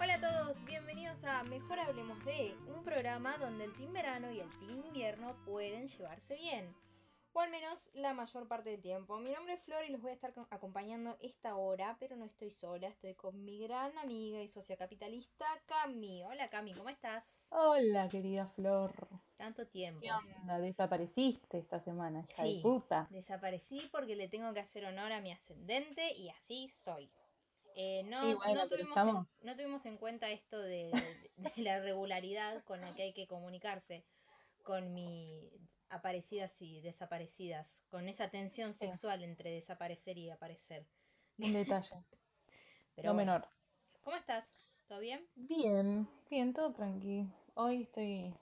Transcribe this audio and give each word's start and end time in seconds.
Hola 0.00 0.14
a 0.14 0.20
todos, 0.20 0.64
bienvenidos 0.64 1.24
a 1.24 1.42
Mejor 1.44 1.78
Hablemos 1.78 2.22
de, 2.24 2.54
un 2.74 2.84
programa 2.84 3.38
donde 3.38 3.64
el 3.64 3.72
team 3.72 3.92
verano 3.92 4.30
y 4.30 4.40
el 4.40 4.50
team 4.58 4.84
invierno 4.86 5.34
pueden 5.44 5.88
llevarse 5.88 6.34
bien. 6.36 6.83
O 7.36 7.40
al 7.40 7.50
menos 7.50 7.80
la 7.94 8.14
mayor 8.14 8.46
parte 8.46 8.70
del 8.70 8.80
tiempo. 8.80 9.18
Mi 9.18 9.32
nombre 9.32 9.54
es 9.54 9.62
Flor 9.64 9.84
y 9.84 9.90
los 9.90 10.00
voy 10.00 10.12
a 10.12 10.14
estar 10.14 10.32
co- 10.32 10.46
acompañando 10.50 11.18
esta 11.20 11.56
hora, 11.56 11.96
pero 11.98 12.14
no 12.14 12.24
estoy 12.26 12.52
sola, 12.52 12.86
estoy 12.86 13.14
con 13.16 13.44
mi 13.44 13.58
gran 13.58 13.96
amiga 13.98 14.40
y 14.40 14.46
socia 14.46 14.76
capitalista, 14.76 15.44
Cami. 15.66 16.22
Hola 16.24 16.48
Cami, 16.48 16.74
¿cómo 16.74 16.90
estás? 16.90 17.44
Hola, 17.50 18.08
querida 18.08 18.46
Flor. 18.46 18.92
Tanto 19.36 19.66
tiempo. 19.66 20.00
¿Qué 20.00 20.12
onda? 20.12 20.60
Desapareciste 20.60 21.58
esta 21.58 21.80
semana, 21.80 22.24
hija 22.30 22.42
Sí. 22.44 22.56
de 22.58 22.62
puta. 22.62 23.08
Desaparecí 23.10 23.80
porque 23.90 24.14
le 24.14 24.28
tengo 24.28 24.54
que 24.54 24.60
hacer 24.60 24.84
honor 24.84 25.10
a 25.10 25.20
mi 25.20 25.32
ascendente 25.32 26.12
y 26.12 26.28
así 26.28 26.68
soy. 26.68 27.10
Eh, 27.74 28.04
no, 28.04 28.20
Sí, 28.28 28.34
bueno, 28.34 28.54
no, 28.62 28.68
tuvimos 28.68 28.96
en, 28.96 29.46
no 29.48 29.56
tuvimos 29.56 29.86
en 29.86 29.96
cuenta 29.96 30.30
esto 30.30 30.60
de, 30.60 30.92
de 31.36 31.62
la 31.64 31.80
regularidad 31.80 32.62
con 32.62 32.80
la 32.80 32.94
que 32.94 33.02
hay 33.02 33.12
que 33.12 33.26
comunicarse 33.26 34.04
con 34.62 34.94
mi 34.94 35.50
aparecidas 35.90 36.60
y 36.60 36.80
desaparecidas, 36.80 37.84
con 37.90 38.08
esa 38.08 38.30
tensión 38.30 38.72
Sí. 38.72 38.80
sexual 38.86 39.22
entre 39.22 39.50
desaparecer 39.50 40.18
y 40.18 40.30
aparecer. 40.30 40.86
Un 41.38 41.52
detalle, 41.52 41.96
Pero 42.94 43.08
no 43.08 43.14
bueno, 43.14 43.32
menor. 43.32 43.48
¿Cómo 44.02 44.16
estás? 44.16 44.46
¿Todo 44.86 45.00
bien? 45.00 45.26
Bien, 45.34 46.08
bien, 46.30 46.52
todo 46.52 46.72
tranqui. 46.72 47.26
Hoy 47.54 47.82
estoy 47.82 48.34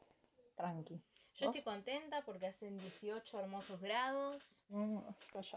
tranqui. 0.56 1.00
Yo 1.34 1.46
estoy 1.46 1.62
contenta 1.62 2.22
porque 2.26 2.46
hacen 2.46 2.78
18 2.78 3.40
hermosos 3.40 3.80
grados. 3.80 4.64
Mm. 4.68 4.98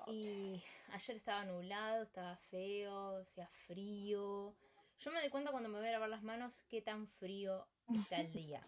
Y 0.08 0.64
ayer 0.94 1.18
estaba 1.18 1.44
nublado, 1.44 2.04
estaba 2.04 2.38
feo, 2.38 3.18
hacía 3.18 3.48
frío. 3.68 4.56
Yo 5.00 5.12
me 5.12 5.20
doy 5.20 5.30
cuenta 5.30 5.52
cuando 5.52 5.68
me 5.68 5.80
voy 5.80 5.88
a 5.90 5.92
lavar 5.92 6.10
las 6.10 6.24
manos 6.24 6.64
qué 6.70 6.82
tan 6.82 7.08
frío 7.08 7.68
está 7.94 8.22
el 8.22 8.32
día. 8.48 8.66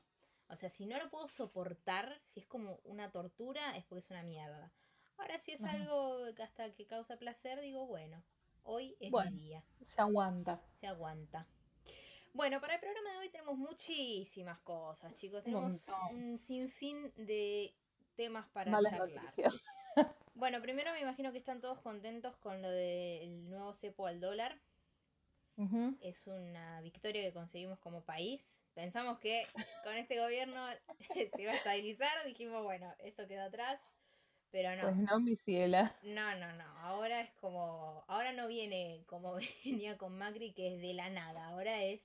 O 0.49 0.55
sea, 0.55 0.69
si 0.69 0.85
no 0.85 0.97
lo 0.97 1.09
puedo 1.09 1.27
soportar, 1.27 2.19
si 2.25 2.39
es 2.39 2.45
como 2.47 2.79
una 2.85 3.11
tortura, 3.11 3.75
es 3.75 3.83
porque 3.85 3.99
es 4.05 4.11
una 4.11 4.23
mierda. 4.23 4.71
Ahora, 5.17 5.37
si 5.39 5.51
es 5.51 5.63
Ajá. 5.63 5.73
algo 5.73 6.33
que 6.35 6.43
hasta 6.43 6.73
que 6.73 6.85
causa 6.85 7.17
placer, 7.17 7.59
digo, 7.59 7.85
bueno, 7.85 8.23
hoy 8.63 8.95
es 8.99 9.11
Bueno. 9.11 9.31
mi 9.31 9.37
día, 9.41 9.63
Se 9.83 9.99
aguanta. 10.01 10.61
se 10.79 10.87
aguanta. 10.87 11.47
Bueno, 12.33 12.61
para 12.61 12.75
el 12.75 12.79
programa 12.79 13.11
de 13.13 13.17
hoy 13.17 13.29
tenemos 13.29 13.57
muchísimas 13.57 14.59
cosas, 14.59 15.13
chicos. 15.15 15.39
Un 15.39 15.43
Tenemos 15.45 15.87
montón. 15.89 16.15
un 16.15 16.39
sinfín 16.39 17.11
de 17.15 17.73
temas 18.15 18.47
para 18.49 18.69
Malas 18.71 18.91
charlar. 18.93 19.09
noticias. 19.23 19.65
Bueno, 20.35 20.61
primero 20.61 20.91
me 20.93 21.01
imagino 21.01 21.31
que 21.31 21.39
están 21.39 21.61
todos 21.61 21.79
contentos 21.79 22.35
con 22.37 22.61
lo 22.61 22.69
del 22.69 23.49
nuevo 23.49 23.73
cepo 23.73 24.05
al 24.05 24.19
dólar. 24.19 24.59
Es 26.01 26.27
una 26.27 26.81
victoria 26.81 27.23
que 27.23 27.33
conseguimos 27.33 27.79
como 27.79 28.03
país. 28.03 28.59
Pensamos 28.75 29.17
que 29.19 29.43
con 29.83 29.95
este 29.97 30.19
gobierno 30.19 30.63
se 31.35 31.41
iba 31.41 31.51
a 31.51 31.55
estabilizar. 31.55 32.25
Dijimos, 32.25 32.63
bueno, 32.63 32.93
eso 32.99 33.27
quedó 33.27 33.43
atrás. 33.43 33.81
Pero 34.51 34.75
no, 34.75 34.83
Pues 34.83 34.95
no, 34.95 35.19
mi 35.19 35.35
ciela. 35.35 35.95
no, 36.03 36.35
no, 36.37 36.53
no. 36.53 36.63
Ahora 36.79 37.21
es 37.21 37.31
como. 37.31 38.05
Ahora 38.07 38.31
no 38.33 38.47
viene 38.47 39.03
como 39.07 39.33
venía 39.65 39.97
con 39.97 40.17
Macri, 40.17 40.53
que 40.53 40.75
es 40.75 40.81
de 40.81 40.93
la 40.93 41.09
nada. 41.09 41.47
Ahora 41.47 41.81
es. 41.83 42.01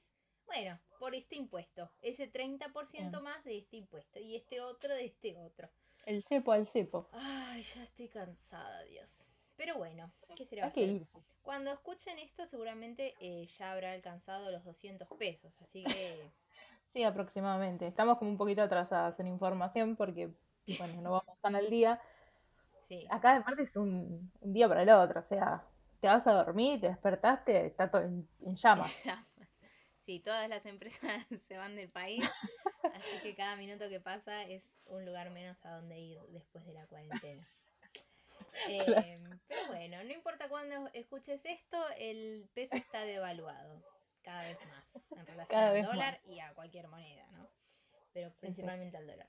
Bueno, 0.46 0.78
por 0.98 1.14
este 1.14 1.36
impuesto. 1.36 1.90
Ese 2.02 2.30
30% 2.32 2.90
Bien. 2.92 3.10
más 3.22 3.44
de 3.44 3.58
este 3.58 3.76
impuesto. 3.76 4.18
Y 4.18 4.34
este 4.36 4.60
otro 4.60 4.92
de 4.94 5.04
este 5.04 5.36
otro. 5.36 5.70
El 6.04 6.24
cepo 6.24 6.50
al 6.52 6.66
cepo. 6.66 7.08
Ay, 7.12 7.62
ya 7.62 7.84
estoy 7.84 8.08
cansada, 8.08 8.82
Dios. 8.84 9.28
Pero 9.56 9.76
bueno, 9.76 10.10
¿qué 10.36 10.44
se 10.44 10.56
le 10.56 10.62
va 10.62 10.66
a 10.66 10.68
Hay 10.68 10.74
que 10.74 10.84
irse. 10.84 11.18
Cuando 11.42 11.72
escuchen 11.72 12.18
esto, 12.18 12.46
seguramente 12.46 13.14
eh, 13.20 13.46
ya 13.58 13.72
habrá 13.72 13.92
alcanzado 13.92 14.50
los 14.50 14.64
200 14.64 15.08
pesos. 15.18 15.52
Así 15.60 15.84
que, 15.84 16.30
Sí, 16.84 17.04
aproximadamente. 17.04 17.86
Estamos 17.86 18.18
como 18.18 18.30
un 18.30 18.36
poquito 18.36 18.62
atrasadas 18.62 19.18
en 19.20 19.28
información 19.28 19.96
porque, 19.96 20.30
bueno, 20.78 21.00
no 21.00 21.10
vamos 21.12 21.40
tan 21.40 21.56
al 21.56 21.70
día. 21.70 22.00
sí. 22.80 23.06
Acá 23.10 23.36
aparte 23.36 23.62
es 23.62 23.76
un, 23.76 24.30
un 24.40 24.52
día 24.52 24.68
para 24.68 24.82
el 24.82 24.90
otro, 24.90 25.20
o 25.20 25.24
sea, 25.24 25.64
te 26.00 26.08
vas 26.08 26.26
a 26.26 26.32
dormir, 26.32 26.80
te 26.80 26.88
despertaste, 26.88 27.66
está 27.66 27.90
todo 27.90 28.02
en, 28.02 28.28
en 28.40 28.56
llamas. 28.56 28.98
Sí, 30.02 30.18
todas 30.18 30.48
las 30.48 30.66
empresas 30.66 31.24
se 31.46 31.56
van 31.56 31.76
del 31.76 31.88
país. 31.88 32.28
Así 32.82 33.22
que 33.22 33.36
cada 33.36 33.54
minuto 33.54 33.88
que 33.88 34.00
pasa 34.00 34.42
es 34.42 34.64
un 34.86 35.04
lugar 35.06 35.30
menos 35.30 35.64
a 35.64 35.76
donde 35.76 35.96
ir 35.96 36.20
después 36.30 36.66
de 36.66 36.72
la 36.72 36.86
cuarentena. 36.88 37.48
Eh, 38.68 39.18
pero 39.48 39.66
bueno, 39.68 40.02
no 40.04 40.10
importa 40.12 40.48
cuándo 40.48 40.88
escuches 40.92 41.40
esto, 41.44 41.84
el 41.96 42.48
peso 42.54 42.76
está 42.76 43.00
devaluado 43.04 43.82
cada 44.22 44.42
vez 44.44 44.58
más 44.66 44.96
en 45.16 45.26
relación 45.26 45.60
al 45.60 45.82
dólar 45.82 46.14
más. 46.14 46.26
y 46.28 46.40
a 46.40 46.54
cualquier 46.54 46.88
moneda, 46.88 47.26
¿no? 47.32 47.48
Pero 48.12 48.30
Sí, 48.30 48.34
sí. 48.36 48.40
principalmente 48.42 48.96
al 48.96 49.06
dólar. 49.06 49.28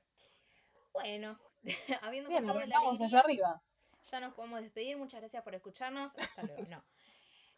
Bueno, 0.91 1.39
habiendo 2.01 2.29
Bien, 2.29 2.43
contado 2.45 2.65
la 2.67 2.77
alegría, 2.77 3.05
allá 3.07 3.19
arriba. 3.19 3.63
ya 4.11 4.19
nos 4.19 4.33
podemos 4.33 4.61
despedir. 4.61 4.97
Muchas 4.97 5.21
gracias 5.21 5.43
por 5.43 5.55
escucharnos. 5.55 6.15
Hasta 6.17 6.43
luego. 6.43 6.63
No. 6.69 6.83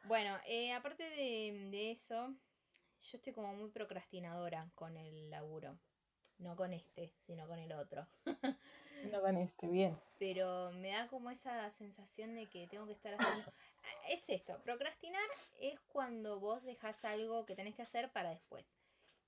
Bueno, 0.06 0.40
eh, 0.46 0.72
aparte 0.74 1.04
de, 1.10 1.68
de 1.72 1.92
eso, 1.92 2.28
yo 3.02 3.18
estoy 3.18 3.34
como 3.34 3.54
muy 3.56 3.72
procrastinadora 3.72 4.70
con 4.76 4.96
el 4.98 5.30
laburo. 5.32 5.80
No 6.38 6.56
con 6.56 6.74
este, 6.74 7.14
sino 7.26 7.48
con 7.48 7.60
el 7.60 7.72
otro. 7.74 8.08
No 9.14 9.22
con 9.22 9.38
este, 9.38 9.68
bien. 9.68 10.00
Pero 10.18 10.72
me 10.72 10.90
da 10.90 11.08
como 11.08 11.30
esa 11.30 11.70
sensación 11.74 12.34
de 12.34 12.48
que 12.50 12.66
tengo 12.68 12.88
que 12.88 12.94
estar 12.94 13.14
haciendo... 13.14 13.52
Ah, 13.84 14.08
Es 14.10 14.28
esto, 14.30 14.60
procrastinar 14.64 15.22
es 15.60 15.80
cuando 15.82 16.40
vos 16.40 16.64
dejas 16.64 17.06
algo 17.06 17.46
que 17.46 17.56
tenés 17.56 17.76
que 17.76 17.84
hacer 17.84 18.12
para 18.12 18.32
después. 18.32 18.66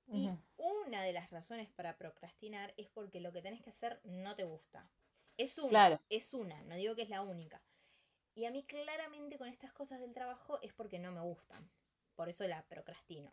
Y 0.08 0.30
Ujú. 0.30 0.40
una 0.88 1.04
de 1.04 1.14
las 1.14 1.30
razones 1.30 1.70
para 1.70 1.96
procrastinar 1.98 2.74
es 2.78 2.88
porque 2.88 3.20
lo 3.20 3.32
que 3.34 3.44
tenés 3.44 3.62
que 3.62 3.70
hacer 3.70 4.00
no 4.04 4.36
te 4.36 4.46
gusta. 4.46 4.90
Es 5.36 5.60
una, 5.60 5.70
Claro. 5.70 6.02
es 6.10 6.34
una, 6.34 6.60
no 6.64 6.76
digo 6.76 6.96
que 6.96 7.04
es 7.04 7.10
la 7.10 7.22
única. 7.22 7.62
Y 8.34 8.46
a 8.46 8.52
mí 8.52 8.64
claramente 8.64 9.38
con 9.38 9.48
estas 9.50 9.72
cosas 9.74 10.00
del 10.00 10.14
trabajo 10.14 10.60
es 10.64 10.74
porque 10.74 10.98
no 10.98 11.12
me 11.12 11.22
gustan. 11.22 11.70
Por 12.16 12.30
eso 12.30 12.48
la 12.48 12.64
procrastino. 12.64 13.32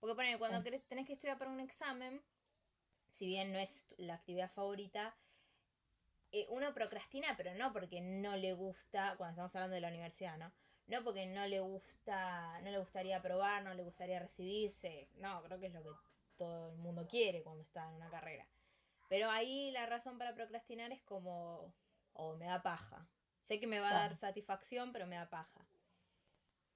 Porque 0.00 0.16
poner, 0.16 0.38
cuando 0.38 0.58
Sí. 0.58 0.64
querés- 0.64 0.86
tenés 0.88 1.06
que 1.06 1.12
estudiar 1.12 1.38
para 1.38 1.52
un 1.52 1.60
examen, 1.60 2.20
si 3.14 3.26
bien 3.26 3.52
no 3.52 3.58
es 3.58 3.94
la 3.96 4.14
actividad 4.14 4.50
favorita, 4.50 5.16
eh, 6.32 6.46
uno 6.50 6.74
procrastina, 6.74 7.34
pero 7.36 7.54
no 7.54 7.72
porque 7.72 8.00
no 8.00 8.36
le 8.36 8.52
gusta, 8.54 9.14
cuando 9.16 9.30
estamos 9.32 9.54
hablando 9.54 9.76
de 9.76 9.80
la 9.80 9.88
universidad, 9.88 10.36
¿no? 10.36 10.52
No 10.88 11.02
porque 11.04 11.26
no 11.26 11.46
le 11.46 11.60
gusta, 11.60 12.60
no 12.60 12.70
le 12.70 12.78
gustaría 12.78 13.18
aprobar, 13.18 13.62
no 13.62 13.72
le 13.72 13.84
gustaría 13.84 14.18
recibirse. 14.18 15.08
No, 15.14 15.42
creo 15.44 15.60
que 15.60 15.68
es 15.68 15.72
lo 15.72 15.82
que 15.82 15.90
todo 16.36 16.70
el 16.70 16.76
mundo 16.76 17.06
quiere 17.06 17.42
cuando 17.42 17.62
está 17.62 17.88
en 17.88 17.94
una 17.94 18.10
carrera. 18.10 18.46
Pero 19.08 19.30
ahí 19.30 19.70
la 19.70 19.86
razón 19.86 20.18
para 20.18 20.34
procrastinar 20.34 20.90
es 20.90 21.00
como, 21.02 21.72
o 22.14 22.34
me 22.36 22.46
da 22.46 22.62
paja. 22.62 23.06
Sé 23.42 23.60
que 23.60 23.68
me 23.68 23.78
va 23.78 23.90
a 23.90 23.94
dar 23.94 24.16
satisfacción, 24.16 24.92
pero 24.92 25.06
me 25.06 25.16
da 25.16 25.30
paja. 25.30 25.64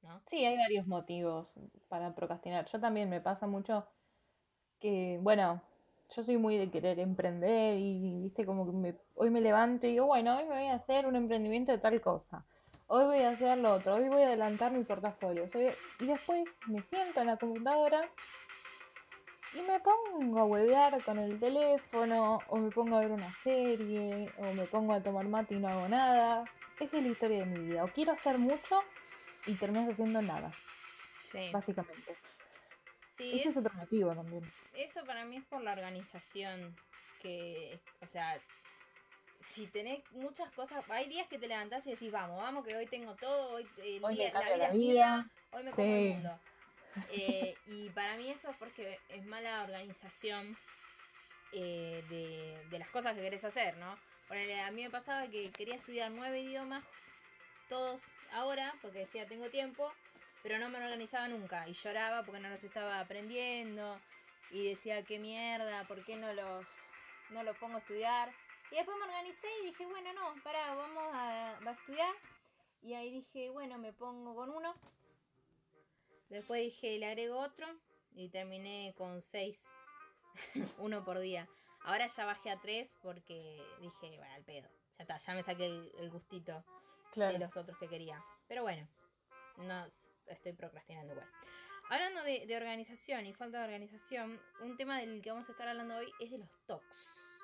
¿No? 0.02 0.22
Sí, 0.28 0.44
hay 0.44 0.56
varios 0.56 0.86
motivos 0.86 1.58
para 1.88 2.14
procrastinar. 2.14 2.66
Yo 2.66 2.78
también 2.78 3.10
me 3.10 3.20
pasa 3.20 3.48
mucho 3.48 3.88
que, 4.78 5.18
bueno, 5.20 5.60
yo 6.14 6.24
soy 6.24 6.38
muy 6.38 6.56
de 6.56 6.70
querer 6.70 6.98
emprender 6.98 7.76
y, 7.78 8.20
viste, 8.22 8.46
como 8.46 8.66
que 8.66 8.72
me- 8.72 8.94
hoy 9.14 9.30
me 9.30 9.40
levanto 9.40 9.86
y 9.86 9.90
digo, 9.90 10.06
bueno, 10.06 10.36
hoy 10.36 10.44
me 10.44 10.54
voy 10.54 10.66
a 10.68 10.74
hacer 10.74 11.06
un 11.06 11.16
emprendimiento 11.16 11.72
de 11.72 11.78
tal 11.78 12.00
cosa. 12.00 12.44
Hoy 12.86 13.04
voy 13.04 13.22
a 13.22 13.30
hacer 13.30 13.58
lo 13.58 13.72
otro, 13.74 13.96
hoy 13.96 14.08
voy 14.08 14.22
a 14.22 14.26
adelantar 14.28 14.72
mi 14.72 14.82
portafolio. 14.84 15.46
y 16.00 16.06
después 16.06 16.56
me 16.66 16.82
siento 16.82 17.20
en 17.20 17.26
la 17.26 17.36
computadora 17.36 18.08
y 19.54 19.60
me 19.62 19.80
pongo 19.80 20.40
a 20.40 20.44
huevear 20.44 21.02
con 21.04 21.18
el 21.18 21.38
teléfono, 21.38 22.40
o 22.48 22.56
me 22.58 22.70
pongo 22.70 22.96
a 22.96 23.00
ver 23.00 23.10
una 23.12 23.34
serie, 23.34 24.30
o 24.38 24.52
me 24.54 24.64
pongo 24.66 24.94
a 24.94 25.02
tomar 25.02 25.26
mate 25.26 25.54
y 25.54 25.58
no 25.58 25.68
hago 25.68 25.88
nada. 25.88 26.44
Esa 26.80 26.96
es 26.98 27.02
la 27.02 27.08
historia 27.10 27.40
de 27.40 27.46
mi 27.46 27.58
vida. 27.66 27.84
O 27.84 27.88
quiero 27.88 28.12
hacer 28.12 28.38
mucho 28.38 28.80
y 29.46 29.54
terminas 29.54 29.90
haciendo 29.90 30.22
nada, 30.22 30.50
Sí. 31.24 31.50
básicamente. 31.52 32.16
Sí, 33.18 33.32
Ese 33.34 33.48
es 33.50 33.56
otro 33.56 33.74
motivo 33.74 34.14
también. 34.14 34.50
Eso 34.74 35.04
para 35.04 35.24
mí 35.24 35.36
es 35.36 35.44
por 35.44 35.60
la 35.62 35.72
organización 35.72 36.74
que, 37.20 37.78
o 38.00 38.06
sea, 38.06 38.38
si 39.40 39.66
tenés 39.66 40.00
muchas 40.12 40.50
cosas, 40.52 40.84
hay 40.88 41.08
días 41.08 41.26
que 41.28 41.38
te 41.38 41.48
levantás 41.48 41.86
y 41.86 41.90
decís, 41.90 42.10
vamos, 42.12 42.40
vamos, 42.40 42.64
que 42.64 42.76
hoy 42.76 42.86
tengo 42.86 43.14
todo, 43.16 43.50
hoy, 43.54 43.68
el 43.78 44.02
Hoy 44.04 44.14
me 44.14 44.20
día- 44.24 44.32
la 44.32 44.40
la 44.40 44.54
vida 44.54 44.68
es 44.68 44.74
mía, 44.74 45.30
hoy 45.50 45.62
me 45.64 45.70
como 45.72 45.94
el 45.94 46.02
Sí. 46.02 46.08
mundo. 46.14 46.40
Eh, 47.10 47.56
y 47.66 47.90
para 47.90 48.16
mí 48.16 48.30
eso 48.30 48.50
es 48.50 48.56
porque 48.56 48.98
es 49.08 49.24
mala 49.26 49.62
organización 49.62 50.56
eh, 51.52 52.04
de, 52.08 52.68
de 52.70 52.78
las 52.78 52.88
cosas 52.90 53.14
que 53.14 53.20
querés 53.22 53.44
hacer, 53.44 53.76
¿no? 53.78 53.98
Ponele, 54.28 54.60
a 54.60 54.70
mí 54.70 54.82
me 54.84 54.90
pasaba 54.90 55.26
que 55.28 55.50
quería 55.52 55.76
estudiar 55.76 56.10
nueve 56.10 56.40
idiomas, 56.40 56.84
todos 57.68 58.00
ahora, 58.32 58.74
porque 58.82 58.98
decía 59.00 59.26
tengo 59.26 59.48
tiempo, 59.48 59.90
pero 60.48 60.60
no 60.60 60.70
me 60.70 60.78
organizaba 60.82 61.28
nunca 61.28 61.68
y 61.68 61.74
lloraba 61.74 62.22
porque 62.22 62.40
no 62.40 62.48
los 62.48 62.64
estaba 62.64 63.00
aprendiendo 63.00 64.00
y 64.50 64.66
decía 64.66 65.04
qué 65.04 65.18
mierda, 65.18 65.86
¿por 65.86 66.02
qué 66.06 66.16
no 66.16 66.32
los, 66.32 66.66
no 67.28 67.42
los 67.42 67.54
pongo 67.58 67.76
a 67.76 67.80
estudiar? 67.80 68.32
Y 68.70 68.76
después 68.76 68.96
me 68.96 69.04
organicé 69.04 69.46
y 69.60 69.66
dije, 69.66 69.84
bueno, 69.84 70.10
no, 70.14 70.42
pará, 70.42 70.74
vamos 70.74 71.04
a, 71.12 71.50
a 71.58 71.70
estudiar. 71.70 72.14
Y 72.80 72.94
ahí 72.94 73.10
dije, 73.10 73.50
bueno, 73.50 73.76
me 73.76 73.92
pongo 73.92 74.34
con 74.34 74.48
uno. 74.48 74.74
Después 76.30 76.62
dije, 76.62 76.96
le 76.98 77.04
agrego 77.08 77.38
otro. 77.40 77.66
Y 78.14 78.30
terminé 78.30 78.94
con 78.96 79.20
seis. 79.20 79.62
uno 80.78 81.04
por 81.04 81.18
día. 81.18 81.46
Ahora 81.82 82.06
ya 82.06 82.24
bajé 82.24 82.50
a 82.52 82.58
tres 82.58 82.96
porque 83.02 83.62
dije, 83.82 84.16
bueno, 84.16 84.32
al 84.34 84.44
pedo. 84.44 84.70
Ya 84.96 85.02
está, 85.02 85.18
ya 85.18 85.34
me 85.34 85.42
saqué 85.42 85.66
el, 85.66 85.92
el 85.98 86.08
gustito 86.10 86.64
Claro. 87.12 87.34
de 87.34 87.38
los 87.38 87.54
otros 87.54 87.76
que 87.76 87.88
quería. 87.88 88.24
Pero 88.46 88.62
bueno, 88.62 88.88
no 89.58 89.90
estoy 90.28 90.52
procrastinando 90.52 91.12
igual. 91.12 91.28
Hablando 91.90 92.22
de, 92.22 92.46
de 92.46 92.56
organización 92.56 93.24
y 93.26 93.32
falta 93.32 93.58
de 93.58 93.64
organización, 93.64 94.40
un 94.60 94.76
tema 94.76 94.98
del 94.98 95.22
que 95.22 95.30
vamos 95.30 95.48
a 95.48 95.52
estar 95.52 95.68
hablando 95.68 95.96
hoy 95.96 96.12
es 96.20 96.30
de 96.30 96.38
los 96.38 96.50
TOCs. 96.66 97.42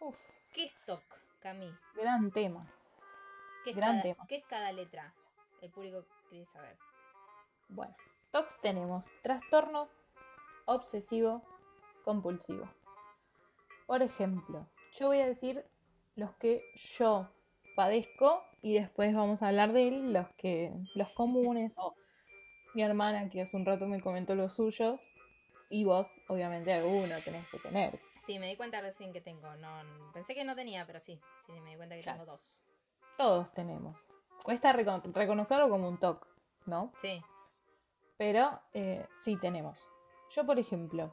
Uf, 0.00 0.16
¿Qué 0.52 0.64
es 0.64 0.72
TOC, 0.86 1.02
Cami? 1.40 1.72
gran 1.94 2.30
tema. 2.30 2.66
¿Qué 3.64 3.70
es, 3.70 3.76
Gran 3.76 3.90
cada, 3.92 4.02
tema. 4.02 4.26
¿Qué 4.28 4.36
es 4.36 4.44
cada 4.46 4.72
letra? 4.72 5.14
El 5.62 5.70
público 5.70 6.04
quiere 6.28 6.46
saber. 6.46 6.76
Bueno, 7.68 7.94
TOCs 8.32 8.60
tenemos 8.60 9.04
trastorno 9.22 9.88
obsesivo 10.66 11.42
compulsivo. 12.04 12.68
Por 13.86 14.02
ejemplo, 14.02 14.66
yo 14.92 15.08
voy 15.08 15.20
a 15.20 15.26
decir 15.26 15.64
los 16.16 16.34
que 16.36 16.62
yo 16.74 17.28
padezco 17.76 18.44
y 18.62 18.74
después 18.74 19.14
vamos 19.14 19.42
a 19.42 19.48
hablar 19.48 19.72
de 19.72 19.90
los 19.90 20.28
que 20.36 20.72
los 20.94 21.10
comunes 21.12 21.74
o 21.76 21.94
mi 22.74 22.82
hermana 22.82 23.28
que 23.30 23.42
hace 23.42 23.56
un 23.56 23.64
rato 23.66 23.86
me 23.86 24.00
comentó 24.00 24.34
los 24.34 24.54
suyos 24.54 25.00
y 25.68 25.84
vos 25.84 26.20
obviamente 26.28 26.72
alguno 26.72 27.16
tenés 27.24 27.48
que 27.48 27.58
tener. 27.58 27.98
Sí, 28.26 28.38
me 28.38 28.48
di 28.48 28.56
cuenta 28.56 28.80
recién 28.80 29.12
que 29.12 29.20
tengo. 29.20 29.54
No, 29.56 29.82
pensé 30.12 30.34
que 30.34 30.44
no 30.44 30.54
tenía, 30.54 30.86
pero 30.86 31.00
sí. 31.00 31.20
Sí, 31.46 31.52
me 31.60 31.70
di 31.70 31.76
cuenta 31.76 31.94
que 31.96 32.02
Claro. 32.02 32.20
tengo 32.20 32.32
dos. 32.32 32.56
Todos 33.16 33.52
tenemos. 33.54 33.96
Cuesta 34.44 34.72
recon- 34.72 35.12
reconocerlo 35.12 35.68
como 35.68 35.88
un 35.88 35.98
TOC, 35.98 36.26
¿no? 36.66 36.92
Sí. 37.02 37.22
Pero 38.16 38.60
eh, 38.72 39.06
sí 39.12 39.36
tenemos. 39.36 39.78
Yo, 40.30 40.44
por 40.46 40.58
ejemplo, 40.58 41.12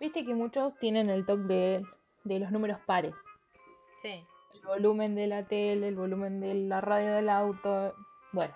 viste 0.00 0.24
que 0.24 0.34
muchos 0.34 0.76
tienen 0.78 1.08
el 1.10 1.24
TOC 1.26 1.40
de, 1.40 1.82
de 2.24 2.38
los 2.38 2.50
números 2.50 2.78
pares. 2.86 3.14
Sí. 3.96 4.24
El 4.54 4.62
volumen 4.66 5.14
de 5.14 5.26
la 5.26 5.44
tele, 5.46 5.88
el 5.88 5.96
volumen 5.96 6.40
de 6.40 6.54
la 6.54 6.80
radio 6.80 7.14
del 7.14 7.28
auto. 7.28 7.94
Bueno, 8.32 8.54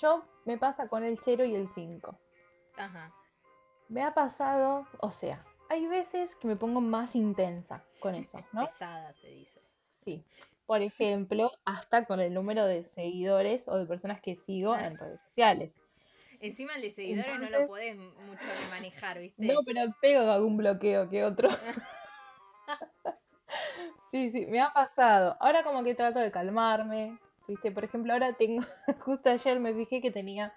yo 0.00 0.24
me 0.44 0.58
pasa 0.58 0.88
con 0.88 1.04
el 1.04 1.18
0 1.22 1.44
y 1.44 1.54
el 1.54 1.68
5. 1.68 2.18
Ajá. 2.76 3.12
Me 3.88 4.02
ha 4.02 4.14
pasado, 4.14 4.86
o 5.00 5.12
sea, 5.12 5.44
hay 5.68 5.86
veces 5.86 6.34
que 6.34 6.48
me 6.48 6.56
pongo 6.56 6.80
más 6.80 7.14
intensa 7.14 7.84
con 8.00 8.14
eso, 8.14 8.38
¿no? 8.52 8.66
Pesada 8.66 9.12
se 9.14 9.28
dice. 9.28 9.60
Sí. 9.92 10.24
Por 10.66 10.82
ejemplo, 10.82 11.52
hasta 11.64 12.06
con 12.06 12.20
el 12.20 12.34
número 12.34 12.66
de 12.66 12.84
seguidores 12.84 13.68
o 13.68 13.76
de 13.76 13.86
personas 13.86 14.20
que 14.20 14.34
sigo 14.34 14.76
en 14.76 14.96
redes 14.98 15.22
sociales. 15.22 15.80
Encima 16.40 16.74
el 16.74 16.82
de 16.82 16.92
seguidores 16.92 17.38
no 17.40 17.48
lo 17.48 17.66
podés 17.66 17.96
mucho 17.96 18.44
manejar, 18.70 19.18
¿viste? 19.18 19.46
No, 19.46 19.60
pero 19.64 19.82
pego 20.02 20.30
algún 20.30 20.56
bloqueo 20.56 21.08
que 21.08 21.24
otro. 21.24 21.48
Sí, 24.10 24.30
sí, 24.30 24.46
me 24.46 24.60
ha 24.60 24.72
pasado. 24.72 25.36
Ahora 25.40 25.62
como 25.64 25.82
que 25.82 25.94
trato 25.94 26.20
de 26.20 26.30
calmarme. 26.30 27.18
Viste, 27.48 27.70
por 27.70 27.84
ejemplo, 27.84 28.12
ahora 28.12 28.32
tengo, 28.32 28.62
justo 29.04 29.30
ayer 29.30 29.60
me 29.60 29.74
fijé 29.74 30.00
que 30.00 30.10
tenía 30.10 30.52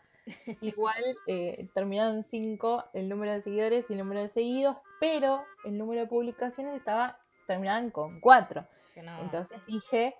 igual 0.61 1.03
eh, 1.27 1.69
terminado 1.73 2.13
en 2.13 2.23
5 2.23 2.85
el 2.93 3.09
número 3.09 3.33
de 3.33 3.41
seguidores 3.41 3.89
y 3.89 3.93
el 3.93 3.99
número 3.99 4.21
de 4.21 4.29
seguidos, 4.29 4.77
pero 4.99 5.43
el 5.65 5.77
número 5.77 6.01
de 6.01 6.07
publicaciones 6.07 6.75
estaba 6.75 7.19
terminado 7.47 7.91
con 7.91 8.19
4. 8.19 8.67
Que 8.93 9.01
no. 9.01 9.19
Entonces 9.21 9.59
dije, 9.65 10.15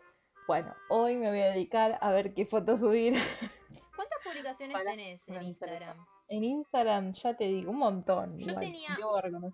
bueno, 0.48 0.74
hoy 0.90 1.16
me 1.16 1.30
voy 1.30 1.42
a 1.42 1.52
dedicar 1.52 1.98
a 2.02 2.12
ver 2.12 2.34
qué 2.34 2.46
fotos 2.46 2.82
subir. 2.82 3.14
¿Cuántas 3.96 4.20
publicaciones 4.24 4.78
tenés 4.84 5.28
en 5.28 5.36
eso. 5.36 5.44
Instagram? 5.44 6.06
En 6.30 6.44
Instagram 6.44 7.12
ya 7.14 7.36
te 7.36 7.46
digo, 7.46 7.72
un 7.72 7.80
montón. 7.80 8.38
Yo 8.38 8.52
igual, 8.52 8.66
tenía-. 8.66 8.98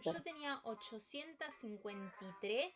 Yo 0.04 0.22
tenía 0.22 0.60
853 0.64 2.74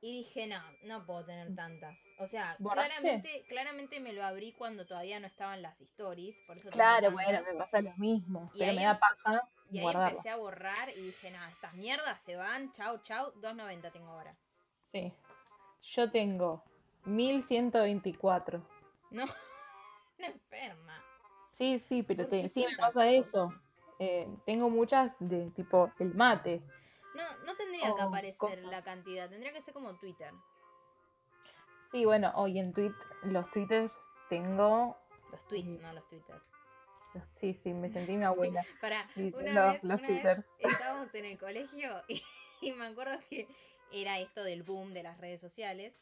y 0.00 0.18
dije, 0.18 0.46
no, 0.46 0.60
no 0.84 1.04
puedo 1.06 1.24
tener 1.24 1.54
tantas. 1.54 1.98
O 2.18 2.26
sea, 2.26 2.56
¿Borraste? 2.58 2.90
claramente, 2.94 3.44
claramente 3.48 4.00
me 4.00 4.12
lo 4.12 4.24
abrí 4.24 4.52
cuando 4.52 4.86
todavía 4.86 5.18
no 5.20 5.26
estaban 5.26 5.62
las 5.62 5.80
stories, 5.80 6.40
por 6.46 6.58
eso 6.58 6.70
Claro, 6.70 7.10
bueno, 7.12 7.40
me 7.42 7.54
pasa 7.58 7.80
lo 7.80 7.94
mismo. 7.96 8.50
Y 8.54 8.58
pero 8.58 8.70
ahí 8.70 8.76
me 8.76 8.84
da 8.84 8.92
em- 8.92 8.98
paja 8.98 9.48
Y 9.70 9.78
ahí 9.78 9.86
empecé 9.94 10.28
a 10.30 10.36
borrar 10.36 10.90
y 10.90 11.00
dije, 11.06 11.30
no, 11.30 11.44
estas 11.46 11.74
mierdas 11.74 12.20
se 12.22 12.36
van, 12.36 12.70
chau, 12.72 12.98
chau, 13.02 13.32
2.90 13.40 13.90
tengo 13.92 14.10
ahora. 14.10 14.36
Sí. 14.92 15.12
Yo 15.82 16.10
tengo 16.10 16.62
1124. 17.04 18.62
No, 19.10 19.24
una 20.18 20.28
enferma. 20.28 21.02
Sí, 21.48 21.78
sí, 21.78 22.02
pero 22.02 22.24
¿Por 22.24 22.30
qué 22.30 22.42
te- 22.42 22.48
sí 22.48 22.66
me 22.68 22.76
pasa 22.76 23.08
eso. 23.08 23.52
Eh, 23.98 24.28
tengo 24.44 24.68
muchas 24.68 25.12
de 25.20 25.50
tipo 25.52 25.90
el 25.98 26.14
mate. 26.14 26.60
No, 27.16 27.36
no 27.46 27.56
tendría 27.56 27.94
que 27.94 28.02
aparecer 28.02 28.62
la 28.66 28.82
cantidad, 28.82 29.30
tendría 29.30 29.52
que 29.52 29.62
ser 29.62 29.72
como 29.72 29.94
Twitter. 29.94 30.32
Sí, 31.90 32.04
bueno, 32.04 32.30
hoy 32.34 32.58
en 32.58 32.74
tweet, 32.74 32.92
los 33.22 33.50
twitters 33.50 33.92
tengo. 34.28 34.96
Los 35.30 35.48
tweets, 35.48 35.80
no 35.80 35.92
los 35.94 36.06
twitters. 36.08 36.42
Sí, 37.32 37.54
sí, 37.54 37.72
me 37.72 37.88
sentí 37.88 38.16
mi 38.16 38.24
abuela. 38.24 38.66
Para, 38.80 39.08
Diciendo 39.16 39.50
una 39.50 39.72
vez, 39.72 39.82
los 39.82 39.84
una 39.84 39.96
vez 39.96 40.06
twitters. 40.06 40.44
estábamos 40.58 41.14
en 41.14 41.24
el 41.24 41.38
colegio 41.38 42.02
y, 42.08 42.22
y 42.60 42.72
me 42.72 42.86
acuerdo 42.86 43.18
que 43.30 43.48
era 43.90 44.18
esto 44.18 44.44
del 44.44 44.62
boom 44.62 44.92
de 44.92 45.02
las 45.02 45.18
redes 45.18 45.40
sociales. 45.40 45.94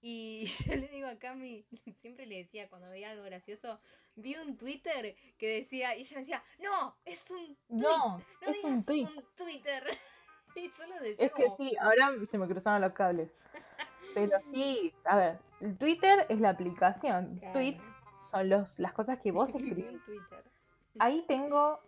Y 0.00 0.46
yo 0.66 0.74
le 0.74 0.88
digo 0.88 1.08
a 1.08 1.18
Cami, 1.18 1.66
siempre 2.00 2.26
le 2.26 2.36
decía 2.36 2.68
cuando 2.70 2.88
veía 2.88 3.10
algo 3.10 3.24
gracioso, 3.24 3.78
vi 4.16 4.36
un 4.36 4.56
Twitter 4.56 5.16
que 5.38 5.48
decía, 5.60 5.96
y 5.96 6.00
ella 6.02 6.14
me 6.16 6.20
decía, 6.20 6.44
no, 6.60 6.96
es 7.04 7.30
un 7.30 7.38
tweet, 7.46 7.56
No, 7.68 8.18
no 8.18 8.22
es 8.42 8.64
un 8.64 8.70
digas 8.80 8.86
tweet. 8.86 9.06
un 9.16 9.24
Twitter. 9.36 9.98
Y 10.56 10.70
yo 10.70 10.86
lo 10.86 10.94
decía 11.00 11.26
Es 11.26 11.32
que 11.32 11.44
como, 11.46 11.56
sí, 11.56 11.76
ahora 11.80 12.12
se 12.28 12.38
me 12.38 12.46
cruzaron 12.46 12.80
los 12.80 12.92
cables. 12.92 13.34
Pero 14.14 14.40
sí, 14.40 14.94
a 15.04 15.16
ver, 15.16 15.38
el 15.60 15.76
Twitter 15.76 16.26
es 16.28 16.38
la 16.38 16.50
aplicación. 16.50 17.38
Claro. 17.40 17.54
Tweets 17.54 17.92
son 18.20 18.48
los, 18.48 18.78
las 18.78 18.92
cosas 18.92 19.18
que 19.18 19.32
vos 19.32 19.52
"Vi 19.54 19.62
un 19.62 19.68
escribís. 19.68 20.04
Twitter". 20.04 20.44
Ahí 21.00 21.24
tengo 21.26 21.80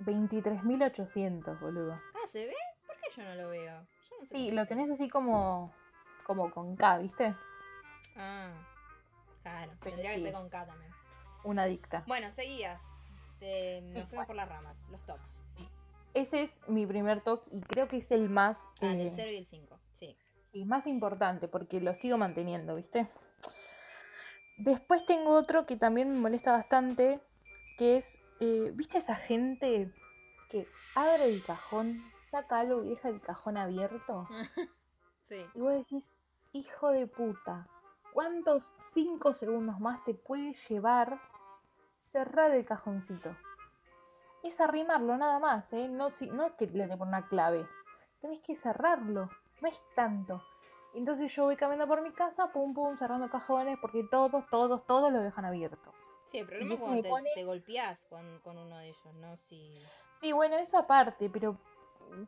23.800, 0.00 1.60
boludo. 1.60 1.92
Ah, 2.14 2.26
¿se 2.26 2.46
ve? 2.46 2.56
¿Por 2.84 2.96
qué 2.96 3.06
yo 3.16 3.22
no 3.22 3.34
lo 3.36 3.48
veo? 3.50 3.80
Yo 4.10 4.16
no 4.18 4.24
sé 4.24 4.34
Sí, 4.36 4.50
lo 4.50 4.66
tenés 4.66 4.90
así 4.90 5.08
como, 5.08 5.72
como 6.24 6.50
con 6.50 6.74
K, 6.74 6.98
¿viste? 6.98 7.34
Ah, 8.16 8.50
claro, 9.42 9.72
Pero 9.80 9.96
tendría 9.96 10.16
que 10.16 10.22
ser 10.22 10.32
con 10.32 10.48
K 10.48 10.66
también. 10.66 10.90
Una 11.44 11.62
adicta. 11.64 12.04
Bueno, 12.06 12.30
seguías. 12.30 12.82
Te- 13.38 13.80
nos 13.82 13.92
Sí, 13.92 13.94
fuimos 14.00 14.10
bueno. 14.10 14.26
por 14.26 14.36
las 14.36 14.48
ramas, 14.48 14.86
los 14.90 15.04
tocs. 15.06 15.38
Ese 16.12 16.42
es 16.42 16.60
mi 16.68 16.86
primer 16.86 17.22
talk 17.22 17.42
y 17.50 17.60
creo 17.62 17.86
que 17.88 17.98
es 17.98 18.10
el 18.10 18.28
más, 18.28 18.68
Ah, 18.82 18.86
eh, 18.94 19.08
el 19.08 19.12
0 19.14 19.30
y 19.32 19.36
el 19.36 19.46
5, 19.46 19.78
sí. 19.92 20.16
sí, 20.42 20.64
más 20.64 20.86
importante 20.88 21.46
porque 21.48 21.80
lo 21.80 21.94
sigo 21.94 22.18
manteniendo, 22.18 22.74
¿viste? 22.74 23.08
Después 24.56 25.06
tengo 25.06 25.34
otro 25.34 25.66
que 25.66 25.76
también 25.76 26.10
me 26.10 26.18
molesta 26.18 26.52
bastante, 26.52 27.20
que 27.78 27.96
es, 27.98 28.18
eh, 28.40 28.72
¿viste 28.74 28.98
esa 28.98 29.14
gente 29.16 29.90
que 30.50 30.66
abre 30.94 31.24
el 31.26 31.42
cajón, 31.44 32.02
saca 32.28 32.58
algo 32.58 32.84
y 32.84 32.90
deja 32.90 33.08
el 33.08 33.20
cajón 33.20 33.56
abierto? 33.56 34.28
Sí. 35.22 35.46
Y 35.54 35.60
vos 35.60 35.72
decís, 35.72 36.12
hijo 36.50 36.90
de 36.90 37.06
puta, 37.06 37.68
¿cuántos 38.12 38.72
5 38.78 39.32
segundos 39.32 39.80
más 39.80 40.02
te 40.04 40.14
puede 40.14 40.52
llevar 40.52 41.20
cerrar 41.98 42.50
el 42.52 42.64
cajoncito? 42.64 43.36
Es 44.42 44.60
arrimarlo 44.60 45.16
nada 45.16 45.38
más, 45.38 45.72
¿eh? 45.72 45.88
No, 45.88 46.10
si- 46.10 46.30
no 46.30 46.44
es 46.46 46.52
que 46.54 46.66
le 46.66 46.88
por 46.96 47.06
una 47.06 47.28
clave. 47.28 47.66
Tenés 48.20 48.40
que 48.40 48.54
cerrarlo. 48.54 49.28
No 49.60 49.68
es 49.68 49.82
tanto. 49.94 50.42
Entonces 50.94 51.32
yo 51.34 51.44
voy 51.44 51.56
caminando 51.56 51.86
por 51.94 52.02
mi 52.02 52.12
casa, 52.12 52.50
pum 52.52 52.72
pum, 52.74 52.96
cerrando 52.96 53.28
cajones, 53.30 53.78
porque 53.80 54.02
todos, 54.10 54.44
todos, 54.50 54.84
todos 54.86 55.12
lo 55.12 55.20
dejan 55.20 55.44
abiertos. 55.44 55.94
Sí, 56.24 56.38
el 56.38 56.46
problema 56.46 56.74
es 56.74 56.80
cuando 56.80 57.02
te, 57.02 57.08
pone- 57.08 57.30
te 57.34 57.44
golpeás 57.44 58.06
con, 58.06 58.38
con 58.40 58.56
uno 58.56 58.78
de 58.78 58.88
ellos, 58.88 59.14
¿no? 59.16 59.36
Si... 59.36 59.72
Sí, 60.12 60.32
bueno, 60.32 60.56
eso 60.56 60.78
aparte, 60.78 61.28
pero, 61.28 61.58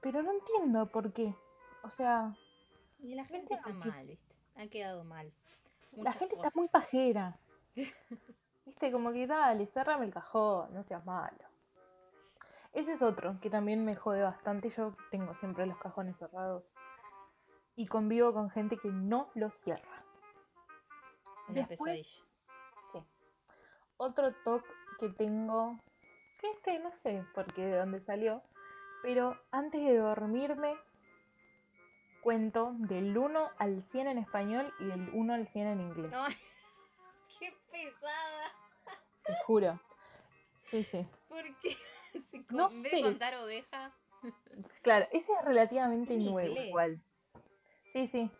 pero 0.00 0.22
no 0.22 0.32
entiendo 0.32 0.86
por 0.86 1.12
qué. 1.12 1.34
O 1.82 1.90
sea, 1.90 2.36
Y 3.00 3.14
la 3.14 3.24
gente 3.24 3.54
está 3.54 3.68
que- 3.68 3.72
mal, 3.74 4.06
¿viste? 4.06 4.34
Ha 4.56 4.66
quedado 4.66 5.02
mal. 5.04 5.32
La 5.92 6.12
gente 6.12 6.34
está 6.36 6.48
muy 6.54 6.68
pajera. 6.68 7.38
Viste, 8.64 8.92
como 8.92 9.12
que 9.12 9.26
dale, 9.26 9.66
cerrame 9.66 10.06
el 10.06 10.12
cajón, 10.12 10.72
no 10.72 10.82
seas 10.84 11.04
malo. 11.04 11.38
Ese 12.72 12.92
es 12.92 13.02
otro 13.02 13.38
que 13.40 13.50
también 13.50 13.84
me 13.84 13.94
jode 13.96 14.22
bastante. 14.22 14.68
Yo 14.70 14.94
tengo 15.10 15.34
siempre 15.34 15.66
los 15.66 15.78
cajones 15.78 16.16
cerrados. 16.18 16.64
Y 17.74 17.86
convivo 17.86 18.32
con 18.32 18.50
gente 18.50 18.76
que 18.78 18.88
no 18.88 19.30
los 19.34 19.54
cierra. 19.54 20.04
Una 21.48 21.66
Después- 21.66 21.78
pesadilla. 21.78 22.26
Sí. 22.92 23.04
Otro 23.96 24.32
toque 24.44 24.68
que 24.98 25.08
tengo, 25.10 25.78
que 26.40 26.50
este 26.50 26.78
no 26.78 26.92
sé 26.92 27.24
por 27.34 27.52
qué 27.52 27.64
de 27.66 27.76
dónde 27.78 28.00
salió, 28.00 28.42
pero 29.02 29.36
antes 29.50 29.80
de 29.84 29.96
dormirme 29.98 30.76
cuento 32.22 32.72
del 32.78 33.16
1 33.18 33.50
al 33.58 33.82
100 33.82 34.06
en 34.08 34.16
español 34.18 34.72
y 34.78 34.86
del 34.86 35.10
1 35.12 35.34
al 35.34 35.46
100 35.48 35.66
en 35.68 35.80
inglés. 35.82 36.12
Ay, 36.14 36.34
qué 37.38 37.52
pesada. 37.70 38.52
Te 39.26 39.34
juro. 39.44 39.78
Sí, 40.56 40.84
sí. 40.84 41.06
¿Por 41.28 41.42
qué? 41.60 41.76
No 42.50 42.68
en 42.70 42.82
vez 42.82 42.92
sé. 42.92 43.02
contar 43.02 43.34
ovejas. 43.36 43.92
Claro, 44.82 45.06
ese 45.12 45.32
es 45.32 45.44
relativamente 45.44 46.14
En 46.14 46.24
nuevo 46.26 46.48
inglés. 46.50 46.66
igual. 46.68 47.02
Sí, 47.86 48.06
sí. 48.06 48.30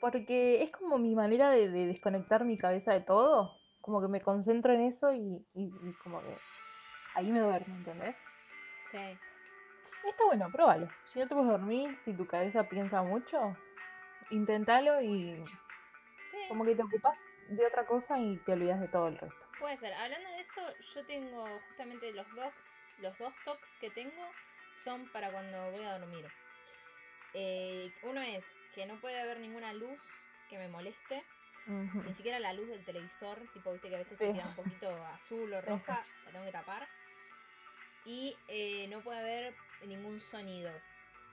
Porque 0.00 0.62
es 0.62 0.70
como 0.70 0.98
mi 0.98 1.14
manera 1.16 1.50
de, 1.50 1.68
de 1.68 1.86
desconectar 1.86 2.44
mi 2.44 2.56
cabeza 2.56 2.92
de 2.92 3.00
todo. 3.00 3.58
Como 3.80 4.00
que 4.00 4.08
me 4.08 4.20
concentro 4.20 4.72
en 4.72 4.82
eso 4.82 5.12
y, 5.12 5.44
y- 5.54 5.66
y 5.82 5.92
como 6.04 6.22
que 6.22 6.36
ahí 7.14 7.30
me 7.32 7.40
duermo, 7.40 7.74
¿entendés? 7.76 8.16
Sí. 8.92 9.18
Está 10.08 10.24
bueno, 10.24 10.50
pruébalo. 10.50 10.88
Si 11.04 11.18
no 11.18 11.26
te 11.26 11.34
puedes 11.34 11.50
dormir, 11.50 11.96
si 12.00 12.14
tu 12.14 12.26
cabeza 12.26 12.68
piensa 12.68 13.02
mucho, 13.02 13.56
inténtalo 14.30 15.00
y 15.02 15.44
Sí. 16.30 16.38
como 16.48 16.64
que 16.64 16.74
te 16.74 16.82
ocupas 16.82 17.22
de 17.48 17.66
otra 17.66 17.86
cosa 17.86 18.18
y 18.18 18.36
te 18.38 18.52
olvidas 18.52 18.80
de 18.80 18.88
todo 18.88 19.08
el 19.08 19.18
resto. 19.18 19.46
Puede 19.58 19.76
ser. 19.76 19.92
Hablando 19.94 20.28
de 20.30 20.40
eso, 20.40 20.60
yo 20.94 21.04
tengo 21.06 21.46
justamente 21.68 22.12
los 22.12 22.26
dos, 22.34 22.52
los 22.98 23.16
dos 23.18 23.34
tocs 23.44 23.76
que 23.78 23.90
tengo 23.90 24.30
son 24.76 25.08
para 25.08 25.30
cuando 25.30 25.70
voy 25.72 25.84
a 25.84 25.98
dormir. 25.98 26.26
Eh, 27.34 27.92
uno 28.02 28.20
es 28.20 28.46
que 28.74 28.86
no 28.86 29.00
puede 29.00 29.20
haber 29.20 29.38
ninguna 29.40 29.72
luz 29.72 30.00
que 30.48 30.58
me 30.58 30.68
moleste, 30.68 31.24
ni 31.66 32.12
siquiera 32.14 32.38
la 32.38 32.54
luz 32.54 32.66
del 32.68 32.82
televisor, 32.84 33.38
tipo, 33.52 33.72
viste 33.72 33.90
que 33.90 33.96
a 33.96 33.98
veces 33.98 34.16
Sí. 34.16 34.24
te 34.26 34.32
queda 34.32 34.46
un 34.48 34.54
poquito 34.54 35.04
azul 35.06 35.52
o 35.52 35.60
Sí, 35.62 35.66
roja, 35.68 36.06
la 36.24 36.30
tengo 36.32 36.44
que 36.46 36.52
tapar. 36.52 36.88
Y 38.04 38.36
eh, 38.48 38.86
no 38.88 39.02
puede 39.02 39.18
haber 39.18 39.54
ningún 39.86 40.20
sonido. 40.20 40.70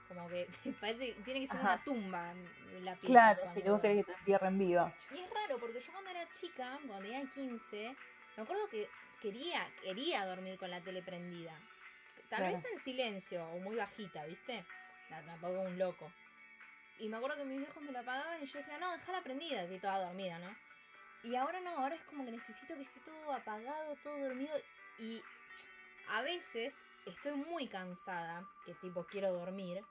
Como 0.08 0.28
que 0.28 0.46
parece 0.80 1.14
que 1.14 1.20
tiene 1.22 1.40
que 1.40 1.46
ser 1.48 1.56
Ajá. 1.60 1.74
una 1.74 1.84
tumba 1.84 2.34
la 2.82 2.94
pieza. 2.94 3.06
Claro, 3.12 3.40
si 3.40 3.52
cuando 3.54 3.72
vos 3.72 3.80
querés 3.82 3.96
que 4.06 4.12
te 4.12 4.18
entierren 4.18 4.58
viva. 4.58 4.92
y 5.10 5.18
es 5.18 5.30
raro 5.30 5.58
porque 5.58 5.80
yo 5.80 5.92
cuando 5.92 6.10
era 6.10 6.28
chica, 6.30 6.78
cuando 6.86 7.04
tenía 7.04 7.24
15, 7.30 7.96
me 8.36 8.42
acuerdo 8.42 8.68
que 8.68 8.88
quería, 9.20 9.66
quería 9.82 10.24
dormir 10.26 10.58
con 10.58 10.70
la 10.70 10.80
tele 10.80 11.02
prendida. 11.02 11.58
Tal 12.28 12.40
Claro. 12.40 12.54
vez 12.56 12.64
en 12.72 12.78
silencio 12.80 13.44
o 13.50 13.58
muy 13.60 13.76
bajita, 13.76 14.24
¿viste? 14.26 14.64
No, 15.10 15.16
tampoco 15.24 15.60
un 15.60 15.78
loco. 15.78 16.12
Y 16.98 17.08
me 17.08 17.16
acuerdo 17.18 17.36
que 17.36 17.44
mis 17.44 17.58
viejos 17.58 17.82
me 17.82 17.92
lo 17.92 17.98
apagaban 18.00 18.42
y 18.42 18.46
yo 18.46 18.58
decía, 18.58 18.78
no, 18.78 18.90
déjala 18.92 19.22
prendida, 19.22 19.62
así 19.62 19.78
toda 19.78 20.04
dormida, 20.06 20.38
¿no? 20.38 20.56
Y 21.22 21.34
ahora 21.36 21.60
no, 21.60 21.70
ahora 21.70 21.94
es 21.94 22.02
como 22.02 22.24
que 22.24 22.30
necesito 22.32 22.74
que 22.74 22.82
esté 22.82 23.00
todo 23.00 23.32
apagado, 23.32 23.96
todo 24.02 24.18
dormido. 24.18 24.56
Y 24.98 25.22
a 26.10 26.22
veces 26.22 26.84
estoy 27.06 27.32
muy 27.34 27.68
cansada, 27.68 28.44
que 28.64 28.74
tipo 28.74 29.04
quiero 29.06 29.32
dormir. 29.32 29.82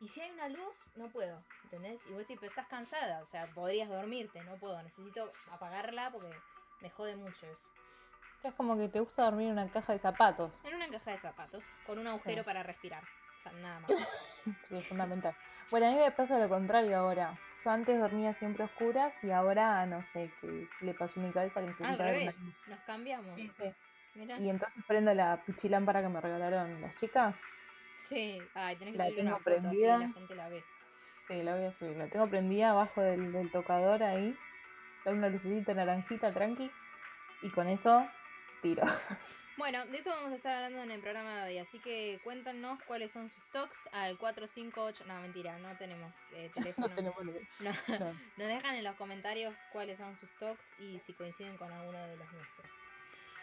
Y 0.00 0.08
si 0.08 0.20
hay 0.22 0.30
una 0.30 0.48
luz, 0.48 0.76
no 0.96 1.08
puedo, 1.08 1.42
¿entendés? 1.64 2.00
Y 2.06 2.10
vos 2.10 2.20
decís, 2.20 2.38
pero 2.40 2.50
estás 2.50 2.66
cansada, 2.68 3.22
o 3.22 3.26
sea, 3.26 3.46
podrías 3.48 3.88
dormirte, 3.88 4.42
no 4.44 4.56
puedo, 4.56 4.82
necesito 4.82 5.30
apagarla 5.50 6.10
porque 6.10 6.30
me 6.80 6.88
jode 6.90 7.16
mucho 7.16 7.46
eso. 7.46 7.70
Es 8.42 8.54
como 8.54 8.78
que 8.78 8.88
te 8.88 9.00
gusta 9.00 9.24
dormir 9.24 9.48
en 9.48 9.52
una 9.52 9.68
caja 9.70 9.92
de 9.92 9.98
zapatos. 9.98 10.58
En 10.64 10.74
una 10.74 10.88
caja 10.88 11.10
de 11.10 11.18
zapatos, 11.18 11.64
con 11.86 11.98
un 11.98 12.06
agujero 12.06 12.42
Sí. 12.42 12.46
para 12.46 12.62
respirar. 12.62 13.02
O 13.04 13.42
sea, 13.42 13.52
nada 13.52 13.80
más. 13.80 13.90
Sí, 14.68 14.76
es 14.76 14.86
fundamental. 14.86 15.36
Bueno, 15.70 15.86
a 15.86 15.90
mí 15.90 15.96
me 15.96 16.10
pasa 16.12 16.38
lo 16.38 16.48
contrario 16.48 16.96
ahora. 16.96 17.38
Yo 17.62 17.70
antes 17.70 18.00
dormía 18.00 18.32
siempre 18.32 18.62
a 18.62 18.66
oscuras 18.66 19.12
y 19.22 19.30
ahora 19.30 19.84
no 19.84 20.02
sé 20.02 20.32
qué 20.40 20.66
le 20.80 20.94
pasó 20.94 21.20
a 21.20 21.22
mi 21.24 21.30
cabeza 21.30 21.60
que 21.60 21.66
Al 21.66 21.72
necesita 21.72 21.90
ver 21.90 22.00
una 22.00 22.10
revés, 22.10 22.40
luz. 22.40 22.54
nos 22.68 22.80
cambiamos. 22.80 23.34
Sí, 23.34 23.50
sí. 23.58 23.74
Mirá. 24.14 24.38
Y 24.38 24.50
entonces 24.50 24.82
prendo 24.86 25.14
la 25.14 25.42
pichilámpara 25.44 26.02
que 26.02 26.08
me 26.08 26.20
regalaron 26.20 26.80
las 26.80 26.94
chicas. 26.96 27.40
Sí, 27.96 28.40
ay, 28.54 28.76
tenés 28.76 28.92
que 28.92 28.98
La 28.98 29.06
subir 29.08 29.20
una 29.20 29.30
tengo 29.30 29.38
foto 29.38 29.50
así 29.50 29.60
prendida. 29.60 29.98
la 29.98 30.08
gente 30.12 30.34
la 30.34 30.48
ve. 30.48 30.64
Sí, 31.28 31.42
la 31.42 31.54
voy 31.54 31.64
a 31.66 31.72
subir. 31.72 31.96
La 31.96 32.08
tengo 32.08 32.28
prendida 32.28 32.70
abajo 32.70 33.00
del, 33.02 33.32
del 33.32 33.50
tocador 33.50 34.02
ahí. 34.02 34.36
Con 35.04 35.18
una 35.18 35.28
lucecita 35.28 35.74
naranjita 35.74 36.32
tranqui. 36.32 36.70
Y 37.42 37.50
con 37.50 37.68
eso 37.68 38.06
tiro. 38.62 38.82
Bueno, 39.56 39.84
de 39.88 39.98
eso 39.98 40.08
vamos 40.08 40.32
a 40.32 40.36
estar 40.36 40.54
hablando 40.54 40.82
en 40.84 40.90
el 40.90 41.00
programa 41.02 41.44
de 41.44 41.50
hoy, 41.50 41.58
así 41.58 41.78
que 41.80 42.18
cuéntanos 42.24 42.82
cuáles 42.84 43.12
son 43.12 43.28
sus 43.28 43.44
talks 43.52 43.90
al 43.92 44.16
458. 44.16 45.04
No, 45.04 45.20
mentira, 45.20 45.58
no 45.58 45.76
tenemos 45.76 46.14
eh, 46.32 46.50
teléfono. 46.54 46.88
No 46.88 46.94
tenemos. 46.94 47.20
No. 47.58 47.70
No. 47.98 48.06
Nos 48.38 48.48
dejan 48.48 48.76
en 48.76 48.84
los 48.84 48.94
comentarios 48.94 49.58
cuáles 49.70 49.98
son 49.98 50.16
sus 50.16 50.30
talks 50.38 50.74
y 50.80 50.98
si 51.00 51.12
coinciden 51.12 51.58
con 51.58 51.70
alguno 51.70 51.98
de 52.06 52.16
los 52.16 52.32
nuestros. 52.32 52.70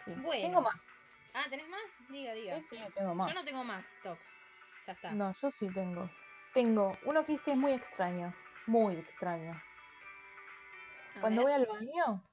Sí. 0.08 0.22
Bueno. 0.22 0.42
Tengo 0.42 0.62
más. 0.62 1.10
Ah, 1.34 1.46
¿tenés 1.50 1.68
más? 1.68 1.82
Diga, 2.10 2.34
diga. 2.34 2.56
Sí, 2.56 2.66
sí, 2.70 2.84
tengo 2.96 3.14
más. 3.14 3.28
Yo 3.28 3.34
no 3.36 3.46
tengo 3.46 3.64
más 3.64 3.86
talks. 4.02 4.26
Ya 4.86 4.94
está. 4.94 5.12
No, 5.12 5.34
yo 5.34 5.52
sí 5.52 5.70
tengo. 5.70 6.10
Tengo 6.54 6.92
uno 7.04 7.26
que 7.26 7.34
este 7.34 7.52
es 7.52 7.58
muy 7.58 7.74
extraño. 7.74 8.34
Muy 8.66 8.96
extraño. 8.96 9.62
A 11.16 11.22
Cuando 11.22 11.44
ver. 11.44 11.52
voy 11.52 11.54
al 11.54 11.66
baño, 11.68 12.24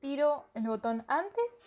tiro 0.00 0.50
el 0.54 0.66
botón 0.66 1.04
antes 1.08 1.62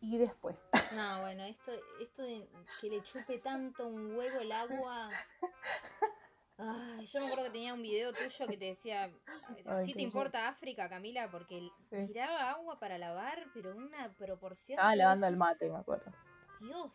y 0.00 0.18
después. 0.18 0.56
No, 0.92 1.20
bueno, 1.22 1.44
esto, 1.44 1.72
esto 2.00 2.22
de 2.22 2.46
que 2.80 2.90
le 2.90 3.02
chupe 3.02 3.38
tanto 3.38 3.86
un 3.86 4.14
huevo 4.14 4.40
el 4.40 4.52
agua. 4.52 5.08
Ay, 6.64 7.06
yo 7.06 7.18
me 7.20 7.26
acuerdo 7.26 7.44
que 7.46 7.50
tenía 7.50 7.74
un 7.74 7.82
video 7.82 8.12
tuyo 8.12 8.46
que 8.46 8.56
te 8.56 8.66
decía, 8.66 9.10
Ay, 9.26 9.62
¿así 9.66 9.92
qué 9.92 9.96
te 9.96 10.02
importa 10.02 10.48
África, 10.48 10.88
Camila? 10.88 11.28
Porque 11.30 11.68
Sí. 11.74 12.06
tiraba 12.06 12.50
agua 12.50 12.78
para 12.78 12.98
lavar, 12.98 13.46
pero 13.52 13.74
una 13.76 14.12
proporción... 14.14 14.78
Estaba 14.78 14.94
lavando 14.94 15.26
el 15.26 15.36
mate, 15.36 15.68
me 15.68 15.78
acuerdo. 15.78 16.12
Dios, 16.60 16.92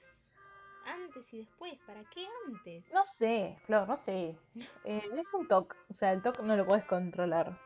antes 0.86 1.33
y 1.33 1.39
después, 1.39 1.77
¿para 1.86 2.05
qué 2.05 2.25
antes? 2.47 2.86
No 2.93 3.03
sé, 3.03 3.57
Flor, 3.65 3.88
no 3.89 3.97
sé. 3.97 4.38
Eh, 4.86 5.09
es 5.17 5.33
un 5.33 5.47
TOC. 5.50 5.75
O 5.89 5.93
sea, 5.93 6.13
el 6.13 6.21
TOC 6.21 6.39
no 6.43 6.55
lo 6.55 6.65
puedes 6.65 6.86
controlar. 6.86 7.59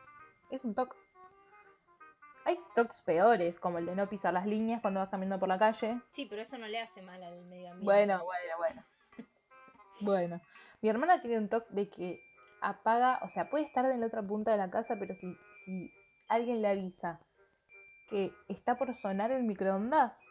Es 0.50 0.64
un 0.64 0.74
TOC. 0.74 0.96
Hay 2.44 2.58
TOCs 2.74 3.02
peores, 3.02 3.60
como 3.60 3.78
el 3.78 3.86
de 3.86 3.94
no 3.94 4.08
pisar 4.08 4.34
las 4.34 4.46
líneas 4.46 4.80
cuando 4.80 4.98
vas 4.98 5.08
caminando 5.10 5.38
por 5.38 5.48
la 5.48 5.58
calle. 5.60 6.00
Sí, 6.10 6.26
pero 6.28 6.42
eso 6.42 6.58
no 6.58 6.66
le 6.66 6.80
hace 6.80 7.00
mal 7.00 7.22
al 7.22 7.44
medio 7.44 7.70
ambiente. 7.70 7.84
Bueno, 7.84 8.24
bueno, 8.24 8.56
bueno. 8.58 8.84
Bueno, 10.00 10.40
mi 10.82 10.88
hermana 10.88 11.20
tiene 11.22 11.38
un 11.38 11.48
toque 11.48 11.68
de 11.70 11.88
que 11.88 12.20
apaga, 12.60 13.20
o 13.22 13.28
sea, 13.28 13.48
puede 13.48 13.64
estar 13.64 13.84
en 13.86 14.00
la 14.00 14.06
otra 14.06 14.22
punta 14.22 14.50
de 14.50 14.58
la 14.58 14.68
casa, 14.68 14.96
pero 14.98 15.14
si, 15.14 15.36
si 15.54 15.90
alguien 16.28 16.60
le 16.60 16.68
avisa 16.68 17.20
que 18.08 18.34
está 18.48 18.76
por 18.76 18.92
sonar 18.94 19.30
el 19.30 19.44
microondas, 19.44 20.28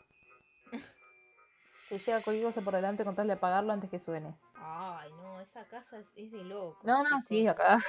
se 1.79 1.99
lleva 1.99 2.21
cualquier 2.21 2.45
cosa 2.45 2.61
por 2.61 2.75
delante 2.75 3.03
con 3.05 3.15
tal 3.15 3.27
de 3.27 3.33
apagarlo 3.33 3.71
antes 3.71 3.89
que 3.89 3.99
suene. 3.99 4.35
Ay, 4.55 5.11
no, 5.13 5.39
esa 5.41 5.65
casa 5.65 5.97
es, 5.99 6.07
es 6.15 6.31
de 6.31 6.43
loco. 6.43 6.79
No, 6.83 7.03
no, 7.03 7.21
sí, 7.21 7.47
acá. 7.47 7.79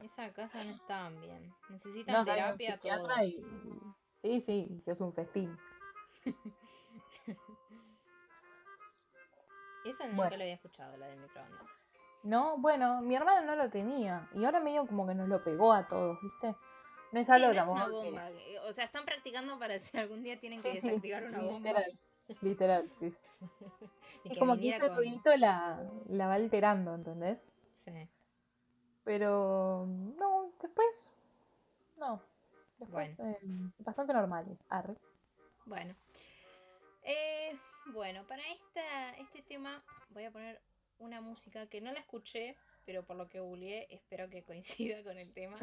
Esa 0.00 0.32
casa 0.32 0.62
no 0.62 0.70
está 0.70 1.08
bien. 1.10 1.52
Necesitan 1.70 2.14
No, 2.14 2.24
terapia 2.24 2.78
todos. 2.78 3.10
y... 3.22 3.44
Sí, 4.16 4.40
sí, 4.40 4.82
es 4.86 5.00
un 5.00 5.12
festín. 5.12 5.58
Esa 9.88 10.04
nunca 10.04 10.16
Bueno. 10.16 10.36
lo 10.36 10.42
había 10.42 10.54
escuchado, 10.54 10.96
la 10.96 11.06
de 11.08 11.16
microondas. 11.16 11.80
No, 12.24 12.58
bueno, 12.58 13.00
mi 13.00 13.14
hermana 13.16 13.40
no 13.42 13.56
lo 13.56 13.70
tenía 13.70 14.28
y 14.34 14.44
ahora 14.44 14.60
medio 14.60 14.86
como 14.86 15.06
que 15.06 15.14
nos 15.14 15.28
lo 15.28 15.42
pegó 15.44 15.72
a 15.72 15.86
todos, 15.86 16.18
¿viste? 16.22 16.54
No 17.12 17.20
es 17.20 17.26
Sí, 17.26 17.32
algo 17.32 17.46
no 17.48 17.52
que 17.52 17.58
es 17.58 17.66
una 17.66 17.88
bomba. 17.88 18.26
que- 18.28 18.58
O 18.68 18.72
sea, 18.72 18.84
están 18.84 19.04
practicando 19.04 19.58
para 19.58 19.78
si 19.78 19.96
algún 19.96 20.22
día 20.22 20.38
tienen 20.38 20.60
que 20.60 20.74
Sí, 20.74 20.80
sí, 20.80 20.88
desactivar 20.88 21.24
una 21.24 21.38
bomba. 21.40 21.58
literal, 21.58 21.98
literal, 22.42 22.90
sí. 22.92 23.10
sí. 23.10 23.20
Es 24.24 24.32
que 24.32 24.38
como 24.38 24.56
que 24.56 24.68
ese 24.70 24.80
con- 24.88 24.96
ruidito 24.96 25.34
la, 25.36 25.88
la 26.08 26.26
va 26.26 26.34
alterando, 26.34 26.94
¿entendés? 26.94 27.48
Sí. 27.72 28.08
Pero 29.04 29.86
no, 29.86 30.52
después, 30.60 31.12
no. 31.96 32.20
Después, 32.78 33.18
eh, 33.18 33.38
bastante 33.78 34.12
normales. 34.12 34.58
Arre. 34.68 34.94
Bueno. 35.66 35.94
Eh, 37.02 37.56
bueno, 37.92 38.26
para 38.26 38.42
esta, 38.52 39.10
este 39.18 39.42
tema 39.42 39.82
voy 40.10 40.24
a 40.24 40.30
poner 40.30 40.60
una 40.98 41.20
música 41.20 41.66
que 41.68 41.80
no 41.80 41.92
la 41.92 42.00
escuché, 42.00 42.56
pero 42.84 43.04
por 43.04 43.16
lo 43.16 43.28
que 43.28 43.40
googleé 43.40 43.86
espero 43.90 44.28
que 44.28 44.44
coincida 44.44 45.02
con 45.04 45.18
el 45.18 45.32
tema. 45.32 45.58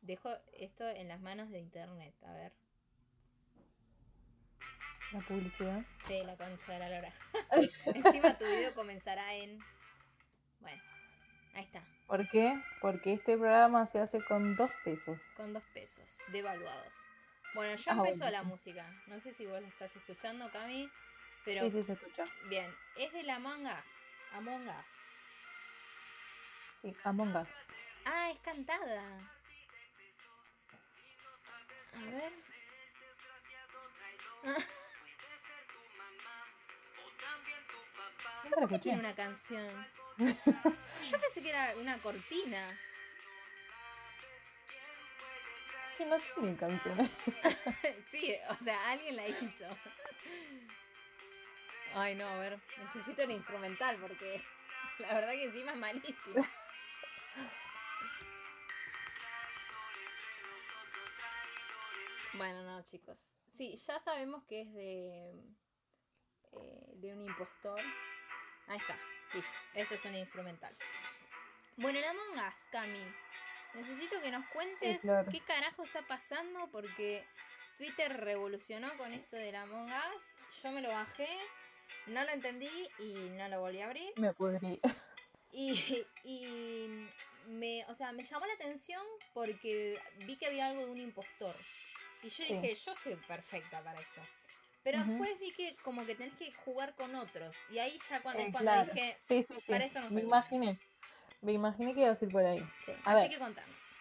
Dejo 0.00 0.30
esto 0.52 0.88
en 0.88 1.08
las 1.08 1.20
manos 1.20 1.50
de 1.50 1.58
internet, 1.58 2.14
a 2.22 2.32
ver. 2.32 2.52
La 5.12 5.20
publicidad. 5.20 5.84
Sí, 6.06 6.22
la 6.24 6.36
concha 6.36 6.72
de 6.72 6.78
la 6.78 6.88
lora. 6.88 7.12
Encima 7.94 8.38
tu 8.38 8.44
video 8.44 8.72
comenzará 8.74 9.34
en... 9.34 9.58
Bueno, 10.60 10.80
ahí 11.54 11.64
está, 11.64 11.84
¿Por 12.06 12.28
qué? 12.28 12.60
Porque 12.80 13.12
este 13.12 13.36
programa 13.36 13.86
se 13.86 14.00
hace 14.00 14.22
con 14.24 14.56
dos 14.56 14.70
pesos. 14.84 15.18
con 15.36 15.52
dos 15.52 15.62
pesos, 15.72 16.18
devaluados. 16.32 17.09
Bueno, 17.54 17.74
yo 17.76 17.90
Ah, 17.90 17.94
empezó 17.96 18.18
bueno. 18.20 18.30
la 18.32 18.42
música. 18.44 18.86
No 19.06 19.18
sé 19.18 19.32
si 19.32 19.46
vos 19.46 19.60
la 19.60 19.68
estás 19.68 19.94
escuchando, 19.96 20.50
Cami, 20.50 20.88
pero 21.44 21.62
Sí, 21.64 21.70
sí, 21.70 21.82
se 21.82 21.92
escucha. 21.94 22.24
bien, 22.48 22.72
es 22.96 23.12
de 23.12 23.22
la 23.24 23.36
Among 23.36 23.66
Us. 23.66 23.86
Among 24.34 24.68
Us. 24.68 24.86
Sí, 26.80 26.96
Among 27.04 27.34
Us. 27.36 27.48
Ah, 28.06 28.30
es 28.30 28.38
cantada. 28.40 29.18
A 31.94 32.04
ver. 32.10 32.32
La 38.50 38.62
escuché. 38.62 38.78
Tiene 38.80 38.98
una 39.00 39.14
canción. 39.14 39.86
Yo 40.18 41.20
pensé 41.20 41.42
que 41.42 41.50
era 41.50 41.74
una 41.76 41.98
cortina. 41.98 42.76
Que 46.00 46.06
no 46.06 46.16
tiene 46.18 46.56
canciones. 46.56 47.10
sí, 48.10 48.34
o 48.48 48.64
sea, 48.64 48.90
alguien 48.90 49.16
la 49.16 49.28
hizo. 49.28 49.66
Ay, 51.94 52.14
no, 52.14 52.26
a 52.26 52.38
ver, 52.38 52.58
necesito 52.78 53.22
un 53.24 53.32
instrumental 53.32 53.98
porque 54.00 54.42
la 54.98 55.12
verdad 55.12 55.32
que 55.32 55.44
encima 55.44 55.72
es 55.72 55.76
malísimo. 55.76 56.42
Bueno, 62.32 62.62
no, 62.62 62.82
chicos. 62.82 63.34
Sí, 63.52 63.76
ya 63.76 64.00
sabemos 64.00 64.42
que 64.44 64.62
es 64.62 64.72
de, 64.72 65.34
eh, 66.52 66.92
de 66.94 67.12
un 67.12 67.20
impostor. 67.20 67.78
Ahí 68.68 68.78
está, 68.78 68.98
listo. 69.34 69.52
Este 69.74 69.96
es 69.96 70.04
un 70.06 70.14
instrumental. 70.14 70.74
Bueno, 71.76 71.98
el 71.98 72.04
Among 72.06 72.38
Us, 72.38 72.68
Cami. 72.70 73.04
Necesito 73.74 74.20
que 74.20 74.30
nos 74.30 74.44
cuentes 74.46 75.02
claro. 75.02 75.30
qué 75.30 75.40
carajo 75.40 75.84
está 75.84 76.02
pasando 76.06 76.68
porque 76.72 77.24
Twitter 77.76 78.12
revolucionó 78.16 78.96
con 78.96 79.12
esto 79.12 79.36
del 79.36 79.54
Among 79.56 79.88
Us. 79.90 80.36
Yo 80.62 80.72
me 80.72 80.80
lo 80.82 80.88
bajé, 80.90 81.28
no 82.06 82.22
lo 82.24 82.30
entendí 82.30 82.88
y 82.98 83.12
no 83.36 83.48
lo 83.48 83.60
volví 83.60 83.80
a 83.80 83.86
abrir. 83.86 84.12
Me 84.16 84.32
pudrí. 84.34 84.80
Y, 85.52 86.04
y 86.24 87.08
me, 87.46 87.84
o 87.86 87.94
sea, 87.94 88.12
me 88.12 88.22
llamó 88.22 88.46
la 88.46 88.52
atención 88.54 89.02
porque 89.34 89.98
vi 90.26 90.36
que 90.36 90.46
había 90.46 90.68
algo 90.68 90.84
de 90.86 90.90
un 90.90 91.00
impostor. 91.00 91.56
Y 92.22 92.28
yo 92.28 92.44
Sí. 92.44 92.54
dije, 92.54 92.74
yo 92.74 92.94
soy 92.94 93.16
perfecta 93.26 93.82
para 93.82 94.00
eso. 94.00 94.20
Pero 94.82 95.02
después 95.04 95.38
vi 95.40 95.52
que 95.52 95.76
como 95.82 96.06
que 96.06 96.14
tenés 96.14 96.34
que 96.34 96.52
jugar 96.52 96.94
con 96.94 97.14
otros. 97.14 97.54
Y 97.70 97.78
ahí 97.78 97.98
ya 98.08 98.22
cuando, 98.22 98.42
Eh, 98.42 98.48
cuando 98.50 98.70
claro. 98.70 98.92
dije, 98.92 99.16
Sí, 99.18 99.42
sí, 99.42 99.54
sí. 99.60 99.72
para 99.72 99.84
esto 99.84 100.00
no 100.00 100.10
Me 100.10 100.20
imaginé. 100.22 100.78
Me 101.42 101.52
imaginé 101.52 101.94
que 101.94 102.02
ibas 102.02 102.20
a 102.20 102.24
ir 102.24 102.32
por 102.32 102.44
ahí. 102.44 102.58
sí. 102.84 102.92
A 103.04 103.12
así 103.12 103.22
ver. 103.22 103.30
que 103.30 103.38
contanos. 103.38 103.96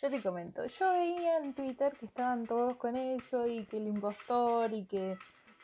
Yo 0.00 0.10
te 0.10 0.22
comento, 0.22 0.66
yo 0.66 0.92
veía 0.92 1.36
en 1.38 1.52
Twitter 1.52 1.92
que 1.98 2.06
estaban 2.06 2.46
todos 2.46 2.76
con 2.76 2.96
eso 2.96 3.46
y 3.46 3.66
que 3.66 3.76
el 3.76 3.86
impostor 3.86 4.72
y 4.72 4.86
que 4.86 5.18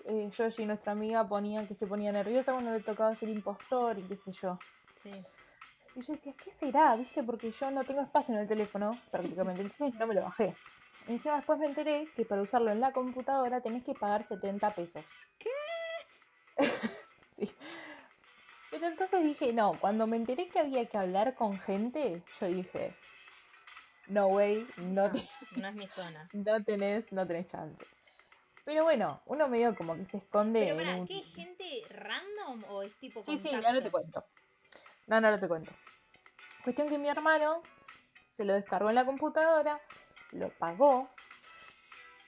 eh, 0.05 0.29
Yoshi, 0.31 0.67
nuestra 0.67 0.93
amiga, 0.93 1.27
ponía 1.27 1.67
que 1.67 1.75
se 1.75 1.87
ponía 1.87 2.13
nerviosa 2.13 2.53
cuando 2.53 2.71
le 2.71 2.81
tocaba 2.81 3.15
ser 3.15 3.31
impostor 3.31 3.99
y 3.99 4.03
qué 4.03 4.17
sé 4.17 4.33
yo. 4.33 4.59
Sí. 5.03 5.11
Y 5.95 6.01
yo 6.03 6.13
decía, 6.13 6.35
¿qué 6.37 6.51
será? 6.51 6.95
¿Viste? 6.97 7.23
Porque 7.23 7.51
yo 7.51 7.71
no 7.71 7.83
tengo 7.85 8.03
espacio 8.03 8.35
en 8.35 8.41
el 8.43 8.47
teléfono 8.47 9.01
prácticamente, 9.11 9.63
entonces 9.63 9.95
no 9.99 10.07
me 10.07 10.15
lo 10.15 10.23
bajé. 10.23 10.55
Encima 11.09 11.37
después 11.37 11.59
me 11.59 11.67
enteré 11.67 12.07
que 12.15 12.25
para 12.27 12.43
usarlo 12.43 12.71
en 12.71 12.81
la 12.81 12.93
computadora 12.93 13.63
tenés 13.63 13.85
que 13.85 13.95
pagar 13.95 14.27
70 14.29 14.75
pesos. 14.75 15.05
¿Qué? 15.39 15.51
sí. 17.27 17.51
Pero 18.71 18.87
entonces 18.87 19.23
dije, 19.23 19.53
no, 19.53 19.79
cuando 19.81 20.07
me 20.07 20.17
enteré 20.17 20.49
que 20.49 20.59
había 20.59 20.87
que 20.87 20.99
hablar 20.99 21.35
con 21.35 21.59
gente, 21.61 22.23
yo 22.41 22.47
dije, 22.47 22.93
no 24.09 24.29
way, 24.29 24.67
no, 24.79 25.09
No, 25.09 25.13
te- 25.13 25.61
no 25.61 25.69
es 25.69 25.75
mi 25.75 25.87
zona. 25.87 26.29
no 26.33 26.63
tenés, 26.65 27.11
no 27.13 27.27
tenés 27.27 27.47
chance. 27.47 27.87
Pero 28.65 28.83
bueno, 28.83 29.21
uno 29.27 29.47
medio 29.49 29.77
como 29.77 29.97
que 29.97 30.05
se 30.05 30.17
esconde 30.19 30.61
Pero 30.65 30.77
para, 30.77 30.97
un- 30.97 31.07
¿qué 31.07 31.21
gente 31.23 31.65
random 31.91 32.65
o 32.65 32.83
es 32.83 32.93
tipo 32.97 33.23
Sí, 33.23 33.39
sí, 33.39 33.55
ahora 33.55 33.69
te 33.81 33.91
contactos? 33.91 33.93
cuento. 34.13 34.25
No, 35.07 35.21
no, 35.21 35.29
ahora 35.29 35.41
te 35.41 35.47
cuento. 35.49 35.73
Cuestión 36.65 36.89
que 36.89 36.99
mi 36.99 37.09
hermano 37.09 37.63
se 38.33 38.45
lo 38.45 38.55
descargó 38.55 38.89
en 38.89 38.97
la 38.97 39.07
computadora, 39.07 39.81
lo 40.33 40.51
pagó. 40.51 41.09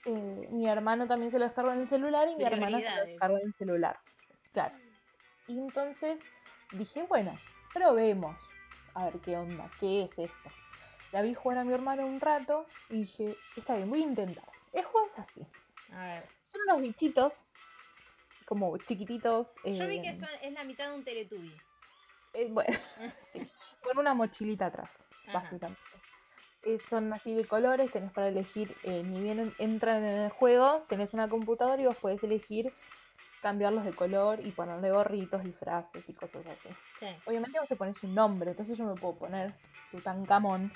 eh, 0.04 0.49
mi 0.52 0.68
hermano 0.68 1.07
también 1.09 1.30
se 1.33 1.38
lo 1.40 1.45
descargó 1.45 1.73
en 1.73 1.80
el 1.80 1.87
celular 1.88 2.28
y 2.28 2.37
mi 2.37 2.45
hermana 2.45 2.80
se 2.80 2.95
lo 2.95 3.02
descargó 3.04 3.37
en 3.38 3.47
el 3.49 3.52
celular. 3.54 3.99
Claro. 4.52 4.76
Y 5.49 5.59
entonces 5.59 6.28
dije, 6.71 7.02
bueno, 7.02 7.38
probemos. 7.73 8.37
A 8.95 9.05
ver 9.07 9.21
qué 9.21 9.37
onda, 9.37 9.71
qué 9.81 10.02
es 10.05 10.19
esto. 10.19 10.52
La 11.11 11.23
vi 11.23 11.33
jugar 11.35 11.59
a 11.59 11.64
mi 11.64 11.73
hermano 11.73 12.07
un 12.07 12.21
rato 12.21 12.67
y 12.89 13.00
dije, 13.00 13.39
está 13.56 13.75
bien, 13.76 13.89
voy 13.89 14.02
a 14.02 14.06
intentar. 14.06 14.49
El 14.73 14.84
juego 14.84 15.06
es 15.06 15.19
así. 15.19 15.47
A 15.91 16.04
ver. 16.04 16.28
Son 16.43 16.61
unos 16.69 16.80
bichitos, 16.82 17.43
como 18.45 18.76
chiquititos. 18.78 19.58
Yo 19.65 19.89
vi 19.89 19.99
eh, 19.99 20.02
que 20.02 20.15
son- 20.15 20.28
es 20.43 20.52
la 20.52 20.65
mitad 20.65 20.89
de 20.91 20.95
un 20.97 21.04
Teletubby. 21.04 21.63
eh, 22.34 22.50
bueno, 22.50 22.76
sí, 23.23 23.41
con 23.82 23.99
una 23.99 24.13
mochilita 24.15 24.67
atrás, 24.67 25.06
Ajá. 25.26 25.41
básicamente. 25.41 25.82
Eh, 26.63 26.78
son 26.78 27.13
así 27.13 27.34
de 27.34 27.47
colores, 27.47 27.91
tenés 27.91 28.13
para 28.13 28.28
elegir, 28.28 28.76
ni 28.82 29.23
bien 29.23 29.39
en- 29.39 29.54
entran 29.58 30.04
en 30.04 30.19
el 30.19 30.30
juego, 30.30 30.84
tenés 30.89 31.15
una 31.15 31.28
computadora 31.30 31.80
y 31.80 31.87
vos 31.87 31.97
podés 31.97 32.23
elegir 32.25 32.75
cambiarlos 33.43 33.85
de 33.85 33.93
color 33.93 34.41
y 34.45 34.53
ponerle 34.53 34.91
gorritos, 34.91 35.43
disfraces 35.45 36.09
y 36.09 36.13
cosas 36.13 36.47
así. 36.47 36.69
Sí. 36.99 37.07
Obviamente 37.27 37.59
vos 37.61 37.69
te 37.69 37.77
pones 37.77 38.03
un 38.03 38.15
nombre, 38.15 38.51
entonces 38.51 38.77
yo 38.77 38.85
me 38.85 38.95
puedo 38.95 39.15
poner 39.15 39.55
Tutankamón 39.91 40.73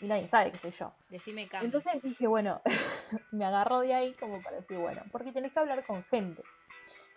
y 0.00 0.06
nadie 0.06 0.26
sabe 0.28 0.50
que 0.50 0.58
soy 0.58 0.72
yo. 0.72 0.92
Decime. 1.08 1.48
Entonces 1.60 2.02
dije, 2.02 2.26
bueno, 2.26 2.60
me 3.30 3.44
agarro 3.44 3.80
de 3.80 3.94
ahí 3.94 4.14
como 4.14 4.42
para 4.42 4.56
decir, 4.56 4.78
bueno, 4.78 5.02
porque 5.12 5.32
tenés 5.32 5.52
que 5.52 5.60
hablar 5.60 5.84
con 5.86 6.04
gente. 6.04 6.42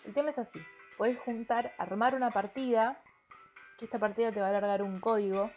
El 0.05 0.13
tema 0.13 0.29
es 0.29 0.37
así, 0.37 0.59
podés 0.97 1.17
juntar, 1.19 1.73
armar 1.79 2.13
una 2.13 2.31
partida, 2.31 3.01
que 3.77 3.85
esta 3.85 3.97
partida 3.97 4.31
te 4.31 4.39
va 4.39 4.47
a 4.47 4.49
alargar 4.49 4.83
un 4.83 4.99
código. 4.99 5.51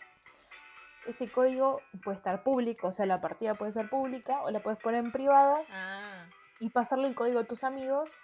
Ese 1.06 1.30
código 1.30 1.80
puede 2.02 2.16
estar 2.16 2.42
público, 2.42 2.88
o 2.88 2.92
sea, 2.92 3.06
la 3.06 3.20
partida 3.20 3.54
puede 3.54 3.72
ser 3.72 3.88
pública 3.88 4.42
o 4.42 4.50
la 4.50 4.60
puedes 4.60 4.78
poner 4.80 5.04
en 5.04 5.12
privada 5.12 5.62
Ah, 5.70 6.24
y 6.60 6.70
pasarle 6.70 7.08
el 7.08 7.14
código 7.14 7.40
a 7.40 7.44
tus 7.44 7.62
amigos 7.62 8.16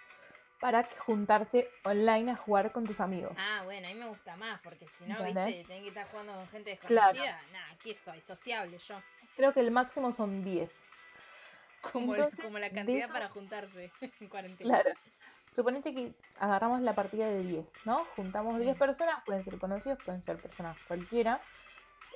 para 0.59 0.83
juntarse 0.99 1.67
online 1.83 2.31
a 2.31 2.35
jugar 2.35 2.71
con 2.71 2.85
tus 2.85 2.99
amigos. 2.99 3.33
ah, 3.37 3.61
bueno, 3.65 3.87
a 3.87 3.91
mí 3.91 3.99
me 3.99 4.07
gusta 4.07 4.35
más, 4.37 4.59
porque 4.61 4.87
si 4.97 5.03
no, 5.05 5.17
¿Entendés? 5.19 5.45
viste, 5.47 5.63
tenés 5.67 5.83
que 5.83 5.89
estar 5.89 6.07
jugando 6.09 6.33
con 6.33 6.47
gente 6.47 6.77
Claro. 6.77 7.13
desconocida. 7.13 7.41
Nah, 7.51 7.75
¿qué 7.83 7.93
soy? 7.95 8.21
Sociable 8.21 8.77
yo. 8.77 9.01
Creo 9.35 9.53
que 9.53 9.59
el 9.59 9.71
máximo 9.71 10.11
son 10.11 10.43
10. 10.43 10.83
Como, 11.81 12.15
el- 12.15 12.21
Entonces, 12.21 12.45
como 12.45 12.57
la 12.59 12.69
cantidad 12.71 12.99
esos- 12.99 13.11
para 13.11 13.27
juntarse 13.29 13.91
en 14.21 14.29
cuarentena. 14.29 14.81
Claro. 14.81 14.97
Suponete 15.51 15.93
que 15.93 16.13
agarramos 16.39 16.81
la 16.81 16.95
partida 16.95 17.27
de 17.27 17.43
10, 17.43 17.73
¿no? 17.85 18.03
Juntamos 18.15 18.59
10 18.59 18.75
Mm. 18.75 18.79
personas, 18.79 19.23
pueden 19.25 19.43
ser 19.43 19.57
conocidos, 19.59 19.99
pueden 20.03 20.23
ser 20.23 20.37
personas 20.37 20.77
cualquiera. 20.87 21.39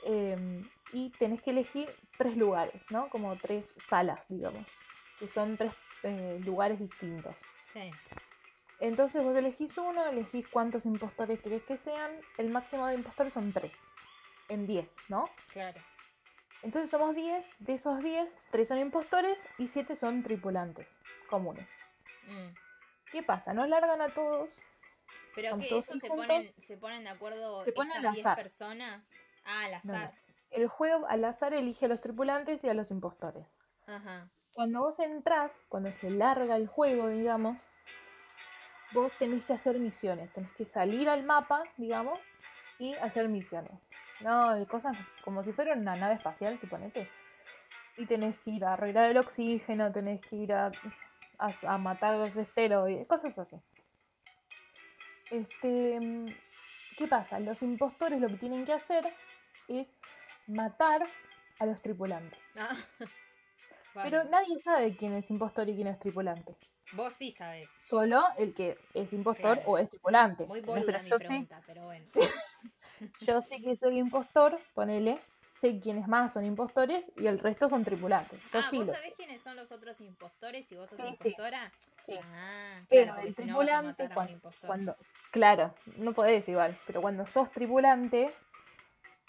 em, 0.06 0.64
y 0.94 1.10
tenés 1.20 1.42
que 1.42 1.52
elegir 1.52 1.94
tres 2.18 2.38
lugares, 2.38 2.90
¿no? 2.90 3.10
Como 3.10 3.36
tres 3.36 3.76
salas, 3.78 4.28
digamos. 4.30 4.66
Que 5.20 5.28
son 5.28 5.58
tres 5.58 5.74
eh, 6.04 6.40
lugares 6.46 6.80
distintos. 6.80 7.36
Sí. 7.74 7.92
Entonces 8.80 9.24
vos 9.24 9.36
elegís 9.36 9.78
uno, 9.78 10.06
elegís 10.06 10.48
cuántos 10.48 10.86
impostores 10.86 11.42
querés 11.42 11.64
que 11.64 11.78
sean. 11.78 12.12
El 12.38 12.50
máximo 12.50 12.88
de 12.88 12.94
impostores 12.96 13.34
son 13.34 13.52
3. 13.52 13.72
En 14.48 14.66
10, 14.66 14.96
¿no? 15.10 15.30
Claro. 15.52 15.80
Entonces 16.64 16.90
somos 16.90 17.14
10. 17.16 17.50
De 17.60 17.74
esos 17.74 18.02
10, 18.02 18.40
3 18.52 18.68
son 18.68 18.80
impostores 18.80 19.46
y 19.58 19.68
7 19.68 19.96
son 19.96 20.24
tripulantes 20.24 20.96
comunes. 21.30 21.68
Mm. 22.28 22.48
¿Qué 23.12 23.24
pasa? 23.24 23.54
Nos 23.54 23.68
largan 23.70 24.02
a 24.02 24.14
todos 24.14 24.64
Pero 25.36 25.58
que 25.58 25.68
todos 25.68 25.90
eso 25.90 26.00
se 26.00 26.08
ponen, 26.08 26.54
se 26.62 26.78
ponen 26.78 27.04
de 27.04 27.10
acuerdo 27.10 27.60
Se 27.62 27.72
pone 27.74 27.90
esas 27.92 28.06
al 28.06 28.14
10 28.14 28.26
azar. 28.26 28.38
personas. 28.38 29.10
Ah, 29.46 29.66
al 29.66 29.72
No, 29.72 29.80
no. 29.84 29.94
azar. 30.00 30.14
El 30.52 30.68
juego 30.68 31.06
al 31.08 31.24
azar 31.26 31.54
elige 31.54 31.86
a 31.86 31.90
los 31.90 32.02
tripulantes 32.02 32.64
y 32.64 32.70
a 32.70 32.74
los 32.74 32.92
impostores. 32.92 33.60
Ajá. 33.88 34.30
Cuando 34.54 34.82
vos 34.82 35.00
entrás, 35.00 35.64
cuando 35.70 35.94
se 35.94 36.10
larga 36.10 36.56
el 36.56 36.68
juego, 36.68 37.08
digamos, 37.08 37.60
vos 38.94 39.12
tenés 39.18 39.46
que 39.46 39.54
hacer 39.54 39.80
misiones. 39.80 40.32
Tenés 40.34 40.52
que 40.54 40.66
salir 40.66 41.10
al 41.10 41.24
mapa, 41.24 41.64
digamos, 41.78 42.20
y 42.78 42.94
hacer 42.96 43.28
misiones. 43.30 43.90
No, 44.22 44.66
cosas 44.68 44.98
como 45.24 45.44
si 45.44 45.54
fuera 45.54 45.74
una 45.74 45.96
nave 45.96 46.16
espacial, 46.16 46.58
suponete. 46.60 47.10
Y 47.98 48.06
tenés 48.06 48.40
que 48.40 48.52
ir 48.52 48.66
a 48.66 48.74
arreglar 48.74 49.12
el 49.12 49.18
oxígeno, 49.18 49.92
tenés 49.92 50.22
que 50.22 50.36
ir 50.38 50.54
a, 50.54 50.72
a, 51.38 51.52
a 51.68 51.78
matar 51.78 52.16
los 52.16 52.36
esteroides, 52.38 53.08
cosas 53.08 53.38
así. 53.40 53.62
Este, 55.30 56.00
¿qué 56.98 57.08
pasa? 57.08 57.40
Los 57.40 57.62
impostores 57.62 58.20
lo 58.20 58.28
que 58.30 58.38
tienen 58.38 58.66
que 58.66 58.74
hacer 58.74 59.06
es 59.68 59.96
matar 60.48 61.04
a 61.60 61.66
los 61.66 61.82
tripulantes. 61.82 62.40
Ah. 62.56 62.76
Pero 63.94 64.24
nadie 64.26 64.60
sabe 64.60 64.96
quién 64.96 65.14
es 65.14 65.30
impostor 65.30 65.68
y 65.70 65.76
quién 65.76 65.88
es 65.88 66.00
tripulante. 66.00 66.56
Vos 66.94 67.14
sí 67.14 67.32
sabés. 67.32 67.70
Solo 67.78 68.24
el 68.38 68.54
que 68.54 68.78
es 68.94 69.14
impostor 69.14 69.56
Claro. 69.58 69.70
o 69.72 69.78
es 69.78 69.90
tripulante. 69.90 70.46
Muy 70.48 70.62
boluda 70.62 70.86
Pero 70.86 71.00
mi 71.04 71.10
yo 71.10 71.20
sé, 71.20 71.28
pregunta, 71.28 71.64
pero 71.68 71.86
bueno. 71.86 72.06
yo 73.22 73.42
sé 73.42 73.62
que 73.62 73.76
soy 73.76 73.98
impostor, 74.00 74.60
ponele, 74.74 75.20
sé 75.52 75.80
quiénes 75.80 76.08
más 76.08 76.34
son 76.34 76.46
impostores 76.46 77.12
y 77.18 77.28
el 77.28 77.40
resto 77.40 77.68
son 77.68 77.84
tripulantes. 77.84 78.42
Yo 78.52 78.60
ah, 78.60 78.68
sí 78.70 78.78
¿vos 78.78 78.88
lo 78.88 78.94
sabés 78.94 79.10
sé. 79.10 79.14
quiénes 79.16 79.42
son 79.42 79.56
los 79.56 79.72
otros 79.72 80.00
impostores 80.02 80.72
y 80.72 80.76
vos 80.76 80.90
sos 80.90 81.00
Sí, 81.00 81.14
sí. 81.14 81.30
impostora? 81.30 81.72
Sí. 81.96 82.20
Ah, 82.24 82.82
Pero 82.90 83.14
claro, 83.14 83.28
el 83.28 83.36
si 83.36 83.42
no 83.46 83.60
tripulante, 83.60 84.04
un 84.04 84.10
cuando, 84.10 84.52
cuando- 84.66 84.96
claro, 85.32 85.76
no 85.98 86.14
podés 86.14 86.48
igual, 86.50 86.78
pero 86.88 87.02
cuando 87.02 87.26
sos 87.28 87.52
tripulante, 87.52 88.34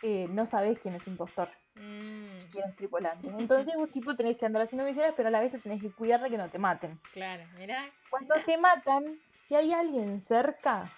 eh, 0.03 0.27
no 0.31 0.47
sabés 0.47 0.79
quién 0.79 0.95
es 0.95 1.07
impostor, 1.07 1.51
Mm, 1.75 2.39
quién 2.51 2.69
es 2.69 2.77
tripulante. 2.77 3.29
Entonces 3.39 3.75
vos 3.77 3.91
tipo 3.91 4.17
tenés 4.17 4.37
que 4.37 4.47
andar 4.47 4.63
haciendo 4.63 4.85
misiones, 4.85 5.15
pero 5.17 5.29
a 5.29 5.31
la 5.31 5.41
vez 5.41 5.53
te 5.53 5.59
tenés 5.59 5.81
que 5.81 5.91
cuidar 5.93 6.21
de 6.21 6.31
que 6.31 6.39
no 6.39 6.49
te 6.51 6.59
maten. 6.59 6.99
claro, 7.13 7.45
mirá. 7.57 7.91
Cuando 8.11 8.35
te 8.45 8.59
matan, 8.59 9.19
si 9.33 9.55
hay 9.55 9.73
alguien 9.73 10.21
cerca, 10.21 10.91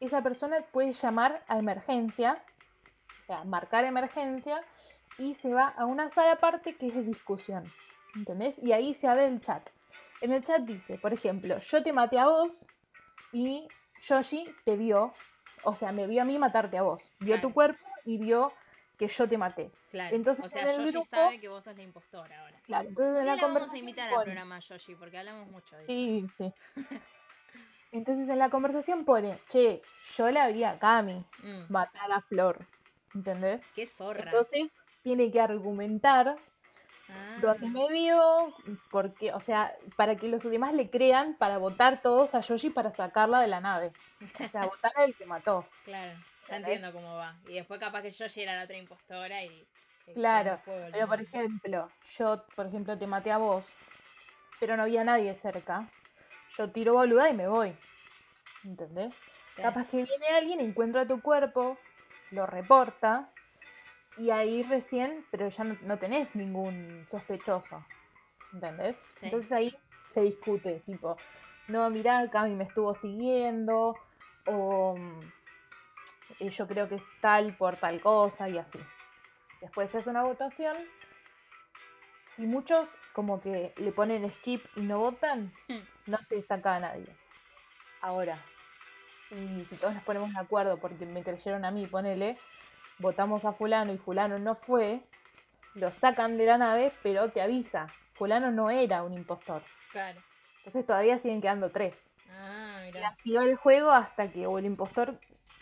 esa 0.00 0.22
persona 0.22 0.56
puede 0.72 0.92
llamar 0.94 1.44
a 1.48 1.58
emergencia, 1.58 2.42
o 3.22 3.24
sea, 3.26 3.44
marcar 3.44 3.84
emergencia, 3.84 4.64
y 5.18 5.34
se 5.34 5.52
va 5.52 5.68
a 5.76 5.84
una 5.84 6.08
sala 6.08 6.32
aparte 6.32 6.76
que 6.76 6.88
es 6.88 6.94
de 6.94 7.02
discusión. 7.02 7.70
¿Entendés? 8.14 8.58
Y 8.62 8.72
ahí 8.72 8.94
se 8.94 9.06
abre 9.06 9.26
el 9.26 9.40
chat. 9.42 9.68
En 10.22 10.32
el 10.32 10.42
chat 10.42 10.62
dice, 10.62 10.96
por 10.98 11.12
ejemplo, 11.12 11.58
yo 11.58 11.82
te 11.82 11.92
maté 11.92 12.18
a 12.18 12.26
vos 12.26 12.66
y 13.32 13.68
Yoshi 14.00 14.50
te 14.64 14.76
vio, 14.76 15.12
o 15.62 15.74
sea, 15.74 15.92
me 15.92 16.06
vio 16.06 16.22
a 16.22 16.24
mí 16.24 16.38
matarte 16.38 16.78
a 16.78 16.82
vos. 16.82 17.02
Vio 17.20 17.34
Claro. 17.34 17.48
tu 17.48 17.54
cuerpo 17.54 17.84
y 18.04 18.16
vio 18.18 18.52
que 18.98 19.08
yo 19.08 19.28
te 19.28 19.38
maté. 19.38 19.70
Claro. 19.90 20.14
Entonces, 20.16 20.44
o 20.44 20.48
sea, 20.48 20.62
en 20.62 20.68
el 20.70 20.76
Yoshi 20.78 20.90
grupo- 20.92 21.06
sabe 21.06 21.40
que 21.40 21.48
vos 21.48 21.62
sos 21.64 21.76
la 21.76 21.82
impostora 21.82 22.40
ahora. 22.40 22.58
Claro, 22.64 22.88
entonces 22.88 23.20
en 23.20 23.26
la 23.26 23.32
vamos 23.32 23.42
a 23.42 23.46
conversación 23.46 23.78
invitar 23.80 24.08
al 24.08 24.14
pone- 24.14 24.24
programa 24.24 24.58
Yoshi, 24.58 24.94
porque 24.96 25.18
hablamos 25.18 25.48
mucho 25.48 25.76
de 25.76 25.82
eso. 25.82 25.86
Sí, 25.86 26.26
sí. 26.36 26.52
Entonces 27.92 28.28
en 28.28 28.38
la 28.38 28.50
conversación 28.50 29.04
pone, 29.06 29.38
che, 29.48 29.80
yo 30.16 30.30
la 30.30 30.48
vi 30.48 30.62
a 30.64 30.78
Cami 30.78 31.24
Mm, 31.42 31.72
matar 31.72 32.12
a 32.12 32.20
Flor. 32.20 32.66
¿Entendés? 33.14 33.62
qué 33.74 33.86
zorra. 33.86 34.20
Entonces 34.24 34.84
tiene 35.02 35.30
que 35.30 35.40
argumentar 35.40 36.36
Ah, 37.10 37.38
dónde 37.40 37.70
me 37.70 37.88
vio, 37.90 38.54
porque, 38.90 39.32
o 39.32 39.40
sea, 39.40 39.74
para 39.96 40.16
que 40.16 40.28
los 40.28 40.42
demás 40.42 40.74
le 40.74 40.90
crean, 40.90 41.36
para 41.38 41.56
votar 41.56 42.02
todos 42.02 42.34
a 42.34 42.42
Yoshi 42.42 42.68
para 42.68 42.92
sacarla 42.92 43.40
de 43.40 43.46
la 43.46 43.60
nave. 43.62 43.92
O 44.44 44.46
sea, 44.48 44.66
votar 44.66 44.92
al 44.96 45.14
que 45.14 45.24
mató. 45.24 45.64
Claro, 45.86 46.12
entiendo 46.56 46.92
cómo 46.92 47.14
va. 47.16 47.38
Y 47.48 47.54
después 47.54 47.80
capaz 47.80 48.02
que 48.02 48.10
Yoshi 48.10 48.42
era 48.42 48.56
la 48.56 48.64
otra 48.64 48.76
impostora 48.76 49.44
y... 49.44 49.66
que 50.04 50.14
Claro, 50.14 50.60
Pero 50.64 51.06
por 51.06 51.20
ejemplo, 51.20 51.90
yo, 52.16 52.44
por 52.54 52.66
ejemplo, 52.66 52.98
te 52.98 53.06
maté 53.06 53.30
a 53.30 53.38
vos, 53.38 53.66
pero 54.60 54.76
no 54.76 54.82
había 54.84 55.04
nadie 55.04 55.34
cerca. 55.34 55.88
Yo 56.56 56.70
tiro 56.70 56.94
boluda 56.94 57.28
y 57.28 57.34
me 57.34 57.46
voy. 57.46 57.76
¿Entendés? 58.64 59.14
Sí. 59.54 59.62
Capaz 59.62 59.86
que 59.88 60.04
viene 60.04 60.26
alguien, 60.34 60.60
encuentra 60.60 61.06
tu 61.06 61.20
cuerpo, 61.20 61.76
lo 62.30 62.46
reporta 62.46 63.30
y 64.16 64.30
ahí 64.30 64.62
recién, 64.62 65.24
pero 65.30 65.48
ya 65.48 65.64
no, 65.64 65.76
no 65.82 65.98
tenés 65.98 66.34
ningún 66.34 67.06
sospechoso. 67.10 67.84
¿Entendés? 68.52 69.02
Sí. 69.16 69.26
Entonces 69.26 69.52
ahí 69.52 69.76
se 70.08 70.22
discute, 70.22 70.80
tipo, 70.86 71.16
no, 71.68 71.90
mirá, 71.90 72.28
Cami 72.30 72.54
me 72.54 72.64
estuvo 72.64 72.94
siguiendo, 72.94 73.94
o 74.46 74.96
mm, 74.96 75.20
eh, 76.40 76.50
yo 76.50 76.66
creo 76.66 76.88
que 76.88 76.96
es 76.96 77.04
tal 77.20 77.56
por 77.56 77.76
tal 77.76 78.00
cosa 78.00 78.48
y 78.48 78.58
así. 78.58 78.78
Después 79.60 79.94
hace 79.94 80.08
una 80.10 80.22
votación. 80.22 80.76
Si 82.34 82.46
muchos 82.46 82.94
como 83.12 83.40
que 83.40 83.72
le 83.76 83.92
ponen 83.92 84.30
skip 84.32 84.64
y 84.76 84.82
no 84.82 84.98
votan, 84.98 85.52
Hmm. 85.68 85.80
no 86.06 86.18
se 86.22 86.40
saca 86.42 86.76
a 86.76 86.80
nadie. 86.80 87.08
Ahora, 88.00 88.38
si, 89.28 89.64
si 89.64 89.76
todos 89.76 89.94
nos 89.94 90.04
ponemos 90.04 90.32
de 90.32 90.38
acuerdo 90.38 90.78
porque 90.78 91.04
me 91.04 91.22
creyeron 91.24 91.64
a 91.64 91.70
mí, 91.72 91.86
ponele, 91.86 92.38
votamos 92.98 93.44
a 93.44 93.52
fulano 93.52 93.92
y 93.92 93.98
fulano 93.98 94.38
no 94.38 94.54
fue, 94.54 95.00
lo 95.74 95.92
sacan 95.92 96.38
de 96.38 96.46
la 96.46 96.58
nave, 96.58 96.92
pero 97.02 97.30
te 97.30 97.42
avisa, 97.42 97.88
fulano 98.14 98.52
no 98.52 98.70
era 98.70 99.02
un 99.02 99.14
impostor. 99.14 99.62
Claro. 99.90 100.20
Entonces 100.58 100.86
todavía 100.86 101.18
siguen 101.18 101.40
quedando 101.40 101.70
tres. 101.70 102.08
Ah, 102.30 102.84
Y 102.94 102.98
así 102.98 103.32
va 103.34 103.42
el 103.42 103.56
juego 103.56 103.90
hasta 103.90 104.30
que 104.30 104.46
o 104.46 104.58
el 104.58 104.66
impostor, 104.66 105.18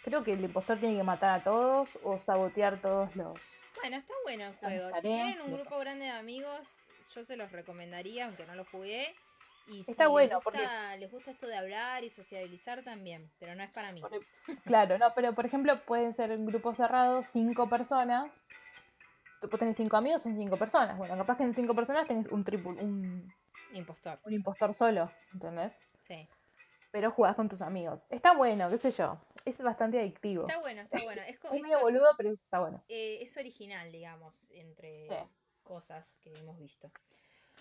creo 0.07 0.23
que 0.23 0.33
el 0.35 0.45
impostor 0.45 0.79
tiene 0.79 0.97
que 0.97 1.03
matar 1.03 1.41
a 1.41 1.43
todos 1.43 1.99
o 2.05 2.17
sabotear 2.17 2.81
todos 2.81 3.15
los... 3.17 3.39
Bueno, 3.83 3.97
está 3.97 4.15
bueno 4.23 4.45
el 4.47 4.55
juego. 4.55 4.95
Si 4.95 5.01
tienen 5.03 5.41
un 5.43 5.53
grupo 5.53 5.79
grande 5.81 6.05
de 6.07 6.13
amigos, 6.13 6.81
yo 7.13 7.25
se 7.25 7.37
los 7.37 7.51
recomendaría, 7.51 8.27
aunque 8.27 8.47
no 8.47 8.55
lo 8.55 8.65
jugué. 8.67 9.15
Y 9.67 9.83
si 9.83 9.91
Está 9.91 10.07
bueno, 10.07 10.37
les 10.37 10.45
porque- 10.45 10.61
gusta, 10.61 10.97
les 10.97 11.11
gusta 11.11 11.31
esto 11.33 11.47
de 11.49 11.57
hablar 11.57 12.05
y 12.05 12.11
sociabilizar 12.11 12.85
también, 12.85 13.29
pero 13.41 13.57
no 13.57 13.65
es 13.65 13.71
para 13.73 13.91
mí. 13.91 14.01
Claro, 14.65 14.97
no, 14.97 15.13
pero 15.15 15.35
por 15.35 15.45
ejemplo 15.45 15.85
pueden 15.85 16.15
ser 16.15 16.31
en 16.31 16.47
grupos 16.47 16.77
cerrados 16.77 17.27
cinco 17.27 17.69
personas. 17.69 18.33
Tú 19.41 19.49
puedes 19.49 19.59
tener 19.59 19.75
cinco 19.75 19.97
amigos, 19.97 20.23
son 20.23 20.37
cinco 20.39 20.57
personas. 20.57 20.97
Bueno, 20.97 21.17
capaz 21.19 21.37
que 21.37 21.43
en 21.43 21.53
cinco 21.53 21.75
personas 21.75 22.07
tenés 22.07 22.29
un 22.29 22.45
triple, 22.45 22.71
un, 22.81 23.35
Impostor, 23.73 24.21
un 24.23 24.33
impostor 24.33 24.73
solo, 24.73 25.11
¿entendés? 25.35 25.83
sí. 26.01 26.29
Pero 26.93 27.11
jugás 27.11 27.35
con 27.37 27.49
tus 27.49 27.61
amigos. 27.61 28.07
Está 28.09 28.33
bueno, 28.33 28.71
qué 28.71 28.79
sé 28.79 28.91
yo. 28.93 29.19
Es 29.47 29.63
bastante 29.63 29.99
adictivo. 30.01 30.47
Está 30.47 30.61
bueno, 30.61 30.83
está 30.83 31.03
bueno. 31.03 31.23
Es, 31.23 31.39
Es 31.53 31.63
medio 31.63 31.81
boludo, 31.81 32.09
pero 32.19 32.31
está 32.33 32.61
bueno. 32.61 32.85
eh, 32.89 33.19
es 33.23 33.37
original, 33.37 33.91
digamos, 33.93 34.35
entre 34.51 35.05
Sí. 35.05 35.15
cosas 35.63 36.19
que 36.23 36.33
hemos 36.35 36.59
visto. 36.59 36.91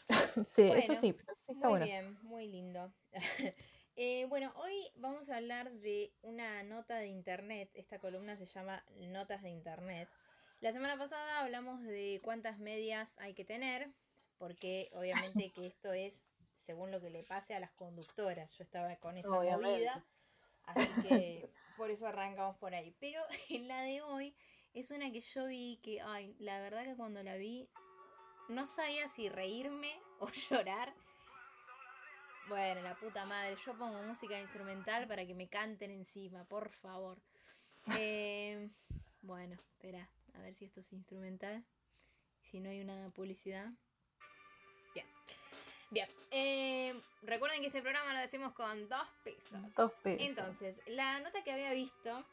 Sí, 0.45 0.69
eso 0.76 0.93
sí, 0.95 1.13
pero 1.13 1.34
sí 1.34 1.54
está 1.54 1.67
muy 1.69 1.80
bueno. 1.80 1.86
bien, 1.86 2.17
muy 2.24 2.48
lindo. 2.48 2.91
Eh, 3.98 4.26
bueno, 4.28 4.52
hoy 4.58 4.91
vamos 4.95 5.30
a 5.30 5.38
hablar 5.38 5.71
de 5.71 6.12
una 6.21 6.63
nota 6.63 6.98
de 6.98 7.08
internet. 7.08 7.69
Esta 7.76 7.98
columna 7.98 8.36
se 8.36 8.45
llama 8.45 8.84
Notas 8.98 9.41
de 9.41 9.50
Internet. 9.52 10.10
La 10.60 10.74
semana 10.74 10.98
pasada 10.98 11.39
hablamos 11.39 11.82
de 11.82 12.19
cuántas 12.21 12.60
medias 12.60 13.17
hay 13.19 13.34
que 13.34 13.45
tener, 13.45 13.88
porque 14.38 14.89
obviamente 14.91 15.50
que 15.56 15.67
esto 15.67 15.93
es 15.93 16.26
según 16.58 16.91
lo 16.91 17.00
que 17.00 17.10
le 17.10 17.24
pase 17.24 17.56
a 17.56 17.62
las 17.62 17.71
conductoras. 17.71 18.52
Yo 18.58 18.65
estaba 18.65 18.93
con 18.98 19.17
esa 19.17 19.30
Obviamente. 19.30 19.65
movida, 19.78 20.06
así 20.67 21.01
que 21.01 21.49
por 21.78 21.91
eso 21.91 22.08
arrancamos 22.08 22.58
por 22.58 22.73
ahí. 22.73 22.95
Pero 22.99 23.21
en 23.49 23.67
la 23.67 23.82
de 23.82 24.01
hoy 24.01 24.36
es 24.73 24.91
una 24.91 25.12
que 25.12 25.21
yo 25.21 25.47
vi 25.47 25.80
que, 25.84 26.01
ay, 26.01 26.36
la 26.39 26.60
verdad 26.60 26.84
que 26.84 26.95
cuando 26.95 27.23
la 27.23 27.36
vi 27.38 27.69
no 28.49 28.67
sabía 28.67 29.08
si 29.08 29.30
reírme 29.30 29.99
o 30.19 30.30
llorar. 30.30 30.93
Bueno, 32.47 32.82
la 32.82 32.95
puta 32.95 33.25
madre, 33.25 33.56
yo 33.65 33.75
pongo 33.75 34.04
música 34.04 34.39
instrumental 34.39 35.08
para 35.08 35.25
que 35.25 35.34
me 35.34 35.49
canten 35.49 35.89
encima, 35.89 36.45
por 36.45 36.69
favor. 36.69 37.19
Eh, 37.97 38.69
bueno, 39.21 39.56
espera, 39.56 40.08
a 40.34 40.41
ver 40.41 40.54
si 40.54 40.65
esto 40.65 40.82
es 40.82 40.93
instrumental. 40.93 41.65
Si 42.41 42.60
no 42.60 42.69
hay 42.69 42.82
una 42.82 43.10
publicidad. 43.10 43.71
Bien. 45.89 46.08
Eh, 46.32 47.00
recuerden 47.21 47.62
que 47.62 47.67
este 47.67 47.82
programa 47.82 48.13
lo 48.13 48.19
decimos 48.19 48.54
con 48.54 48.89
dos 48.89 49.08
pesos. 49.24 49.76
Dos 49.76 49.91
pesos. 50.04 50.28
Entonces, 50.28 50.78
la 50.88 51.19
nota 51.19 51.43
que 51.43 51.52
había 51.52 51.71
visto, 51.74 52.24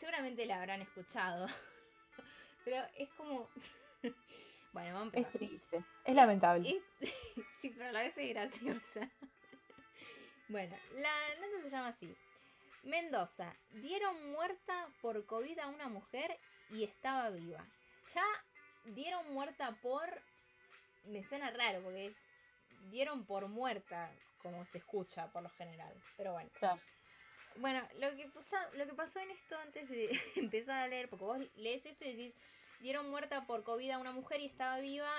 seguramente 0.00 0.46
la 0.46 0.56
habrán 0.58 0.82
escuchado. 0.82 1.46
Pero 2.64 2.84
es 2.96 3.08
como. 3.10 3.48
bueno, 4.72 4.94
vamos 4.94 5.14
a 5.14 5.18
Es 5.18 5.30
triste. 5.30 5.84
Es 6.04 6.14
lamentable. 6.14 6.82
Es- 7.00 7.14
sí, 7.56 7.70
pero 7.70 7.88
a 7.88 7.92
la 7.92 8.00
vez 8.00 8.16
es 8.16 8.28
graciosa. 8.30 9.10
bueno, 10.48 10.76
la 10.94 11.34
nota 11.36 11.62
se 11.62 11.70
llama 11.70 11.88
así. 11.88 12.16
Mendoza, 12.84 13.52
dieron 13.70 14.32
muerta 14.32 14.88
por 15.00 15.24
COVID 15.26 15.58
a 15.60 15.68
una 15.68 15.88
mujer 15.88 16.36
y 16.70 16.82
estaba 16.84 17.30
viva. 17.30 17.64
Ya 18.14 18.24
dieron 18.86 19.32
muerta 19.34 19.76
por... 19.82 20.02
Me 21.04 21.24
suena 21.24 21.50
raro 21.50 21.82
porque 21.82 22.06
es... 22.06 22.16
Dieron 22.90 23.24
por 23.24 23.46
muerta, 23.48 24.10
como 24.42 24.64
se 24.64 24.78
escucha 24.78 25.30
por 25.30 25.42
lo 25.42 25.50
general. 25.50 25.92
Pero 26.16 26.32
bueno. 26.32 26.50
Claro. 26.54 26.80
Bueno, 27.56 27.86
lo 27.98 28.16
que, 28.16 28.26
pasa, 28.28 28.68
lo 28.74 28.86
que 28.86 28.94
pasó 28.94 29.20
en 29.20 29.30
esto 29.30 29.56
antes 29.58 29.88
de 29.88 30.10
empezar 30.36 30.78
a 30.80 30.88
leer, 30.88 31.08
porque 31.08 31.24
vos 31.24 31.38
lees 31.56 31.86
esto 31.86 32.04
y 32.04 32.12
decís, 32.14 32.34
dieron 32.80 33.08
muerta 33.10 33.46
por 33.46 33.62
COVID 33.62 33.90
a 33.90 33.98
una 33.98 34.10
mujer 34.12 34.40
y 34.40 34.46
estaba 34.46 34.78
viva, 34.80 35.12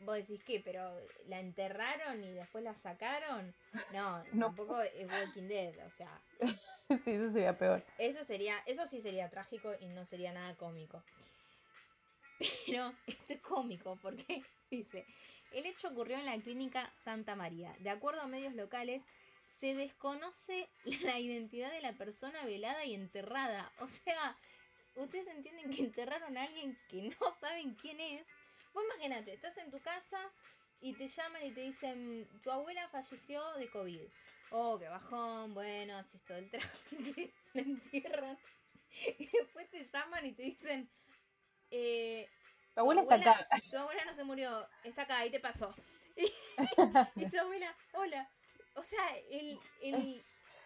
vos 0.00 0.14
decís, 0.16 0.42
¿qué? 0.44 0.60
¿Pero 0.60 0.96
la 1.26 1.40
enterraron 1.40 2.22
y 2.22 2.30
después 2.30 2.62
la 2.62 2.74
sacaron? 2.76 3.52
No, 3.92 4.22
No. 4.32 4.46
tampoco 4.46 4.80
es 4.80 5.06
Walking 5.10 5.48
Dead, 5.48 5.74
o 5.86 5.90
sea, 5.90 6.20
sí, 7.02 7.12
eso 7.12 7.30
sería 7.32 7.58
peor. 7.58 7.82
eso 7.98 8.22
sería, 8.22 8.56
eso 8.66 8.86
sí 8.86 9.00
sería 9.00 9.28
trágico 9.28 9.74
y 9.80 9.86
no 9.86 10.04
sería 10.06 10.32
nada 10.32 10.54
cómico. 10.56 11.02
Pero 12.66 12.92
esto 13.06 13.32
es 13.32 13.40
cómico 13.40 13.98
porque 14.00 14.44
dice, 14.70 15.06
el 15.52 15.66
hecho 15.66 15.88
ocurrió 15.88 16.18
en 16.18 16.26
la 16.26 16.38
clínica 16.38 16.92
Santa 17.02 17.36
María. 17.36 17.74
De 17.80 17.90
acuerdo 17.90 18.22
a 18.22 18.26
medios 18.26 18.54
locales, 18.54 19.02
se 19.48 19.74
desconoce 19.74 20.68
la 21.02 21.18
identidad 21.18 21.72
de 21.72 21.80
la 21.80 21.92
persona 21.94 22.44
velada 22.44 22.84
y 22.84 22.94
enterrada. 22.94 23.72
O 23.80 23.88
sea, 23.88 24.36
ustedes 24.96 25.26
entienden 25.28 25.70
que 25.70 25.82
enterraron 25.82 26.36
a 26.36 26.44
alguien 26.44 26.78
que 26.88 27.10
no 27.20 27.36
saben 27.40 27.74
quién 27.74 28.00
es. 28.00 28.26
Vos 28.72 28.84
imagínate, 28.94 29.32
estás 29.32 29.56
en 29.58 29.70
tu 29.70 29.80
casa 29.80 30.18
y 30.80 30.92
te 30.92 31.08
llaman 31.08 31.44
y 31.46 31.50
te 31.50 31.62
dicen, 31.62 32.28
tu 32.42 32.50
abuela 32.50 32.88
falleció 32.88 33.42
de 33.54 33.68
COVID. 33.68 34.08
Oh, 34.50 34.78
qué 34.78 34.88
bajón, 34.88 35.54
bueno, 35.54 35.96
haces 35.96 36.22
todo 36.24 36.38
el 36.38 36.50
trámite, 36.50 37.32
la 37.54 37.62
entierran. 37.62 38.38
Y 39.18 39.26
después 39.26 39.68
te 39.70 39.84
llaman 39.84 40.26
y 40.26 40.32
te 40.32 40.42
dicen, 40.42 40.88
eh, 41.70 42.28
Tu 42.78 42.82
abuela 42.82 43.02
está 43.02 43.16
acá. 43.16 43.48
Tu 43.72 43.76
abuela 43.76 44.04
no 44.04 44.14
se 44.14 44.22
murió, 44.22 44.68
está 44.84 45.02
acá, 45.02 45.18
ahí 45.18 45.30
te 45.30 45.40
pasó. 45.40 45.74
Y, 46.16 47.24
y 47.24 47.28
tu 47.28 47.38
abuela, 47.40 47.74
hola. 47.92 48.28
O 48.74 48.84
sea, 48.84 49.16
el, 49.30 49.58
el, 49.82 50.22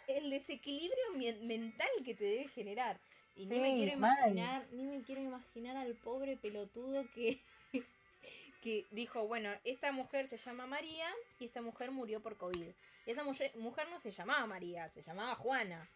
el 0.08 0.30
desequilibrio 0.30 1.38
mental 1.42 1.88
que 2.04 2.14
te 2.14 2.24
debe 2.24 2.48
generar. 2.48 3.00
Y 3.34 3.46
ni 3.46 3.60
me 3.60 3.74
quiero 3.76 3.98
mal. 3.98 4.14
imaginar, 4.18 4.66
ni 4.72 4.84
me 4.84 5.02
quiero 5.02 5.22
imaginar 5.22 5.78
al 5.78 5.94
pobre 5.94 6.36
pelotudo 6.36 7.06
que, 7.14 7.40
que 8.62 8.86
dijo, 8.90 9.26
bueno, 9.26 9.50
esta 9.64 9.90
mujer 9.90 10.28
se 10.28 10.36
llama 10.36 10.66
María 10.66 11.08
y 11.38 11.46
esta 11.46 11.62
mujer 11.62 11.92
murió 11.92 12.20
por 12.20 12.36
COVID. 12.36 12.68
Y 13.06 13.10
esa 13.10 13.24
mujer, 13.24 13.52
mujer 13.56 13.88
no 13.88 13.98
se 13.98 14.10
llamaba 14.10 14.46
María, 14.46 14.90
se 14.90 15.00
llamaba 15.00 15.34
Juana. 15.36 15.88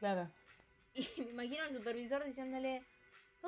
Claro. 0.00 0.28
Y 0.94 1.08
me 1.18 1.30
imagino 1.30 1.62
al 1.62 1.72
supervisor 1.72 2.24
diciéndole, 2.24 2.82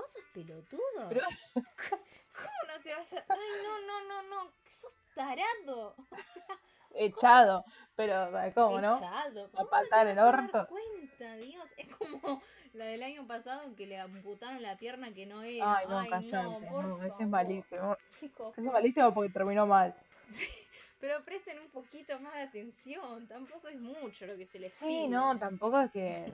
¿vos 0.00 0.12
sos 0.12 0.22
pelotudo? 0.32 1.08
Pero- 1.08 1.20
¿Cómo 1.54 2.72
no 2.72 2.80
te 2.82 2.94
vas 2.94 3.12
a...? 3.14 3.24
Ay, 3.28 3.38
no, 3.64 3.80
no, 3.86 4.08
no, 4.08 4.22
no, 4.44 4.52
sos 4.68 4.94
tarado. 5.14 5.96
Echado. 6.94 7.64
Pero, 7.96 8.30
¿cómo 8.54 8.80
no? 8.80 8.96
Echado. 8.96 9.46
A 9.46 9.50
¿Cómo 9.50 9.64
no 9.64 9.70
patar 9.70 10.06
el 10.06 10.16
vas 10.16 10.22
a 10.24 10.32
dar 10.32 10.40
orto. 10.44 10.68
cuenta, 10.68 11.36
Dios? 11.36 11.70
Es 11.76 11.94
como 11.96 12.42
la 12.74 12.84
del 12.86 13.02
año 13.02 13.26
pasado 13.26 13.74
que 13.76 13.86
le 13.86 13.98
amputaron 13.98 14.62
la 14.62 14.76
pierna 14.76 15.12
que 15.12 15.26
no 15.26 15.42
era. 15.42 15.78
Ay, 15.78 15.86
no, 15.88 16.06
cállate. 16.08 16.66
por 16.70 16.84
No, 16.84 16.96
ese 16.98 17.06
es 17.08 17.12
favor. 17.16 17.28
malísimo. 17.28 17.96
Chicos, 18.10 18.56
Ese 18.58 18.66
es 18.68 18.72
malísimo 18.72 19.12
porque 19.12 19.30
terminó 19.32 19.66
mal. 19.66 19.94
pero 21.00 21.22
presten 21.24 21.58
un 21.58 21.68
poquito 21.70 22.18
más 22.20 22.34
de 22.34 22.42
atención. 22.42 23.26
Tampoco 23.26 23.68
es 23.68 23.80
mucho 23.80 24.26
lo 24.26 24.36
que 24.36 24.46
se 24.46 24.58
les 24.60 24.72
Sí, 24.72 24.86
pide. 24.86 25.08
no, 25.08 25.36
tampoco 25.38 25.80
es 25.80 25.90
que. 25.90 26.32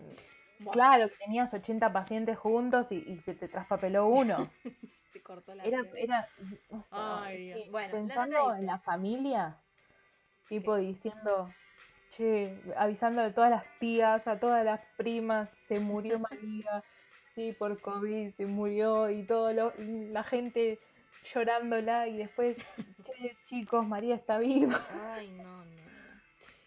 Claro, 0.70 1.08
que 1.08 1.16
tenías 1.16 1.52
80 1.52 1.92
pacientes 1.92 2.38
juntos 2.38 2.92
y, 2.92 2.96
y 3.06 3.18
se 3.18 3.34
te 3.34 3.48
traspapeló 3.48 4.06
uno. 4.06 4.36
te 5.12 5.22
cortó 5.22 5.54
la 5.54 5.64
Era, 5.64 5.82
era, 5.96 6.28
Ay, 6.92 7.38
sí. 7.38 7.68
Bueno, 7.70 7.88
la 7.94 7.98
pensando 7.98 8.38
dice- 8.38 8.60
en 8.60 8.66
la 8.66 8.78
familia, 8.78 9.56
tipo 10.48 10.76
diciendo, 10.76 11.54
che, 12.10 12.56
avisando 12.76 13.22
a 13.22 13.32
todas 13.32 13.50
las 13.50 13.64
tías, 13.78 14.26
a 14.28 14.38
todas 14.38 14.64
las 14.64 14.80
primas, 14.96 15.50
se 15.52 15.78
murió 15.80 16.18
María, 16.30 16.84
sí, 17.16 17.52
por 17.52 17.80
COVID, 17.80 18.32
se 18.32 18.46
murió, 18.46 19.10
y 19.10 19.24
todo 19.24 19.52
lo- 19.52 19.72
la 19.78 20.22
gente 20.24 20.80
llorándola, 21.22 22.06
y 22.08 22.18
después, 22.18 22.58
che, 23.02 23.38
chicos, 23.44 23.86
María 23.86 24.14
está 24.14 24.38
viva. 24.38 24.78
Ay, 24.90 25.30
no, 25.32 25.64
no, 25.64 25.83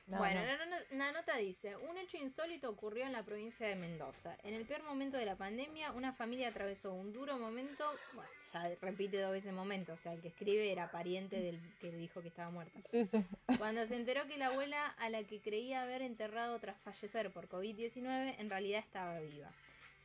no. 0.07 0.17
No, 0.17 0.19
bueno, 0.19 0.41
no. 0.41 0.97
La, 0.97 1.11
nota 1.11 1.35
dice, 1.37 1.75
un 1.75 1.97
hecho 1.97 2.17
insólito 2.17 2.69
ocurrió 2.69 3.05
en 3.05 3.11
la 3.11 3.23
provincia 3.23 3.67
de 3.67 3.75
Mendoza. 3.75 4.37
En 4.43 4.53
el 4.53 4.65
peor 4.65 4.83
momento 4.83 5.17
de 5.17 5.25
la 5.25 5.35
pandemia, 5.35 5.91
una 5.91 6.13
familia 6.13 6.47
atravesó 6.47 6.93
un 6.93 7.11
duro 7.11 7.37
momento, 7.37 7.83
bueno, 8.13 8.29
ya 8.53 8.71
repite 8.81 9.19
dos 9.19 9.31
veces 9.31 9.53
momento, 9.53 9.93
o 9.93 9.97
sea, 9.97 10.13
el 10.13 10.21
que 10.21 10.29
escribe 10.29 10.71
era 10.71 10.89
pariente 10.91 11.41
del 11.41 11.59
que 11.79 11.91
le 11.91 11.97
dijo 11.97 12.21
que 12.21 12.29
estaba 12.29 12.49
muerta. 12.49 12.79
Sí, 12.89 13.05
sí. 13.05 13.23
Cuando 13.57 13.85
se 13.85 13.95
enteró 13.95 14.25
que 14.27 14.37
la 14.37 14.47
abuela 14.47 14.87
a 14.97 15.09
la 15.09 15.23
que 15.23 15.41
creía 15.41 15.83
haber 15.83 16.01
enterrado 16.01 16.57
tras 16.59 16.77
fallecer 16.77 17.31
por 17.31 17.49
COVID-19 17.49 18.35
en 18.39 18.49
realidad 18.49 18.79
estaba 18.79 19.19
viva. 19.19 19.51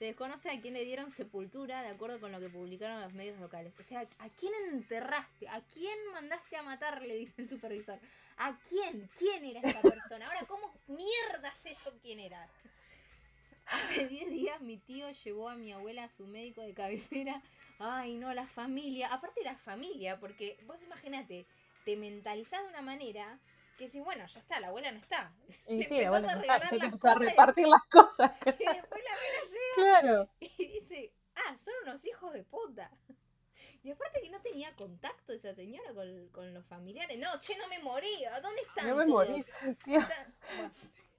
Se 0.02 0.06
desconoce 0.06 0.50
a 0.50 0.60
quién 0.60 0.74
le 0.74 0.84
dieron 0.84 1.12
sepultura 1.12 1.80
de 1.80 1.90
acuerdo 1.90 2.18
con 2.18 2.32
lo 2.32 2.40
que 2.40 2.48
publicaron 2.48 3.00
los 3.02 3.12
medios 3.12 3.38
locales. 3.38 3.72
O 3.78 3.84
sea, 3.84 4.00
¿a 4.00 4.28
quién 4.30 4.52
enterraste? 4.72 5.48
¿A 5.48 5.60
quién 5.60 5.96
mandaste 6.12 6.56
a 6.56 6.64
matar? 6.64 7.00
Le 7.02 7.14
dice 7.14 7.42
el 7.42 7.48
supervisor. 7.48 8.00
¿A 8.36 8.58
quién? 8.68 9.08
¿Quién 9.16 9.44
era 9.44 9.60
esta 9.60 9.80
persona? 9.80 10.26
Ahora, 10.26 10.44
¿cómo 10.48 10.74
mierda 10.88 11.54
sé 11.54 11.76
yo 11.84 11.92
quién 12.02 12.18
era? 12.18 12.48
Hace 13.66 14.08
10 14.08 14.30
días 14.32 14.60
mi 14.60 14.76
tío 14.76 15.08
llevó 15.08 15.48
a 15.48 15.54
mi 15.54 15.70
abuela 15.70 16.02
a 16.02 16.08
su 16.08 16.26
médico 16.26 16.62
de 16.62 16.74
cabecera. 16.74 17.40
Ay, 17.78 18.16
no, 18.16 18.34
la 18.34 18.48
familia. 18.48 19.06
Aparte 19.06 19.44
la 19.44 19.54
familia, 19.54 20.18
porque 20.18 20.58
vos 20.66 20.82
imagínate, 20.82 21.46
te 21.84 21.96
mentalizás 21.96 22.64
de 22.64 22.70
una 22.70 22.82
manera 22.82 23.38
que 23.78 23.88
si, 23.88 24.00
bueno, 24.00 24.26
ya 24.26 24.38
está, 24.38 24.60
la 24.60 24.68
abuela 24.68 24.92
no 24.92 24.98
está. 24.98 25.32
Y 25.66 25.82
sí, 25.82 26.00
la 26.00 26.08
abuela 26.08 26.34
no 26.34 26.40
está, 26.40 26.60
te 26.68 26.76
las 26.76 26.84
empezó 26.84 27.08
a 27.08 27.14
repartir 27.14 27.66
las 27.66 27.82
cosas. 27.84 28.32
Y 28.46 28.64
después 28.64 29.02
la 29.04 29.12
abuela 29.12 29.44
llega 29.50 30.00
Claro. 30.00 30.28
y 30.40 30.66
dice, 30.68 31.12
ah, 31.36 31.56
son 31.58 31.74
unos 31.84 32.04
hijos 32.04 32.32
de 32.34 32.44
puta. 32.44 32.90
Y 33.84 33.90
aparte 33.90 34.20
que 34.22 34.30
no 34.30 34.40
tenía 34.40 34.72
contacto 34.76 35.32
esa 35.32 35.54
señora 35.54 35.92
con, 35.92 36.28
con 36.28 36.54
los 36.54 36.64
familiares. 36.66 37.18
No, 37.18 37.36
che, 37.40 37.56
no 37.56 37.66
me 37.66 37.80
morí. 37.80 38.24
¿A 38.26 38.40
dónde 38.40 38.62
están? 38.62 38.86
No 38.86 38.94
me 38.96 39.06
morí. 39.06 39.44
Tío, 39.84 39.98
Está- 39.98 40.26
bueno, 40.56 40.70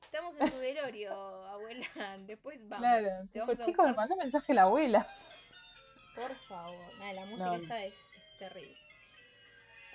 estamos 0.02 0.40
en 0.40 0.50
tu 0.52 0.58
velorio, 0.60 1.14
abuela. 1.48 1.86
Después 2.20 2.60
vamos. 2.70 2.80
claro. 2.88 3.28
Te 3.34 3.40
vamos 3.40 3.60
a 3.60 3.66
chicos, 3.66 3.86
me 3.88 3.94
mandó 3.94 4.16
mensaje 4.16 4.54
la 4.54 4.62
abuela. 4.62 5.06
Por 6.16 6.34
favor. 6.48 6.94
Nada, 7.00 7.14
la 7.14 7.26
música 7.26 7.50
No. 7.50 7.56
esta 7.64 7.84
es, 7.84 7.96
es 7.96 8.38
terrible. 8.40 8.78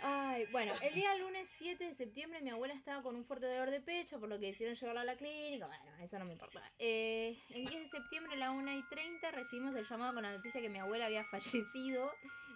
Ay, 0.03 0.47
bueno, 0.53 0.73
el 0.83 0.95
día 0.95 1.15
lunes 1.19 1.49
7 1.59 1.83
de 1.83 1.95
septiembre 1.95 2.41
mi 2.41 2.51
abuela 2.51 2.75
estaba 2.75 3.03
con 3.03 3.17
un 3.17 3.25
fuerte 3.25 3.47
dolor 3.47 3.71
de 3.71 3.81
pecho, 3.81 4.21
por 4.21 4.29
lo 4.29 4.39
que 4.39 4.47
decidieron 4.47 4.77
llevarla 4.77 5.01
a 5.03 5.05
la 5.05 5.17
clínica. 5.17 5.67
Bueno, 5.67 5.97
eso 6.01 6.19
no 6.19 6.25
me 6.25 6.33
importa. 6.33 6.63
Eh, 6.79 7.39
el 7.51 7.67
10 7.67 7.83
de 7.85 7.89
septiembre 7.91 8.35
a 8.35 8.37
la 8.37 8.51
1 8.51 8.73
y 8.73 8.83
30 8.89 9.31
recibimos 9.33 9.75
el 9.77 9.87
llamado 9.87 10.15
con 10.15 10.23
la 10.23 10.33
noticia 10.33 10.61
que 10.61 10.69
mi 10.69 10.79
abuela 10.79 11.07
había 11.07 11.25
fallecido 11.25 12.13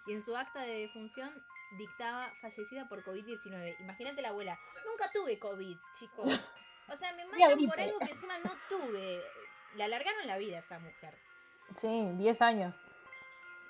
y 0.07 0.13
en 0.13 0.21
su 0.21 0.37
acta 0.37 0.63
de 0.63 0.81
defunción 0.81 1.33
dictaba 1.79 2.33
fallecida 2.41 2.89
por 2.89 3.05
COVID-19. 3.05 3.77
Imagínate 3.81 4.23
la 4.23 4.29
abuela, 4.29 4.59
nunca 4.87 5.11
tuve 5.13 5.39
COVID, 5.39 5.77
chicos. 5.99 6.41
O 6.89 6.97
sea, 6.97 7.13
me 7.15 7.25
matan 7.27 7.67
por 7.67 7.81
algo 7.81 7.99
que 7.99 8.11
encima 8.11 8.39
no 8.39 8.53
tuve. 8.69 9.23
Le 9.77 9.85
alargaron 9.85 10.27
la 10.27 10.39
vida 10.39 10.57
a 10.57 10.61
esa 10.61 10.79
mujer. 10.79 11.17
Sí, 11.75 12.11
10 12.19 12.43
años. 12.43 12.77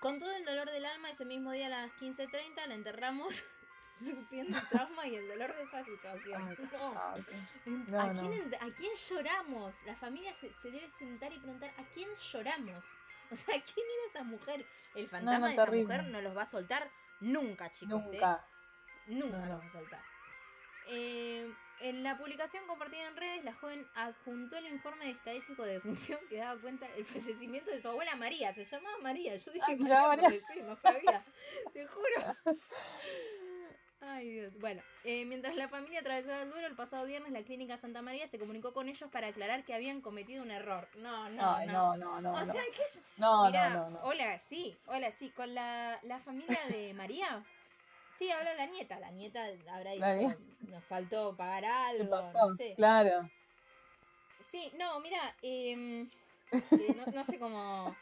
Con 0.01 0.19
todo 0.19 0.35
el 0.35 0.45
dolor 0.45 0.69
del 0.69 0.85
alma, 0.85 1.11
ese 1.11 1.25
mismo 1.25 1.53
día 1.53 1.67
a 1.67 1.71
las 1.71 1.93
15.30 1.93 2.67
la 2.67 2.75
enterramos 2.75 3.45
sufriendo 4.05 4.57
el 4.59 4.69
trauma 4.69 5.07
y 5.07 5.17
el 5.17 5.29
dolor 5.29 5.55
de 5.55 5.63
esa 5.63 5.85
situación. 5.85 6.49
Ay, 6.49 6.57
No. 7.67 7.77
No, 7.89 8.01
¿A, 8.01 8.13
quién, 8.13 8.33
ent- 8.33 8.57
¿A 8.57 8.75
quién 8.77 8.93
lloramos? 9.09 9.75
La 9.87 9.95
familia 9.97 10.33
se, 10.35 10.53
se 10.63 10.71
debe 10.71 10.89
sentar 10.99 11.33
y 11.33 11.39
preguntar 11.39 11.71
¿a 11.79 11.85
quién 11.95 12.09
lloramos? 12.33 12.85
O 13.31 13.37
sea, 13.37 13.55
¿quién 13.75 13.87
era 13.87 14.09
esa 14.11 14.23
mujer? 14.25 14.67
El 14.95 15.09
fantasma 15.09 15.49
de 15.49 15.55
esa 15.55 15.65
terrible. 15.65 15.85
mujer 15.99 16.05
no 16.13 16.21
los 16.21 16.37
va 16.37 16.43
a 16.43 16.47
soltar 16.47 16.91
nunca, 17.21 17.71
chicos. 17.73 18.03
¿eh? 18.07 18.09
Nunca. 18.13 18.47
Nunca 19.07 19.37
No, 19.39 19.47
no. 19.47 19.53
los 19.53 19.61
va 19.63 19.67
a 19.67 19.71
soltar. 19.71 20.01
Eh, 20.89 21.51
en 21.81 22.03
la 22.03 22.17
publicación 22.19 22.67
compartida 22.67 23.07
en 23.07 23.17
redes, 23.17 23.45
la 23.45 23.55
joven 23.55 23.87
adjuntó 23.95 24.57
el 24.57 24.67
informe 24.67 25.11
estadístico 25.11 25.63
de 25.65 25.75
defunción 25.75 26.19
que 26.29 26.37
daba 26.37 26.61
cuenta 26.61 26.89
del 26.89 27.05
fallecimiento 27.05 27.71
de 27.71 27.81
su 27.81 27.89
abuela 27.89 28.15
María. 28.17 28.53
Se 28.55 28.65
llamaba 28.65 28.99
María. 28.99 29.37
Yo 29.37 29.53
dije 29.53 29.65
Ah, 29.65 29.77
se 29.77 29.83
María 29.83 29.95
llamaba 29.95 30.09
María. 30.17 30.29
porque 30.41 30.55
sí, 30.55 30.63
no 30.63 30.77
sabía. 30.77 31.25
Te 31.73 31.87
juro. 31.87 32.37
Ay, 34.05 34.29
Dios. 34.31 34.53
Bueno, 34.59 34.83
eh, 35.05 35.25
mientras 35.27 35.55
la 35.55 35.69
familia 35.69 36.01
atravesaba 36.01 36.43
el 36.43 36.51
duelo, 36.51 36.67
el 36.67 36.75
pasado 36.75 37.07
viernes 37.07 37.31
la 37.33 37.43
clínica 37.43 37.79
Santa 37.79 38.03
María 38.03 38.27
se 38.27 38.39
comunicó 38.39 38.73
con 38.75 38.89
ellos 38.89 39.09
para 39.11 39.29
aclarar 39.29 39.65
que 39.65 39.75
habían 39.75 40.01
cometido 40.01 40.43
un 40.43 40.51
error. 40.51 40.89
No, 40.97 41.29
no, 41.31 41.55
Ay, 41.55 41.67
no. 41.69 41.97
no, 41.97 41.97
no, 41.97 42.21
no. 42.21 42.33
o 42.33 42.45
no. 42.45 42.53
sea, 42.53 42.63
que 42.65 42.83
No, 43.17 43.47
Mirá, 43.47 43.71
no, 43.71 43.91
no, 43.91 43.91
no. 43.91 44.01
Hola, 44.03 44.39
sí, 44.39 44.77
hola, 44.87 45.13
sí. 45.13 45.31
Con 45.31 45.55
la, 45.55 46.01
la 46.03 46.19
familia 46.19 46.59
de 46.69 46.93
María. 46.95 47.45
Sí, 48.19 48.31
habla 48.31 48.55
la 48.55 48.67
nieta. 48.67 48.99
La 48.99 49.11
nieta 49.13 49.47
habrá 49.71 49.93
dicho, 49.93 50.07
nieta. 50.17 50.37
nos 50.69 50.85
faltó 50.85 51.37
pagar 51.37 51.63
¿Qué 51.63 51.69
algo, 51.69 52.11
pasó? 52.11 52.51
no 52.51 52.57
sé. 52.57 52.75
Claro. 52.75 53.31
Sí, 54.51 54.71
no, 54.79 54.99
mira, 55.01 55.35
em, 55.43 56.09
eh, 56.53 56.95
no, 56.97 57.07
no 57.13 57.25
sé 57.25 57.39
cómo... 57.39 57.97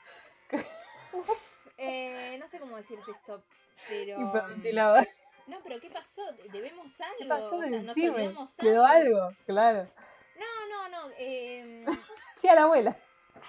Uf, 1.13 1.29
eh, 1.77 2.37
no 2.41 2.49
sé 2.49 2.59
cómo 2.59 2.77
decirte 2.77 3.11
esto, 3.13 3.43
pero... 3.89 4.19
Hiperventilaba. 4.21 5.07
No, 5.51 5.61
pero 5.65 5.81
¿qué 5.81 5.91
pasó? 5.91 6.23
¿Debemos 6.53 7.01
algo? 7.01 7.17
¿Qué 7.19 7.27
pasó? 7.27 7.57
O 7.57 7.63
sea, 7.63 7.83
¿nos 7.83 8.57
¿Quedó 8.57 8.87
algo? 8.87 9.31
Claro. 9.47 9.91
No, 10.37 10.67
no, 10.69 10.89
no. 10.89 11.15
em, 11.19 11.85
Sí, 12.37 12.49
a 12.49 12.55
la 12.55 12.63
abuela. 12.63 12.97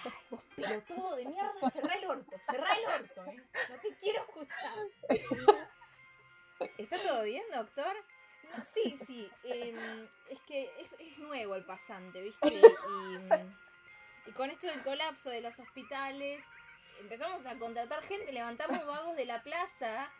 Ay, 0.04 0.12
vos 0.32 0.44
pelotudo 0.56 1.16
de 1.16 1.26
mierda, 1.26 1.70
cerrá 1.70 1.94
el 1.94 2.06
orto, 2.06 2.36
cerrá 2.40 2.74
el 2.74 3.02
orto, 3.04 3.26
¿eh? 3.26 3.44
No 3.70 3.80
te 3.80 3.96
quiero 3.98 4.22
escuchar. 4.22 4.78
¿Está 6.80 6.98
todo 7.04 7.24
bien, 7.24 7.44
doctor? 7.54 7.96
No, 8.50 8.64
sí, 8.74 9.00
sí. 9.06 9.32
em, 9.44 10.08
es 10.30 10.40
que 10.48 10.64
es, 10.80 10.90
es 11.00 11.18
nuevo 11.20 11.54
el 11.56 11.66
pasante, 11.66 12.20
¿viste? 12.20 12.48
Y, 12.52 14.30
y 14.30 14.32
con 14.34 14.50
esto 14.50 14.66
del 14.66 14.82
colapso 14.82 15.30
de 15.30 15.42
los 15.42 15.60
hospitales, 15.60 16.44
empezamos 17.00 17.46
a 17.46 17.60
contratar 17.60 18.02
gente, 18.08 18.32
levantamos 18.32 18.84
vagos 18.88 19.16
de 19.16 19.26
la 19.26 19.44
plaza 19.44 20.12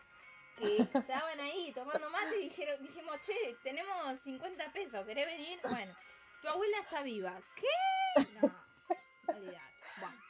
que 0.56 0.82
estaban 0.82 1.40
ahí 1.40 1.72
tomando 1.74 2.10
mate 2.10 2.38
y 2.38 2.48
dijeron, 2.48 2.82
dijimos, 2.82 3.20
che, 3.20 3.56
tenemos 3.62 4.18
50 4.20 4.72
pesos, 4.72 5.04
¿querés 5.06 5.26
venir? 5.26 5.60
Bueno, 5.62 5.94
tu 6.40 6.48
abuela 6.48 6.78
está 6.78 7.02
viva. 7.02 7.40
¿Qué? 7.56 8.22
No, 8.40 9.34
olvidate. 9.34 9.72
Bueno. 10.00 10.22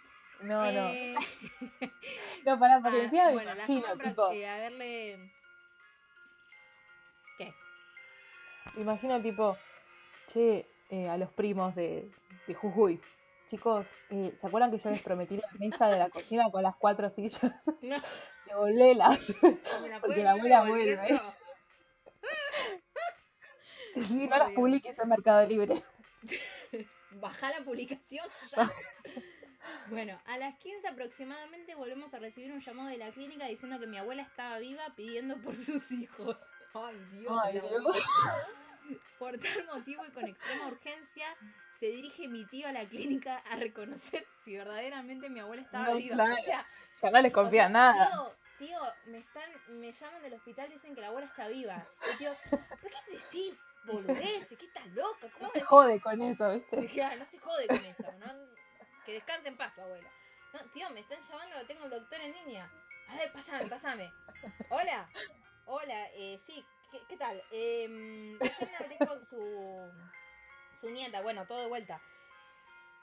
No, 0.43 0.73
no. 0.73 0.89
Eh, 0.89 1.15
No, 2.45 2.59
para 2.59 2.77
ah, 2.77 2.83
parecía, 2.83 3.27
me 3.27 3.33
bueno, 3.35 3.55
la 3.55 3.65
imagino, 3.65 3.97
para, 3.97 4.11
tipo, 4.11 4.31
eh, 4.33 4.49
a 4.49 4.57
verle. 4.57 5.33
¿Qué? 7.39 7.55
imagino 8.77 9.23
tipo, 9.23 9.57
che, 10.27 10.67
eh, 10.91 11.09
a 11.09 11.17
los 11.17 11.31
primos 11.31 11.75
de, 11.75 12.11
de 12.47 12.55
Jujuy. 12.55 13.01
Chicos, 13.53 13.87
eh, 14.09 14.33
¿se 14.39 14.47
acuerdan 14.47 14.71
que 14.71 14.79
yo 14.79 14.89
les 14.89 15.03
prometí 15.03 15.37
la 15.37 15.51
mesa 15.59 15.87
de 15.89 15.99
la 15.99 16.09
cocina 16.09 16.51
con 16.51 16.63
las 16.63 16.75
cuatro 16.75 17.11
sillas? 17.11 17.43
No, 17.83 18.01
Devolvélas. 18.47 19.35
me 19.43 19.89
la 19.91 20.01
Porque 20.01 20.23
la 20.23 20.31
abuela 20.31 20.65
devolviendo. 20.65 21.21
Si 24.01 24.27
no 24.27 24.39
las 24.39 24.53
publiques 24.53 24.99
en 24.99 25.07
Mercado 25.07 25.47
Libre. 25.47 25.83
Baja 27.11 27.51
la 27.51 27.63
publicación 27.63 28.27
ya. 28.57 28.71
Bueno, 29.91 30.19
a 30.25 30.39
las 30.39 30.57
15 30.57 30.89
aproximadamente 30.89 31.75
volvemos 31.75 32.15
a 32.15 32.21
recibir 32.21 32.53
un 32.53 32.61
llamado 32.61 32.89
de 32.89 32.97
la 32.97 33.11
clínica 33.11 33.45
diciendo 33.45 33.79
que 33.79 33.87
mi 33.87 33.99
abuela 33.99 34.23
estaba 34.23 34.59
viva 34.61 34.83
pidiendo 34.97 35.37
por 35.43 35.55
sus 35.55 35.93
hijos. 35.93 36.39
Ay, 36.73 36.97
Dios. 37.13 37.39
Ay, 37.45 37.61
Dios. 37.61 38.03
Por 39.19 39.39
tal 39.39 39.67
motivo 39.67 40.07
y 40.07 40.11
con 40.11 40.25
extrema 40.25 40.69
urgencia 40.69 41.37
se 41.83 41.89
dirige 41.89 42.29
mi 42.29 42.45
tío 42.45 42.69
a 42.69 42.73
la 42.73 42.87
clínica 42.89 43.39
a 43.51 43.57
reconocer 43.57 44.25
si 44.45 44.57
verdaderamente 44.57 45.29
mi 45.29 45.41
abuela 45.41 45.63
estaba 45.63 45.89
No, 45.89 45.97
viva. 45.97 46.15
claro. 46.15 46.33
O 46.41 46.45
sea, 46.45 46.65
Ya 47.03 47.11
no 47.11 47.21
les 47.21 47.33
o 47.33 47.35
confía 47.35 47.63
sea, 47.63 47.69
nada. 47.71 48.09
Tío, 48.09 48.69
tío, 48.69 48.79
me 49.07 49.19
están, 49.19 49.51
me 49.81 49.91
llaman 49.91 50.23
del 50.23 50.35
hospital, 50.35 50.71
dicen 50.71 50.95
que 50.95 51.01
la 51.01 51.09
abuela 51.09 51.27
está 51.27 51.49
viva. 51.49 51.85
Y 52.15 52.19
tío, 52.19 52.31
¿por 52.51 52.89
qué 52.89 52.99
decís 53.11 53.55
boludeces? 53.85 54.57
¿Qué 54.57 54.67
estás 54.67 54.87
loca? 54.95 55.29
¿Cómo 55.33 55.47
No 55.47 55.49
se 55.49 55.61
jode 55.61 56.01
con 56.01 56.23
eso, 56.23 56.53
¿viste? 56.53 56.77
Dije, 56.83 57.03
"Ah, 57.03 57.17
no 57.17 57.25
se 57.25 57.39
jode 57.41 57.67
con 57.67 57.85
eso, 57.85 58.13
¿no? 58.21 58.33
Que 59.05 59.15
descanse 59.15 59.49
en 59.49 59.57
paz 59.57 59.75
tu 59.75 59.81
abuela. 59.81 60.09
No, 60.55 60.61
tío, 60.71 60.89
me 60.91 61.01
están 61.01 61.21
llamando, 61.21 61.67
tengo 61.67 61.85
el 61.87 61.91
doctor 61.91 62.21
en 62.21 62.33
línea. 62.33 62.71
A 63.09 63.17
ver, 63.17 63.33
pásame, 63.33 63.67
pásame. 63.67 64.13
Hola, 64.71 65.11
hola, 65.65 66.07
eh, 66.15 66.39
sí, 66.47 66.65
¿qué, 66.93 67.01
qué 67.09 67.17
tal? 67.17 67.43
Eh, 67.51 68.39
con 69.05 69.19
su, 69.27 69.91
su 70.83 70.91
nieta, 70.91 71.23
bueno, 71.23 71.47
todo 71.47 71.61
de 71.61 71.69
vuelta. 71.69 72.03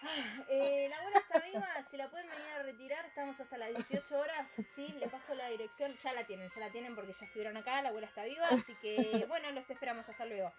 Ah, 0.02 0.44
eh, 0.50 0.88
la 0.90 0.98
abuela 0.98 1.20
está 1.20 1.40
viva, 1.40 1.84
si 1.90 1.98
la 1.98 2.10
pueden 2.10 2.28
venir 2.30 2.52
a 2.58 2.64
retirar, 2.64 3.06
estamos 3.06 3.40
hasta 3.40 3.58
las 3.58 3.70
18 3.74 4.18
horas, 4.20 4.48
sí, 4.76 4.94
le 5.00 5.08
paso 5.08 5.34
la 5.34 5.48
dirección, 5.48 5.96
ya 5.98 6.14
la 6.14 6.26
tienen, 6.26 6.50
ya 6.50 6.60
la 6.60 6.70
tienen 6.72 6.94
porque 6.96 7.14
ya 7.14 7.26
estuvieron 7.26 7.56
acá, 7.58 7.82
la 7.82 7.90
abuela 7.90 8.08
está 8.08 8.24
viva, 8.26 8.48
así 8.50 8.76
que 8.82 9.26
bueno, 9.28 9.50
los 9.52 9.70
esperamos, 9.70 10.08
hasta 10.08 10.26
luego. 10.26 10.54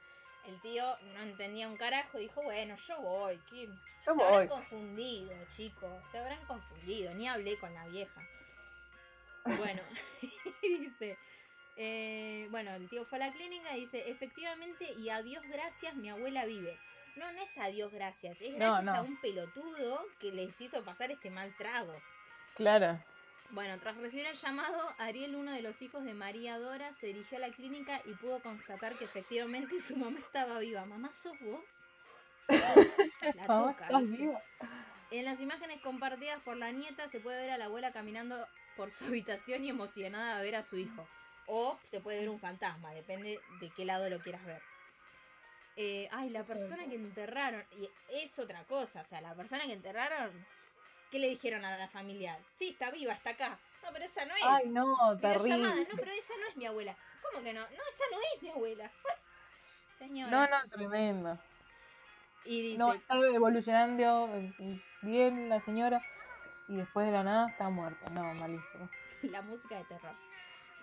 El 0.47 0.59
tío 0.63 0.97
no 1.15 1.21
entendía 1.23 1.69
un 1.69 1.77
carajo, 1.77 2.17
dijo, 2.17 2.43
bueno, 2.43 2.75
yo 2.75 3.01
voy, 3.03 3.39
¿qué? 3.51 3.67
Yo 3.67 3.75
Se 4.01 4.13
voy. 4.13 4.25
habrán 4.25 4.49
confundido, 4.49 5.33
chicos, 5.55 6.05
se 6.11 6.19
habrán 6.19 6.43
confundido, 6.47 7.13
ni 7.15 7.29
hablé 7.29 7.59
con 7.59 7.73
la 7.75 7.87
vieja. 7.89 8.23
Bueno, 9.45 9.83
dice, 10.63 11.19
eh, 11.77 12.47
bueno, 12.51 12.73
el 12.75 12.89
tío 12.89 13.05
fue 13.05 13.17
a 13.19 13.27
la 13.29 13.33
clínica 13.33 13.77
y 13.77 13.81
dice, 13.81 14.11
efectivamente 14.11 14.93
y 14.99 15.11
a 15.11 15.23
Dios 15.23 15.43
gracias, 15.49 15.95
mi 15.95 16.09
abuela 16.11 16.45
vive. 16.47 16.79
No, 17.17 17.31
no 17.33 17.43
es 17.43 17.59
a 17.59 17.67
Dios 17.69 17.93
gracias, 17.93 18.41
es 18.41 18.55
gracias 18.55 18.85
no. 18.85 18.95
a 18.95 19.03
un 19.03 19.21
pelotudo 19.21 20.05
que 20.19 20.33
les 20.33 20.59
hizo 20.61 20.85
pasar 20.85 21.11
este 21.11 21.31
mal 21.31 21.55
trago. 21.57 21.95
Claro. 22.55 23.03
Bueno, 23.51 23.79
tras 23.81 23.97
recibir 23.97 24.27
el 24.27 24.37
llamado, 24.37 24.95
Ariel, 24.99 25.35
uno 25.35 25.51
de 25.51 25.63
los 25.63 25.83
hijos 25.83 26.05
de 26.05 26.15
María 26.15 26.59
Dora, 26.59 26.95
se 26.95 27.09
dirigió 27.09 27.39
a 27.39 27.41
la 27.41 27.51
clínica 27.51 28.01
y 28.05 28.15
pudo 28.15 28.41
constatar 28.41 28.97
que 28.97 29.05
efectivamente 29.05 29.81
su 29.81 29.97
mamá 29.97 30.19
estaba 30.21 30.61
viva. 30.61 30.85
¿Mamá 30.85 31.13
sos 31.13 31.39
vos? 31.41 31.65
¿Sos 32.47 32.61
vos? 32.77 32.87
La 33.35 33.47
toca, 33.47 33.85
¿estás 33.87 34.03
¿viste? 34.03 34.17
viva? 34.19 34.43
En 35.11 35.25
las 35.25 35.41
imágenes 35.41 35.81
compartidas 35.81 36.41
por 36.43 36.57
la 36.57 36.71
nieta 36.71 37.09
se 37.09 37.19
puede 37.19 37.41
ver 37.41 37.51
a 37.51 37.59
la 37.59 37.65
abuela 37.65 37.91
caminando 37.93 38.47
por 38.77 38.93
su 38.93 39.05
habitación 39.07 39.65
y 39.65 39.71
emocionada 39.71 40.39
a 40.39 40.43
ver 40.43 40.55
a 40.55 40.63
su 40.63 40.79
hijo. 40.79 41.09
O 41.47 41.77
se 41.91 41.99
puede 41.99 42.21
ver 42.21 42.29
un 42.29 42.39
fantasma, 42.39 42.95
depende 42.95 43.41
de 43.61 43.71
qué 43.71 43.85
lado 43.85 44.09
lo 44.09 44.21
quieras 44.21 44.45
ver. 44.45 44.63
Eh, 45.77 46.09
ay, 46.11 46.31
la 46.31 46.43
persona 46.43 46.85
que 46.87 46.97
enterraron, 46.97 47.65
y 47.79 47.89
es 48.23 48.39
otra 48.39 48.65
cosa, 48.65 49.03
o 49.03 49.05
sea, 49.05 49.21
la 49.21 49.35
persona 49.35 49.65
que 49.65 49.73
enterraron, 49.73 50.31
¿qué 51.11 51.19
le 51.19 51.29
dijeron 51.29 51.65
a 51.65 51.77
la 51.77 51.89
familia? 51.89 52.39
Sí, 52.51 52.71
está 52.71 52.91
viva, 52.91 53.13
está 53.13 53.31
acá. 53.31 53.59
No, 53.83 53.89
pero 53.93 54.05
esa 54.05 54.25
no 54.27 54.35
es. 54.35 54.43
Ay, 54.45 54.69
no, 54.69 55.19
terrible. 55.19 55.59
no, 55.59 55.97
pero 55.97 56.13
esa 56.13 56.35
no 56.39 56.47
es 56.49 56.57
mi 56.57 56.67
abuela. 56.67 56.97
¿Cómo 57.23 57.43
que 57.43 57.53
no? 57.53 57.61
No, 57.61 57.67
esa 57.67 58.05
no 58.13 58.19
es 58.35 58.43
mi 58.43 58.51
abuela. 58.51 58.91
Señora. 59.99 60.31
No, 60.31 60.47
no, 60.49 60.69
tremendo. 60.69 61.39
Y 62.45 62.63
dice, 62.63 62.79
No, 62.79 62.93
está 62.93 63.15
evolucionando 63.17 64.31
bien 65.03 65.49
la 65.49 65.61
señora 65.61 66.03
y 66.69 66.77
después 66.77 67.07
de 67.07 67.13
la 67.13 67.23
nada 67.23 67.49
está 67.51 67.69
muerta. 67.69 68.11
No, 68.11 68.35
malísimo. 68.35 68.89
la 69.23 69.43
música 69.43 69.77
de 69.77 69.85
terror. 69.85 70.15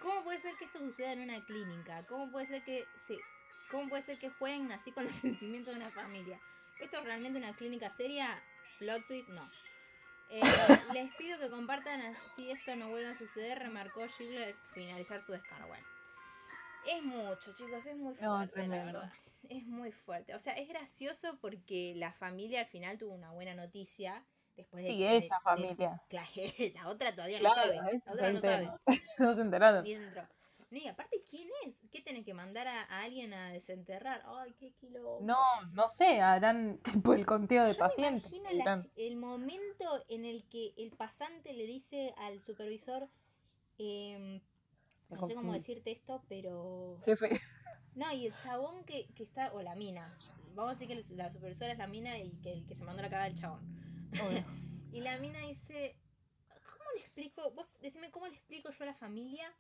¿Cómo 0.02 0.24
puede 0.24 0.40
ser 0.40 0.56
que 0.56 0.66
esto 0.66 0.80
suceda 0.80 1.14
en 1.14 1.22
una 1.22 1.44
clínica? 1.46 2.04
¿Cómo 2.08 2.32
puede 2.32 2.46
ser 2.46 2.64
que 2.64 2.86
se, 2.98 3.18
cómo 3.72 3.90
puede 3.90 4.04
ser 4.04 4.18
que 4.18 4.30
jueguen 4.30 4.72
así 4.72 4.92
con 4.92 5.04
los 5.06 5.14
sentimientos 5.14 5.74
de 5.74 5.82
una 5.82 5.92
familia? 5.92 6.40
¿Esto 6.80 6.98
es 7.00 7.04
realmente 7.04 7.38
una 7.40 7.56
clínica 7.56 7.90
seria? 7.92 8.42
Plot 8.80 9.08
twist, 9.08 9.30
no. 9.30 9.50
Eh, 10.30 10.42
les 10.94 11.14
pido 11.16 11.40
que 11.40 11.50
compartan 11.50 12.02
así 12.02 12.52
esto 12.52 12.76
no 12.76 12.90
vuelva 12.90 13.12
a 13.12 13.16
suceder, 13.16 13.60
remarcó 13.60 14.08
Gilles 14.10 14.48
al 14.48 14.54
finalizar 14.74 15.22
su 15.22 15.32
descargo. 15.32 15.68
Bueno, 15.68 15.86
es 16.86 17.04
mucho, 17.04 17.54
chicos, 17.54 17.86
es 17.86 17.96
muy 17.98 18.14
No, 18.16 18.36
fuerte, 18.38 18.58
la 18.58 18.64
tremendo. 18.68 19.00
verdad. 19.00 19.14
Es 19.50 19.64
muy 19.66 19.92
fuerte. 19.92 20.36
O 20.36 20.40
sea, 20.40 20.54
es 20.54 20.68
gracioso 20.68 21.38
porque 21.40 21.94
la 21.96 22.12
familia 22.12 22.62
al 22.62 22.66
final 22.68 22.98
tuvo 22.98 23.14
una 23.14 23.32
buena 23.32 23.54
noticia. 23.56 24.24
Después 24.58 24.84
de, 24.84 24.90
Sí, 24.90 25.00
de- 25.04 25.18
esa 25.18 25.36
de- 25.36 25.42
familia. 25.44 26.02
Claro, 26.10 26.28
la 26.76 26.88
otra 26.90 27.12
todavía 27.14 27.40
no 27.40 27.54
Claro, 27.54 27.72
sabe. 27.74 27.96
ese 27.96 28.06
La 28.08 28.14
otra 28.14 28.32
no 28.32 28.42
sabe. 28.42 28.70
No 29.20 29.36
se 29.36 29.42
enteraron. 29.42 29.86
Ni 30.70 30.86
aparte, 30.88 31.24
¿quién 31.30 31.48
es? 31.66 31.76
¿Qué 31.92 32.02
tenés 32.02 32.26
que 32.26 32.34
mandar 32.34 32.68
a, 32.68 32.82
a 32.84 33.04
alguien 33.04 33.34
a 33.34 33.52
desenterrar? 33.54 34.22
Ay, 34.26 34.54
qué 34.60 34.74
kilo. 34.74 35.20
No, 35.22 35.38
no 35.72 35.90
sé, 35.90 36.20
harán 36.20 36.80
tipo 36.84 37.14
el 37.14 37.26
conteo 37.26 37.64
de 37.64 37.70
Yo 37.74 37.76
me 37.76 37.80
pacientes. 37.80 38.34
imagino 38.34 38.66
las- 38.66 38.88
el 38.98 39.16
momento 39.16 40.04
en 40.10 40.26
el 40.26 40.44
que 40.50 40.74
el 40.78 40.92
pasante 40.92 41.54
le 41.54 41.66
dice 41.66 42.14
al 42.18 42.42
supervisor, 42.42 43.08
em, 43.78 44.42
no 45.10 45.26
sé 45.28 45.36
cómo 45.36 45.54
decirte 45.54 45.92
esto, 45.92 46.22
pero... 46.28 46.98
Jefe. 47.06 47.40
No, 47.96 48.12
y 48.12 48.26
el 48.28 48.36
chabón 48.36 48.84
que, 48.84 49.08
que 49.16 49.24
está, 49.24 49.52
o 49.54 49.62
la 49.62 49.74
mina, 49.76 50.18
vamos 50.54 50.72
a 50.72 50.74
decir 50.74 50.88
que 50.90 51.16
la 51.16 51.32
supervisora 51.32 51.72
es 51.72 51.78
la 51.78 51.88
mina 51.88 52.18
y 52.20 52.32
que 52.44 52.52
el 52.52 52.68
que 52.68 52.76
se 52.76 52.84
mandó 52.84 53.02
la 53.02 53.10
cagada 53.10 53.28
el 53.28 53.36
chabón. 53.40 53.62
Obvio. 54.22 54.44
Y 54.94 55.02
la 55.02 55.18
mina 55.20 55.40
dice, 55.42 55.96
¿cómo 56.72 56.84
le 56.96 57.02
explico? 57.02 57.52
Vos 57.52 57.76
decime 57.82 58.10
cómo 58.10 58.26
le 58.28 58.34
explico 58.36 58.70
yo 58.72 58.84
a 58.84 58.88
la 58.88 58.94
familia 58.96 59.54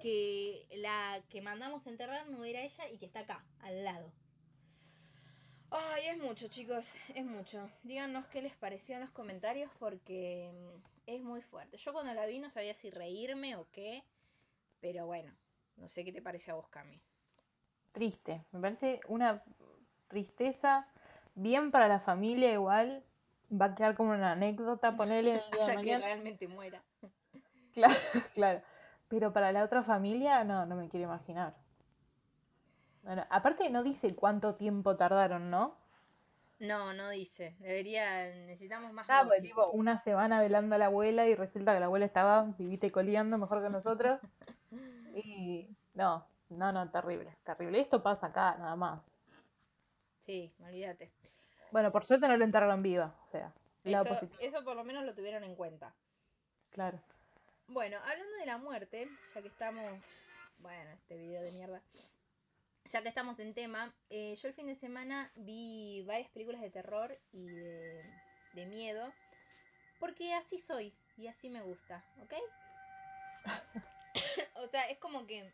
que 0.00 0.66
la 0.76 1.22
que 1.28 1.40
mandamos 1.40 1.86
a 1.86 1.90
enterrar 1.90 2.28
no 2.28 2.44
era 2.44 2.60
ella 2.62 2.88
y 2.88 2.98
que 2.98 3.06
está 3.06 3.20
acá, 3.20 3.44
al 3.60 3.84
lado. 3.84 4.12
Ay, 5.70 6.06
es 6.06 6.18
mucho, 6.18 6.48
chicos, 6.48 6.92
es 7.14 7.24
mucho. 7.24 7.68
Díganos 7.82 8.26
qué 8.28 8.40
les 8.40 8.54
pareció 8.54 8.94
en 8.94 9.00
los 9.00 9.10
comentarios 9.10 9.70
porque 9.78 10.50
mm, 10.52 10.82
es 11.06 11.22
muy 11.22 11.42
fuerte. 11.42 11.76
Yo 11.76 11.92
cuando 11.92 12.14
la 12.14 12.26
vi 12.26 12.38
no 12.38 12.50
sabía 12.50 12.72
si 12.74 12.90
reírme 12.90 13.56
o 13.56 13.66
qué, 13.72 14.04
pero 14.80 15.06
bueno, 15.06 15.32
no 15.76 15.88
sé 15.88 16.04
qué 16.04 16.12
te 16.12 16.22
parece 16.22 16.50
a 16.50 16.54
vos, 16.54 16.68
Cami. 16.68 17.00
Triste. 17.92 18.44
Me 18.52 18.60
parece 18.60 19.00
una 19.08 19.42
tristeza 20.08 20.86
bien 21.34 21.70
para 21.70 21.88
la 21.88 21.98
familia 22.00 22.52
igual. 22.52 23.02
Va 23.50 23.66
a 23.66 23.74
quedar 23.74 23.94
como 23.96 24.10
una 24.10 24.32
anécdota, 24.32 24.96
ponerle 24.96 25.32
el 25.32 25.36
día 25.36 25.44
de 25.44 25.50
Hasta 25.62 25.70
que 25.72 25.76
mañana. 25.76 26.04
realmente 26.06 26.48
muera. 26.48 26.82
Claro, 27.72 27.94
claro. 28.32 28.62
Pero 29.08 29.32
para 29.32 29.52
la 29.52 29.64
otra 29.64 29.82
familia, 29.82 30.44
no, 30.44 30.66
no 30.66 30.76
me 30.76 30.88
quiero 30.88 31.06
imaginar. 31.06 31.54
Bueno, 33.02 33.24
aparte 33.30 33.70
no 33.70 33.84
dice 33.84 34.14
cuánto 34.16 34.56
tiempo 34.56 34.96
tardaron, 34.96 35.50
¿no? 35.50 35.76
No, 36.58 36.92
no 36.94 37.10
dice. 37.10 37.54
Debería, 37.60 38.26
necesitamos 38.46 38.92
más 38.92 39.06
Ah, 39.08 39.24
pues 39.26 39.42
tipo, 39.42 39.70
una 39.70 39.98
semana 39.98 40.40
velando 40.40 40.74
a 40.74 40.78
la 40.78 40.86
abuela 40.86 41.26
y 41.26 41.34
resulta 41.34 41.74
que 41.74 41.80
la 41.80 41.86
abuela 41.86 42.06
estaba 42.06 42.44
vivita 42.58 42.86
y 42.86 42.90
coleando 42.90 43.38
mejor 43.38 43.62
que 43.62 43.70
nosotros. 43.70 44.20
Y 45.18 45.66
no, 45.94 46.26
no, 46.50 46.72
no, 46.72 46.90
terrible, 46.90 47.34
terrible. 47.42 47.80
Esto 47.80 48.02
pasa 48.02 48.26
acá, 48.26 48.54
nada 48.58 48.76
más. 48.76 49.00
Sí, 50.18 50.52
olvídate. 50.60 51.10
Bueno, 51.70 51.90
por 51.90 52.04
suerte 52.04 52.28
no 52.28 52.36
la 52.36 52.44
enterraron 52.44 52.82
viva, 52.82 53.14
o 53.26 53.30
sea, 53.30 53.50
Eso, 53.82 54.18
eso 54.40 54.62
por 54.62 54.76
lo 54.76 54.84
menos 54.84 55.04
lo 55.04 55.14
tuvieron 55.14 55.42
en 55.42 55.54
cuenta. 55.54 55.94
Claro. 56.70 57.00
Bueno, 57.68 57.98
hablando 58.04 58.36
de 58.38 58.46
la 58.46 58.58
muerte, 58.58 59.08
ya 59.34 59.42
que 59.42 59.48
estamos. 59.48 60.00
Bueno, 60.58 60.90
este 60.92 61.16
video 61.16 61.42
de 61.42 61.50
mierda. 61.52 61.82
Ya 62.84 63.02
que 63.02 63.08
estamos 63.08 63.40
en 63.40 63.54
tema, 63.54 63.92
eh, 64.08 64.36
yo 64.36 64.48
el 64.48 64.54
fin 64.54 64.68
de 64.68 64.76
semana 64.76 65.32
vi 65.34 66.04
varias 66.06 66.30
películas 66.30 66.60
de 66.60 66.70
terror 66.70 67.18
y 67.32 67.48
de, 67.48 68.04
de 68.52 68.66
miedo. 68.66 69.12
Porque 69.98 70.32
así 70.34 70.58
soy 70.58 70.94
y 71.16 71.26
así 71.26 71.50
me 71.50 71.62
gusta, 71.62 72.04
¿ok? 72.22 72.34
o 74.54 74.66
sea, 74.68 74.88
es 74.88 74.98
como 74.98 75.26
que 75.26 75.52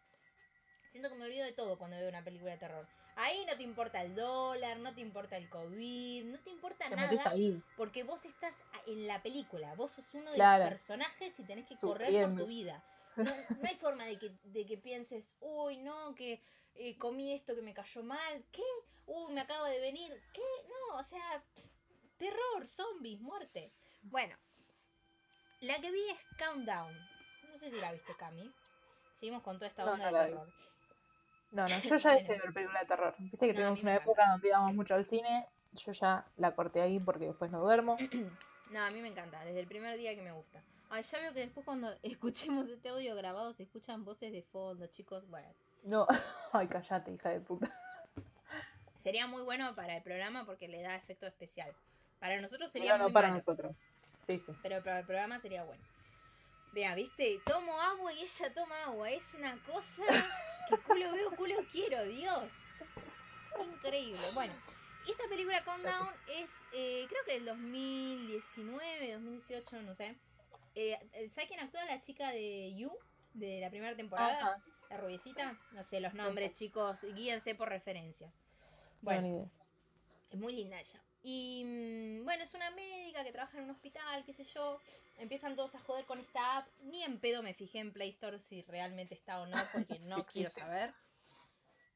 siento 0.90 1.08
que 1.08 1.16
me 1.16 1.24
olvido 1.24 1.46
de 1.46 1.54
todo 1.54 1.78
cuando 1.78 1.96
veo 1.96 2.10
una 2.10 2.24
película 2.24 2.52
de 2.52 2.58
terror. 2.58 2.86
Ahí 3.16 3.44
no 3.46 3.56
te 3.56 3.62
importa 3.62 4.00
el 4.02 4.14
dólar, 4.14 4.78
no 4.78 4.94
te 4.94 5.00
importa 5.00 5.36
el 5.36 5.48
COVID, 5.50 6.24
no 6.24 6.38
te 6.40 6.50
importa 6.50 6.88
Te 6.88 6.96
nada. 6.96 7.30
ahí. 7.30 7.62
Porque 7.76 8.02
vos 8.04 8.24
estás 8.24 8.54
en 8.86 9.06
la 9.06 9.22
película, 9.22 9.74
vos 9.74 9.92
sos 9.92 10.06
uno 10.14 10.30
de 10.30 10.36
Claro. 10.36 10.64
los 10.64 10.70
personajes 10.70 11.38
y 11.38 11.44
tenés 11.44 11.66
que 11.66 11.76
correr 11.76 12.28
por 12.28 12.38
tu 12.38 12.46
vida. 12.46 12.82
No, 13.14 13.24
no 13.24 13.68
hay 13.68 13.76
forma 13.76 14.06
de 14.06 14.18
que, 14.18 14.30
de 14.44 14.64
que 14.64 14.78
pienses, 14.78 15.36
uy, 15.42 15.76
no, 15.76 16.14
que 16.14 16.40
eh, 16.76 16.96
comí 16.96 17.34
esto 17.34 17.54
que 17.54 17.60
me 17.60 17.74
cayó 17.74 18.02
mal, 18.02 18.42
¿qué? 18.50 18.62
Uy, 19.04 19.34
me 19.34 19.42
acabo 19.42 19.66
de 19.66 19.80
venir, 19.80 20.10
¿qué? 20.32 20.40
No, 20.66 20.96
o 20.96 21.02
sea, 21.02 21.44
pss, 21.54 21.74
terror, 22.16 22.66
zombies, 22.66 23.20
muerte. 23.20 23.70
Bueno, 24.04 24.34
la 25.60 25.78
que 25.82 25.90
vi 25.90 26.00
es 26.08 26.18
Countdown. 26.38 26.96
No 27.50 27.58
sé 27.58 27.68
si 27.70 27.76
la 27.76 27.92
viste, 27.92 28.16
Cami. 28.16 28.50
Seguimos 29.20 29.42
con 29.42 29.56
toda 29.58 29.68
esta 29.68 29.84
onda 29.84 30.10
no 30.10 30.18
de 30.18 30.30
vi. 30.30 30.36
No, 31.52 31.68
no, 31.68 31.78
yo 31.80 31.96
ya 31.96 32.12
dejé 32.14 32.22
de 32.32 32.38
Bueno. 32.38 32.42
ver 32.44 32.52
películas 32.54 32.80
de 32.82 32.86
terror. 32.88 33.14
Viste 33.18 33.46
que 33.46 33.52
No, 33.52 33.58
tuvimos 33.60 33.82
una 33.82 33.94
época 33.94 34.26
donde 34.30 34.48
íbamos 34.48 34.74
mucho 34.74 34.94
al 34.94 35.06
cine. 35.06 35.46
Yo 35.72 35.92
ya 35.92 36.26
la 36.36 36.54
corté 36.54 36.80
ahí 36.80 36.98
porque 37.00 37.26
después 37.26 37.50
no 37.50 37.60
duermo. 37.60 37.96
No, 38.70 38.80
a 38.82 38.90
mí 38.90 39.02
me 39.02 39.08
encanta, 39.08 39.44
desde 39.44 39.60
el 39.60 39.66
primer 39.66 39.98
día 39.98 40.14
que 40.14 40.22
me 40.22 40.32
gusta. 40.32 40.62
Ay, 40.88 41.02
ya 41.02 41.18
veo 41.18 41.34
que 41.34 41.40
después 41.40 41.66
cuando 41.66 41.94
escuchemos 42.02 42.66
este 42.70 42.88
audio 42.88 43.14
grabado 43.14 43.52
se 43.52 43.64
escuchan 43.64 44.02
voces 44.02 44.32
de 44.32 44.42
fondo, 44.44 44.86
chicos. 44.86 45.28
Bueno, 45.28 45.48
No, 45.82 46.06
ay, 46.52 46.68
callate, 46.68 47.12
hija 47.12 47.28
de 47.28 47.40
puta. 47.40 47.70
Sería 48.98 49.26
muy 49.26 49.42
bueno 49.42 49.74
para 49.74 49.96
el 49.96 50.02
programa 50.02 50.46
porque 50.46 50.68
le 50.68 50.80
da 50.80 50.94
efecto 50.96 51.26
especial. 51.26 51.70
Para 52.18 52.40
nosotros 52.40 52.70
sería 52.70 52.92
Pero 52.92 52.98
no 52.98 53.04
muy 53.04 53.12
para 53.12 53.28
malo, 53.28 53.36
nosotros. 53.40 53.76
Sí, 54.26 54.38
sí. 54.38 54.52
pero 54.62 54.82
para 54.82 55.00
el 55.00 55.04
programa 55.06 55.38
sería 55.38 55.64
bueno. 55.64 55.82
Vea, 56.72 56.94
viste, 56.94 57.40
tomo 57.44 57.78
agua 57.78 58.10
y 58.14 58.22
ella 58.22 58.54
toma 58.54 58.84
agua. 58.84 59.10
Es 59.10 59.34
una 59.34 59.58
cosa 59.64 60.02
que 60.68 60.78
culo 60.78 61.12
veo, 61.12 61.30
culo 61.36 61.56
quiero, 61.70 62.02
Dios. 62.04 62.44
Increíble. 63.60 64.20
Bueno, 64.34 64.54
esta 65.08 65.28
película 65.28 65.64
Countdown 65.64 66.08
es, 66.28 66.50
eh, 66.72 67.06
creo 67.08 67.24
que 67.26 67.32
del 67.34 67.46
2019, 67.46 69.12
2018, 69.14 69.82
no 69.82 69.94
sé. 69.94 70.16
Eh, 70.74 70.98
¿Sabes 71.32 71.48
quién 71.48 71.60
actúa? 71.60 71.84
La 71.84 72.00
chica 72.00 72.30
de 72.30 72.74
You, 72.76 72.90
de 73.34 73.60
la 73.60 73.70
primera 73.70 73.96
temporada. 73.96 74.38
Ajá. 74.38 74.62
La 74.88 74.96
rubiecita. 74.98 75.58
No 75.72 75.82
sé 75.82 76.00
los 76.00 76.14
nombres, 76.14 76.50
sí. 76.54 76.66
chicos. 76.66 77.02
Guíense 77.14 77.54
por 77.54 77.68
referencias. 77.68 78.32
Bueno, 79.00 79.50
es 80.30 80.38
muy 80.38 80.54
linda 80.54 80.78
ella. 80.78 81.02
Y 81.22 81.64
mm, 81.64 82.24
bueno, 82.24 82.42
es 82.44 82.54
una 82.54 82.70
médica 82.70 83.22
que 83.22 83.32
trabaja 83.32 83.58
en 83.58 83.64
un 83.64 83.70
hospital, 83.70 84.24
qué 84.24 84.32
sé 84.32 84.44
yo. 84.44 84.80
Empiezan 85.18 85.54
todos 85.54 85.74
a 85.74 85.80
joder 85.80 86.04
con 86.04 86.18
esta 86.18 86.58
app. 86.58 86.68
Ni 86.80 87.02
en 87.04 87.20
pedo 87.20 87.42
me 87.42 87.54
fijé 87.54 87.78
en 87.78 87.92
Play 87.92 88.10
Store 88.10 88.38
si 88.40 88.62
realmente 88.62 89.14
está 89.14 89.40
o 89.40 89.46
no, 89.46 89.56
porque 89.72 89.98
no 90.00 90.26
quiero 90.26 90.50
saber. 90.50 90.94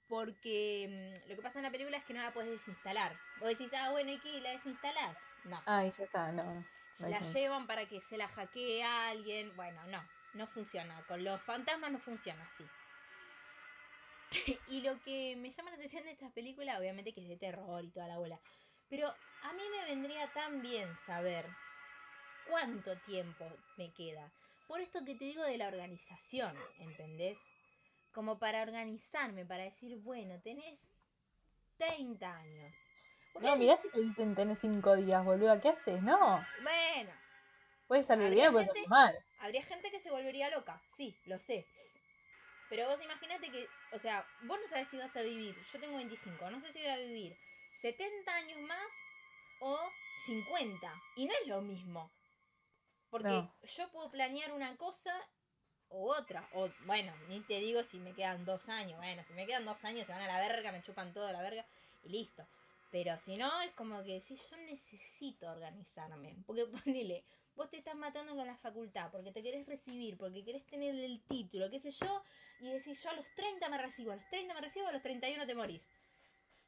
Porque 0.09 0.87
mm, 1.27 1.29
lo 1.31 1.37
que 1.37 1.43
pasa 1.43 1.59
en 1.59 1.64
la 1.64 1.70
película 1.70 1.97
es 1.97 2.05
que 2.05 2.14
no 2.14 2.22
la 2.22 2.33
puedes 2.33 2.51
desinstalar. 2.51 3.16
Vos 3.41 3.49
decís, 3.49 3.72
ah, 3.74 3.91
bueno, 3.91 4.12
¿y 4.12 4.18
qué? 4.20 4.41
¿La 4.41 4.51
desinstalás? 4.51 5.18
No. 5.45 5.61
Ay, 5.66 5.93
ya 5.97 6.05
está, 6.05 6.31
no. 6.31 6.45
no 6.55 7.09
la 7.09 7.20
llevan 7.20 7.66
para 7.66 7.87
que 7.87 8.01
se 8.01 8.16
la 8.16 8.29
hackee 8.29 8.83
a 8.83 9.09
alguien. 9.09 9.55
Bueno, 9.57 9.85
no, 9.89 10.03
no 10.35 10.47
funciona. 10.47 11.05
Con 11.09 11.24
los 11.24 11.41
fantasmas 11.43 11.91
no 11.91 11.99
funciona 11.99 12.45
así. 12.45 12.64
y 14.68 14.81
lo 14.83 15.01
que 15.03 15.35
me 15.37 15.51
llama 15.51 15.70
la 15.70 15.77
atención 15.77 16.05
de 16.05 16.12
esta 16.12 16.31
película, 16.31 16.79
obviamente 16.79 17.12
que 17.12 17.22
es 17.22 17.29
de 17.29 17.37
terror 17.37 17.85
y 17.85 17.91
toda 17.91 18.07
la 18.07 18.18
bola. 18.18 18.41
Pero 18.89 19.09
a 19.43 19.53
mí 19.53 19.62
me 19.70 19.84
vendría 19.87 20.32
tan 20.32 20.62
bien 20.62 20.95
saber 20.97 21.47
cuánto 22.49 22.97
tiempo 23.01 23.51
me 23.76 23.93
queda. 23.93 24.30
Por 24.68 24.80
esto 24.80 25.05
que 25.05 25.14
te 25.14 25.24
digo 25.24 25.43
de 25.45 25.59
la 25.59 25.68
organización, 25.68 26.57
¿entendés? 26.78 27.39
Como 28.12 28.39
para 28.39 28.62
organizarme, 28.62 29.45
para 29.45 29.64
decir, 29.64 29.97
bueno, 29.99 30.41
tenés 30.43 30.91
30 31.76 32.34
años. 32.37 32.76
Porque 33.32 33.49
No, 33.49 33.57
mirá 33.57 33.76
si 33.76 33.91
te 33.91 34.01
dicen 34.01 34.34
tenés 34.34 34.59
cinco 34.61 34.97
días, 34.97 35.24
boluda. 35.24 35.61
¿Qué 35.61 35.68
haces? 35.68 36.03
No. 36.03 36.45
Bueno, 36.62 37.12
Puede 37.87 38.03
salir 38.03 38.30
bien 38.30 38.49
o 38.49 38.53
puede 38.53 38.64
gente- 38.64 38.78
salir 38.80 38.89
mal. 38.89 39.18
Habría 39.39 39.62
gente 39.62 39.91
que 39.91 40.01
se 40.01 40.11
volvería 40.11 40.51
loca, 40.51 40.82
sí, 40.89 41.14
lo 41.26 41.39
sé. 41.39 41.66
Pero 42.70 42.89
vos 42.89 43.01
imagínate 43.05 43.51
que, 43.53 43.68
o 43.93 43.99
sea, 43.99 44.26
vos 44.43 44.59
no 44.61 44.66
sabés 44.66 44.89
si 44.89 44.97
vas 44.99 45.14
a 45.16 45.22
vivir, 45.22 45.55
yo 45.72 45.78
tengo 45.78 45.97
25, 45.99 46.51
no 46.51 46.61
sé 46.61 46.72
si 46.72 46.80
voy 46.80 46.89
a 46.89 46.97
vivir 46.97 47.37
70 47.91 48.34
años 48.34 48.61
más 48.62 48.82
o 49.61 49.78
50. 50.24 50.93
Y 51.14 51.26
no 51.26 51.32
es 51.41 51.47
lo 51.47 51.61
mismo. 51.61 52.11
Porque 53.11 53.28
No. 53.28 53.55
yo 53.62 53.89
puedo 53.93 54.11
planear 54.11 54.53
una 54.53 54.76
cosa 54.76 55.14
o 55.89 56.12
otra. 56.12 56.49
O 56.55 56.68
bueno, 56.84 57.14
ni 57.28 57.41
te 57.43 57.61
digo 57.61 57.84
si 57.84 57.99
me 58.01 58.12
quedan 58.12 58.45
dos 58.45 58.68
años. 58.68 58.97
Bueno, 58.99 59.22
si 59.22 59.34
me 59.34 59.47
quedan 59.47 59.64
dos 59.64 59.84
años 59.84 60.05
se 60.05 60.12
van 60.12 60.22
a 60.22 60.26
la 60.26 60.41
verga, 60.41 60.72
me 60.72 60.82
chupan 60.82 61.12
todo 61.12 61.28
a 61.28 61.32
la 61.32 61.43
verga 61.43 61.64
y 62.03 62.09
listo. 62.09 62.45
Pero 62.91 63.16
si 63.18 63.37
no, 63.37 63.61
es 63.62 63.70
como 63.74 64.03
que 64.03 64.20
si 64.20 64.34
yo 64.34 64.57
necesito 64.57 65.49
organizarme. 65.49 66.34
Porque 66.45 66.66
ponele, 66.84 67.24
vos 67.55 67.70
te 67.70 67.76
estás 67.78 67.95
matando 67.95 68.34
con 68.34 68.49
la 68.49 68.57
facultad 68.57 69.12
porque 69.12 69.30
te 69.30 69.45
querés 69.45 69.64
recibir, 69.64 70.18
porque 70.18 70.45
querés 70.45 70.66
tener 70.66 70.93
el 70.97 71.22
título, 71.22 71.70
qué 71.70 71.78
sé 71.78 71.93
yo, 71.93 72.22
y 72.59 72.68
decís 72.72 73.01
yo 73.01 73.11
a 73.11 73.14
los 73.14 73.26
30 73.37 73.68
me 73.68 73.78
recibo, 73.78 74.11
a 74.11 74.16
los 74.16 74.28
30 74.28 74.55
me 74.55 74.61
recibo, 74.61 74.89
a 74.89 74.93
los 74.93 75.03
31 75.03 75.47
te 75.47 75.55
morís. 75.55 75.87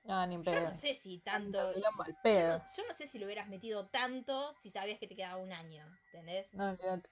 No, 0.04 0.26
ni 0.26 0.42
Yo 0.42 0.60
no 0.60 0.74
sé 0.74 0.94
si 0.94 1.18
Tanto 1.18 1.72
Yo 1.74 1.80
no, 1.80 2.04
yo 2.24 2.82
no 2.88 2.94
sé 2.94 3.06
si 3.06 3.18
lo 3.18 3.26
hubieras 3.26 3.48
metido 3.48 3.86
tanto 3.86 4.54
si 4.62 4.70
sabías 4.70 4.98
que 4.98 5.06
te 5.06 5.14
quedaba 5.14 5.36
un 5.36 5.52
año, 5.52 5.86
¿entendés? 6.06 6.52
No, 6.54 6.70
olvídate. 6.70 7.08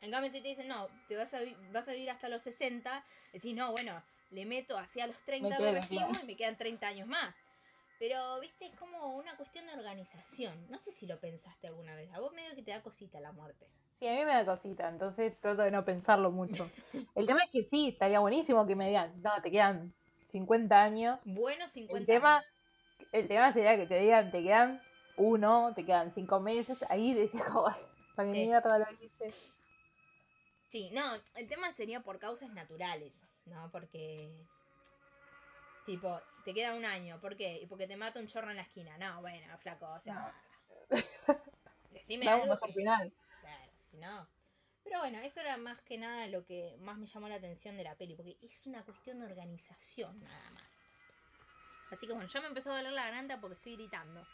En 0.00 0.10
cambio, 0.10 0.30
si 0.30 0.42
te 0.42 0.48
dicen, 0.48 0.68
no, 0.68 0.88
te 1.08 1.16
vas 1.16 1.32
a, 1.32 1.38
vas 1.72 1.88
a 1.88 1.92
vivir 1.92 2.10
hasta 2.10 2.28
los 2.28 2.42
60, 2.42 3.04
decís, 3.32 3.54
no, 3.54 3.72
bueno, 3.72 4.02
le 4.32 4.44
meto 4.44 4.76
hacia 4.76 5.06
los 5.06 5.16
30 5.24 5.58
me, 5.58 5.72
recibo 5.72 6.06
y 6.22 6.26
me 6.26 6.36
quedan 6.36 6.58
30 6.58 6.86
años 6.86 7.08
más. 7.08 7.34
Pero, 7.98 8.38
viste, 8.40 8.66
es 8.66 8.74
como 8.76 9.14
una 9.16 9.34
cuestión 9.36 9.66
de 9.66 9.72
organización. 9.72 10.66
No 10.68 10.78
sé 10.78 10.92
si 10.92 11.06
lo 11.06 11.18
pensaste 11.20 11.68
alguna 11.68 11.94
vez. 11.94 12.12
A 12.12 12.20
vos 12.20 12.34
medio 12.34 12.54
que 12.54 12.62
te 12.62 12.72
da 12.72 12.82
cosita 12.82 13.18
la 13.20 13.32
muerte. 13.32 13.66
Sí, 13.92 14.06
a 14.06 14.12
mí 14.12 14.24
me 14.26 14.34
da 14.34 14.44
cosita, 14.44 14.88
entonces 14.88 15.40
trato 15.40 15.62
de 15.62 15.70
no 15.70 15.84
pensarlo 15.84 16.30
mucho. 16.30 16.68
El 17.14 17.26
tema 17.26 17.44
es 17.44 17.50
que 17.50 17.64
sí, 17.64 17.88
estaría 17.88 18.18
buenísimo 18.18 18.66
que 18.66 18.76
me 18.76 18.88
digan, 18.88 19.22
no, 19.22 19.30
te 19.40 19.50
quedan 19.50 19.94
50 20.26 20.82
años. 20.82 21.18
Bueno, 21.24 21.68
50 21.68 21.98
El 21.98 22.06
tema- 22.06 22.36
años. 22.38 22.48
El 23.12 23.28
tema 23.28 23.52
sería 23.52 23.76
que 23.76 23.86
te 23.86 23.98
digan, 24.00 24.30
te 24.30 24.42
quedan 24.42 24.82
uno, 25.16 25.72
te 25.74 25.84
quedan 25.84 26.12
cinco 26.12 26.40
meses. 26.40 26.84
Ahí 26.88 27.14
decía, 27.14 27.44
joder, 27.50 27.76
para 28.16 28.28
que 28.28 28.34
Sí. 28.34 28.46
mierda 28.46 28.78
lo 28.78 28.86
hice. 29.00 29.32
Sí, 30.70 30.90
no, 30.92 31.02
el 31.36 31.46
tema 31.48 31.70
sería 31.72 32.00
por 32.00 32.18
causas 32.18 32.50
naturales, 32.50 33.24
¿no? 33.46 33.70
Porque, 33.70 34.32
tipo, 35.86 36.20
te 36.44 36.52
queda 36.52 36.74
un 36.74 36.84
año, 36.84 37.20
¿por 37.20 37.36
qué? 37.36 37.60
Y 37.62 37.66
porque 37.66 37.86
te 37.86 37.96
mata 37.96 38.18
un 38.18 38.26
chorro 38.26 38.50
en 38.50 38.56
la 38.56 38.62
esquina. 38.62 38.98
No, 38.98 39.20
bueno, 39.20 39.56
flaco, 39.58 39.86
o 39.92 40.00
sea, 40.00 40.34
decime 41.90 42.28
algo 42.28 42.46
mejor 42.46 42.68
que- 42.68 42.74
final. 42.74 43.12
Claro, 43.40 43.72
si 43.90 43.96
no. 43.98 44.26
Pero 44.84 44.98
bueno, 45.00 45.18
eso 45.20 45.40
era 45.40 45.56
más 45.56 45.80
que 45.82 45.96
nada 45.98 46.26
lo 46.28 46.44
que 46.44 46.76
más 46.80 46.98
me 46.98 47.06
llamó 47.06 47.28
la 47.28 47.36
atención 47.36 47.76
de 47.76 47.84
la 47.84 47.94
peli, 47.96 48.14
porque 48.14 48.36
es 48.42 48.66
una 48.66 48.82
cuestión 48.84 49.18
de 49.20 49.26
organización 49.26 50.22
nada 50.22 50.50
más. 50.50 50.84
Así 51.90 52.06
que 52.06 52.12
bueno, 52.12 52.28
ya 52.28 52.40
me 52.40 52.48
empezó 52.48 52.70
a 52.72 52.76
doler 52.76 52.92
la 52.92 53.04
garganta 53.04 53.40
porque 53.40 53.54
estoy 53.56 53.76
gritando. 53.76 54.26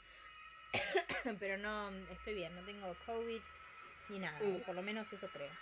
Pero 1.41 1.57
no, 1.59 1.91
estoy 2.11 2.35
bien, 2.35 2.55
no 2.55 2.65
tengo 2.65 2.95
COVID 3.07 3.41
ni 4.09 4.19
nada, 4.19 4.39
por 4.67 4.75
lo 4.75 4.83
menos 4.83 5.13
eso 5.13 5.29
creo. 5.29 5.53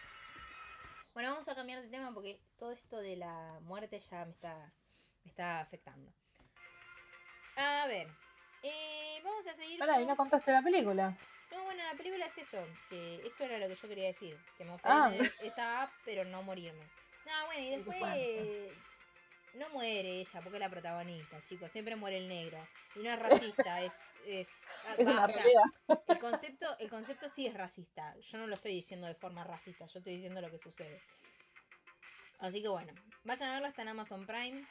Bueno, 1.13 1.31
vamos 1.33 1.49
a 1.49 1.55
cambiar 1.55 1.83
de 1.83 1.89
tema 1.89 2.13
porque 2.15 2.41
todo 2.59 2.73
esto 2.73 2.99
de 2.99 3.17
la 3.17 3.59
muerte 3.63 3.99
ya 3.99 4.25
me 4.25 4.31
está, 4.33 4.73
me 5.25 5.31
está 5.31 5.61
afectando. 5.61 6.13
A 7.57 7.87
ver, 7.89 8.09
eh, 8.63 9.21
vamos 9.25 9.47
a 9.47 9.55
seguir. 9.55 9.79
Pará, 9.79 9.97
y 9.97 10.05
con- 10.05 10.09
no 10.09 10.17
contaste 10.17 10.53
la 10.53 10.63
película. 10.63 11.17
No, 11.51 11.65
bueno, 11.65 11.83
la 11.85 11.95
película 11.95 12.27
es 12.27 12.39
eso, 12.39 12.67
que 12.91 13.27
eso 13.27 13.45
era 13.45 13.59
lo 13.59 13.69
que 13.69 13.75
yo 13.77 13.89
quería 13.89 14.07
decir, 14.09 14.39
que 14.57 14.65
me 14.65 14.73
gustaría 14.73 15.05
Ah. 15.05 15.11
tener 15.11 15.33
esa 15.43 15.83
app, 15.83 15.93
pero 16.05 16.25
no 16.25 16.43
morirme. 16.43 16.85
No, 17.27 17.47
bueno, 17.47 17.63
y 17.63 17.71
después 17.77 18.03
eh, 18.17 18.73
no 19.55 19.69
muere 19.71 20.21
ella, 20.21 20.41
porque 20.43 20.57
es 20.57 20.61
la 20.61 20.71
protagonista, 20.71 21.43
chicos, 21.43 21.71
siempre 21.71 21.97
muere 21.97 22.19
el 22.19 22.29
negro. 22.29 22.59
Y 22.97 23.01
no 23.01 23.11
es 23.11 23.19
racista, 23.19 23.81
es... 23.83 23.93
Es, 24.27 24.49
ah, 24.87 24.95
Es 24.99 25.09
una 25.09 25.25
o 25.25 25.31
sea, 25.31 25.43
el 26.09 26.19
concepto, 26.19 26.77
el 26.81 26.91
concepto 26.91 27.29
sí 27.31 27.47
es 27.47 27.55
racista. 27.55 28.15
Yo 28.21 28.37
no 28.37 28.47
lo 28.47 28.55
estoy 28.55 28.73
diciendo 28.73 29.07
de 29.07 29.15
forma 29.15 29.43
racista, 29.43 29.87
yo 29.87 30.01
estoy 30.01 30.15
diciendo 30.17 30.43
lo 30.43 30.51
que 30.51 30.59
sucede. 30.59 31.01
Así 32.41 32.61
que 32.61 32.69
bueno, 32.69 32.93
vayan 33.25 33.49
a 33.51 33.53
verla, 33.55 33.69
está 33.69 33.83
en 33.83 33.89
Amazon 33.89 34.27
Prime. 34.27 34.67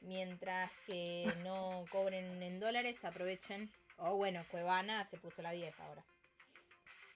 Mientras 0.00 0.70
que 0.86 1.30
no 1.42 1.84
cobren 1.90 2.42
en 2.42 2.58
dólares, 2.58 3.04
aprovechen. 3.04 3.70
O 3.98 4.16
bueno, 4.16 4.44
Cuevana 4.50 5.04
se 5.04 5.18
puso 5.18 5.42
la 5.42 5.50
10 5.50 5.78
ahora. 5.80 6.02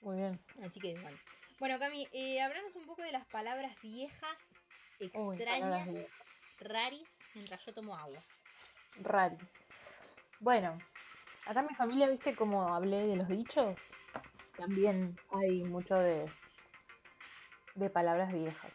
Muy 0.00 0.16
bien. 0.18 0.38
Así 0.64 0.80
que 0.80 0.94
bueno. 1.00 1.18
Bueno, 1.58 1.78
Cami, 1.78 2.06
eh, 2.12 2.40
hablamos 2.42 2.74
un 2.76 2.84
poco 2.86 3.02
de 3.02 3.12
las 3.12 3.24
palabras 3.26 3.74
viejas, 3.82 4.36
Uy, 5.14 5.36
extrañas, 5.36 5.88
viejas. 5.88 6.10
raris, 6.60 7.08
mientras 7.34 7.64
yo 7.64 7.72
tomo 7.72 7.96
agua. 7.96 8.18
Raris. 9.00 9.64
Bueno, 10.40 10.78
acá 11.46 11.60
en 11.60 11.66
mi 11.68 11.74
familia, 11.74 12.08
viste 12.08 12.34
cómo 12.36 12.74
hablé 12.74 13.06
de 13.06 13.16
los 13.16 13.28
dichos. 13.28 13.78
También 14.56 15.18
hay 15.30 15.64
mucho 15.64 15.96
de, 15.96 16.30
de 17.74 17.90
palabras 17.90 18.32
viejas. 18.32 18.72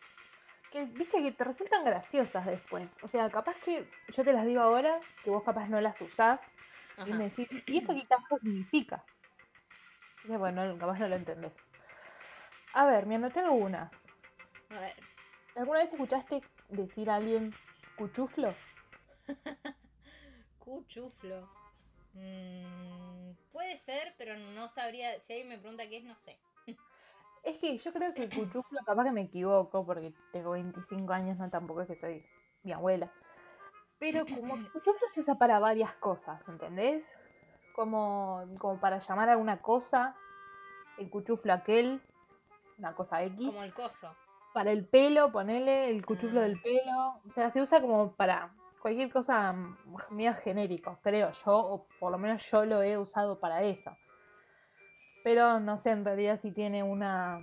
Que 0.72 0.86
viste 0.86 1.22
que 1.22 1.32
te 1.32 1.44
resultan 1.44 1.84
graciosas 1.84 2.46
después. 2.46 2.98
O 3.04 3.08
sea, 3.08 3.30
capaz 3.30 3.56
que 3.58 3.88
yo 4.10 4.24
te 4.24 4.34
las 4.34 4.46
digo 4.46 4.62
ahora, 4.62 5.00
que 5.24 5.30
vos 5.30 5.44
capaz 5.44 5.68
no 5.68 5.82
las 5.82 6.02
usás, 6.02 6.50
y 7.06 7.14
me 7.14 7.30
decís, 7.30 7.48
¿y 7.68 7.78
esto 7.78 7.94
qué 7.94 8.06
carajo 8.08 8.38
significa? 8.38 9.04
Bueno, 10.26 10.78
capaz 10.78 11.00
no 11.00 11.08
lo 11.08 11.16
entendés. 11.16 11.58
A 12.74 12.86
ver, 12.86 13.06
me 13.06 13.16
anoté 13.16 13.40
algunas. 13.40 13.92
A 14.70 14.80
ver, 14.80 14.94
¿Alguna 15.56 15.80
vez 15.80 15.92
escuchaste 15.92 16.42
decir 16.70 17.10
a 17.10 17.16
alguien 17.16 17.54
cuchuflo? 17.98 18.54
cuchuflo. 20.60 21.50
Mm, 22.14 23.34
puede 23.52 23.76
ser, 23.76 24.14
pero 24.18 24.38
no 24.38 24.70
sabría. 24.70 25.20
Si 25.20 25.34
alguien 25.34 25.50
me 25.50 25.58
pregunta 25.58 25.88
qué 25.90 25.98
es, 25.98 26.04
no 26.04 26.16
sé. 26.16 26.38
Es 27.44 27.58
que 27.58 27.76
yo 27.76 27.92
creo 27.92 28.14
que 28.14 28.30
cuchuflo, 28.30 28.80
capaz 28.86 29.04
que 29.04 29.12
me 29.12 29.22
equivoco, 29.22 29.84
porque 29.84 30.14
tengo 30.32 30.52
25 30.52 31.12
años, 31.12 31.40
no 31.40 31.50
tampoco 31.50 31.82
es 31.82 31.88
que 31.88 31.96
soy 31.96 32.24
mi 32.62 32.72
abuela. 32.72 33.12
Pero 33.98 34.28
como 34.28 34.54
que 34.58 34.70
cuchuflo 34.74 35.10
se 35.10 35.22
usa 35.22 35.40
para 35.40 35.58
varias 35.58 35.92
cosas, 35.96 36.48
¿entendés? 36.48 37.18
Como, 37.74 38.44
como 38.60 38.80
para 38.80 39.00
llamar 39.00 39.30
a 39.30 39.38
una 39.38 39.62
cosa, 39.62 40.16
el 40.98 41.10
cuchuflo 41.10 41.54
aquel, 41.54 42.02
una 42.78 42.94
cosa 42.94 43.24
X. 43.24 43.54
Como 43.56 43.64
el 43.64 43.74
coso. 43.74 44.16
Para 44.54 44.72
el 44.72 44.86
pelo, 44.86 45.32
ponele 45.32 45.90
el 45.90 46.06
cuchuflo 46.06 46.42
Ah. 46.42 46.44
del 46.44 46.60
pelo. 46.62 47.22
O 47.28 47.32
sea, 47.32 47.50
se 47.52 47.62
usa 47.62 47.80
como 47.82 48.14
para 48.16 48.54
cualquier 48.82 49.12
cosa 49.12 49.54
mm, 49.54 49.78
medio 50.10 50.34
genérico, 50.36 51.00
creo 51.02 51.32
yo, 51.32 51.56
o 51.58 51.88
por 52.00 52.12
lo 52.12 52.18
menos 52.18 52.50
yo 52.52 52.66
lo 52.66 52.82
he 52.82 52.98
usado 52.98 53.40
para 53.40 53.62
eso. 53.62 53.96
Pero 55.24 55.60
no 55.60 55.78
sé 55.78 55.92
en 55.92 56.04
realidad 56.04 56.38
si 56.38 56.52
tiene 56.52 56.82
una, 56.84 57.40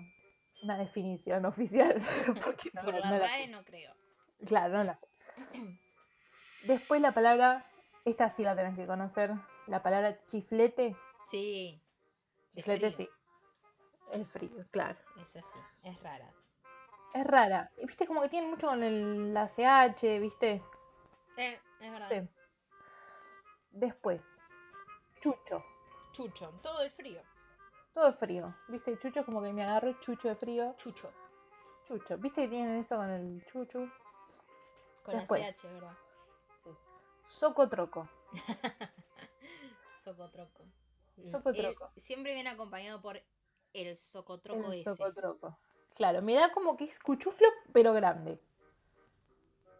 una 0.63 0.77
definición 0.77 1.47
oficial. 1.47 2.03
porque 2.45 2.71
no, 2.75 2.83
Por 2.83 2.95
no 2.95 3.01
la 3.01 3.11
la 3.13 3.19
RAE 3.21 3.49
no 3.49 3.65
creo. 3.65 3.95
Claro, 4.47 4.75
no 4.79 4.85
la 4.85 4.97
sé. 4.97 5.09
Después 6.65 7.01
la 7.01 7.13
palabra, 7.13 7.65
esta 8.11 8.31
sí 8.31 8.43
la 8.43 8.57
tenés 8.57 8.77
que 8.77 8.87
conocer, 8.87 9.33
la 9.67 9.83
palabra 9.83 10.19
chiflete. 10.27 10.97
Sí. 11.27 11.81
Chiflete 12.55 12.91
sí. 12.93 13.09
El 14.13 14.25
frío, 14.25 14.65
claro. 14.71 14.99
Es 15.21 15.37
así, 15.37 15.59
es 15.85 16.03
rara. 16.03 16.33
Es 17.15 17.27
rara. 17.27 17.71
Y 17.77 17.87
viste 17.87 18.07
como 18.07 18.23
que 18.23 18.29
tiene 18.29 18.49
mucho 18.49 18.69
con 18.69 18.83
el, 18.83 19.35
la 19.35 19.47
CH, 19.47 20.21
viste. 20.21 20.63
Eh, 21.37 21.61
es 21.81 21.91
verdad. 21.91 22.09
Sí. 22.09 22.29
Después, 23.71 24.41
chucho. 25.21 25.63
Chucho, 26.13 26.51
todo 26.63 26.83
el 26.83 26.91
frío. 26.91 27.21
Todo 27.95 28.13
frío. 28.13 28.55
¿Viste? 28.69 28.99
Chucho 28.99 29.25
como 29.25 29.43
que 29.43 29.53
me 29.53 29.63
agarro 29.63 29.93
chucho 30.01 30.29
de 30.29 30.37
frío. 30.37 30.75
Chucho. 30.79 31.13
Chucho. 31.85 32.17
¿Viste 32.19 32.43
que 32.43 32.49
tienen 32.49 32.79
eso 32.79 32.97
con 32.97 33.11
el 33.11 33.45
chuchu? 33.47 33.91
Con 35.03 35.17
Después. 35.17 35.43
la 35.43 35.53
CH, 35.53 35.73
¿verdad? 35.75 35.97
Socotroco. 37.29 38.09
Socotroco. 40.03 40.65
Socotroco. 41.31 41.91
El- 41.95 42.03
siempre 42.03 42.33
viene 42.33 42.49
acompañado 42.49 43.03
por 43.03 43.21
el 43.75 43.97
socotroco 43.99 44.73
El 44.73 44.81
ese. 44.81 44.85
socotroco. 44.85 45.59
Claro, 45.95 46.23
me 46.23 46.35
da 46.35 46.51
como 46.53 46.77
que 46.77 46.85
es 46.85 46.99
cuchuflo, 46.99 47.47
pero 47.73 47.93
grande. 47.93 48.41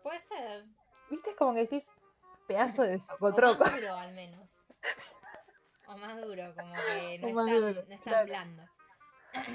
Puede 0.03 0.21
ser. 0.21 0.67
¿Viste? 1.11 1.31
Es 1.31 1.37
como 1.37 1.55
que 1.55 1.61
decís 1.61 1.91
pedazo 2.47 2.83
de 2.83 2.97
O 2.97 3.01
socotroco. 3.01 3.65
más 3.65 3.81
duro 3.81 3.95
al 3.95 4.15
menos. 4.15 4.49
O 5.87 5.97
más 5.97 6.21
duro, 6.21 6.55
como 6.55 6.75
que 6.75 7.19
no 7.23 7.27
O 7.27 7.31
es 7.31 7.35
tan, 7.47 7.61
duro, 7.61 7.73
no 7.73 7.81
es 7.81 7.87
tan 7.89 7.99
claro. 8.03 8.27
blando. 8.27 8.63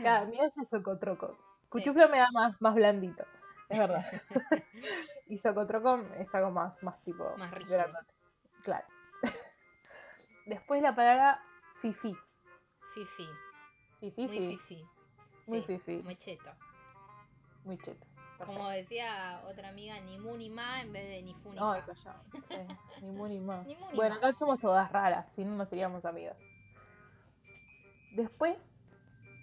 Claro, 0.02 0.26
mira 0.28 0.46
ese 0.48 0.64
socotroco. 0.66 1.38
Cuchuflo 1.70 2.10
me 2.10 2.18
da 2.18 2.32
más, 2.32 2.60
más 2.60 2.74
blandito. 2.74 3.24
Es 3.74 3.80
verdad. 3.80 4.06
y 5.28 5.38
socotroco 5.38 5.98
es 6.18 6.34
algo 6.36 6.52
más, 6.52 6.82
más 6.84 7.02
tipo. 7.04 7.36
Más 7.38 7.52
rígido. 7.52 7.84
Claro. 8.62 8.86
Después 10.46 10.82
la 10.82 10.96
palabra 10.96 11.42
fifi. 11.80 12.16
Fifi. 12.94 13.28
Fifi, 14.00 14.22
Muy 14.22 14.30
sí. 14.30 14.58
fifi. 14.58 14.88
Muy 15.48 15.62
Sí, 15.62 15.66
fifi. 15.68 16.04
Muy 16.04 16.16
cheto. 16.16 16.52
Muy 17.64 17.78
cheto. 17.78 18.06
Como 18.46 18.70
decía 18.70 19.42
otra 19.48 19.70
amiga, 19.70 19.98
ni 20.02 20.18
mu 20.20 20.36
ni 20.36 20.50
ma 20.50 20.82
en 20.82 20.92
vez 20.92 21.08
de 21.08 21.22
ni 21.22 21.34
fu 21.36 21.52
ni 21.54 21.60
Ay, 21.62 21.82
callado. 21.86 22.22
Sí, 22.48 22.56
ni 23.02 23.12
mu 23.12 23.28
ni 23.28 23.40
ma. 23.40 23.64
Ni 23.68 23.76
mu 23.76 23.90
ni 23.90 23.96
Bueno, 23.96 24.16
ma. 24.16 24.28
acá 24.28 24.38
somos 24.38 24.60
todas 24.60 24.92
raras, 24.92 25.32
si 25.32 25.46
no, 25.46 25.56
no 25.56 25.66
seríamos 25.66 26.04
amigas. 26.06 26.38
Después, 28.12 28.74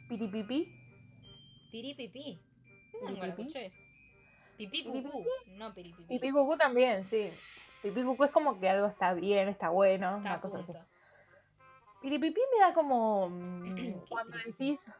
piripipi. 0.08 0.70
Piripipi. 1.72 2.42
Esa 2.92 3.10
nunca 3.10 3.26
la 3.26 3.32
escuché. 3.32 3.72
Pipí 4.68 4.84
cucú. 4.84 5.24
No 5.46 5.72
piripipi. 5.72 6.04
Pipí 6.18 6.32
cucú 6.32 6.56
también, 6.58 7.04
sí. 7.04 7.32
Pipí 7.82 8.02
cucú 8.04 8.24
es 8.24 8.30
como 8.30 8.61
que 8.61 8.68
algo 8.68 8.86
está 8.88 9.14
bien, 9.14 9.48
está 9.48 9.70
bueno, 9.70 10.08
Está 10.18 10.20
una 10.20 10.40
cosa 10.40 10.58
así. 10.58 10.72
punto. 10.72 10.86
Piripipi 12.02 12.40
me 12.54 12.64
da 12.64 12.74
como 12.74 13.28
mm, 13.30 14.06
cuando 14.08 14.36
decís, 14.44 14.90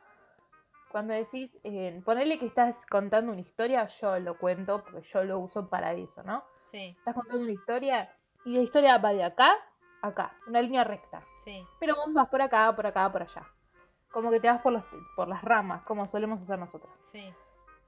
cuando 0.90 1.12
decís, 1.14 1.58
eh, 1.64 2.00
ponele 2.04 2.38
que 2.38 2.46
estás 2.46 2.86
contando 2.86 3.32
una 3.32 3.40
historia, 3.40 3.86
yo 3.86 4.18
lo 4.18 4.38
cuento 4.38 4.82
porque 4.82 5.02
yo 5.02 5.24
lo 5.24 5.38
uso 5.38 5.68
para 5.68 5.92
eso, 5.92 6.22
¿no? 6.22 6.42
Sí, 6.66 6.94
Estás 6.98 7.14
contando 7.14 7.42
una 7.42 7.52
historia 7.52 8.14
y 8.44 8.54
la 8.56 8.62
historia 8.62 8.96
va 8.98 9.12
de 9.12 9.24
acá 9.24 9.52
a 10.02 10.08
acá, 10.08 10.34
una 10.46 10.62
línea 10.62 10.84
recta. 10.84 11.22
sí. 11.44 11.62
Pero 11.78 11.96
vos 11.96 12.12
vas 12.14 12.28
por 12.28 12.40
acá, 12.40 12.74
por 12.74 12.86
acá, 12.86 13.11
por 13.12 13.22
allá. 13.22 13.46
Como 14.11 14.30
que 14.30 14.40
te 14.40 14.48
vas 14.48 14.61
por, 14.62 14.72
los, 14.72 14.84
por 15.14 15.28
las 15.28 15.42
ramas, 15.42 15.82
como 15.82 16.06
solemos 16.08 16.40
hacer 16.40 16.58
nosotros. 16.58 16.90
Sí. 17.12 17.32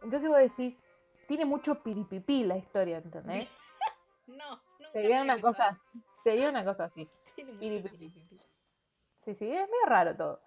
Entonces 0.02 0.28
vos 0.28 0.38
decís, 0.38 0.84
tiene 1.26 1.44
mucho 1.44 1.82
piripipí 1.82 2.44
la 2.44 2.56
historia, 2.56 2.98
¿entendés? 2.98 3.48
No, 4.28 4.62
Sería 4.92 5.22
una 5.22 5.40
cosa, 5.40 5.68
así, 5.68 6.02
sería 6.22 6.48
una 6.48 6.64
cosa 6.64 6.84
así. 6.84 7.08
Tiene 7.34 7.80
piripipi. 7.80 8.36
Sí, 9.18 9.34
sí, 9.34 9.50
es 9.50 9.68
medio 9.68 9.86
raro 9.86 10.16
todo. 10.16 10.42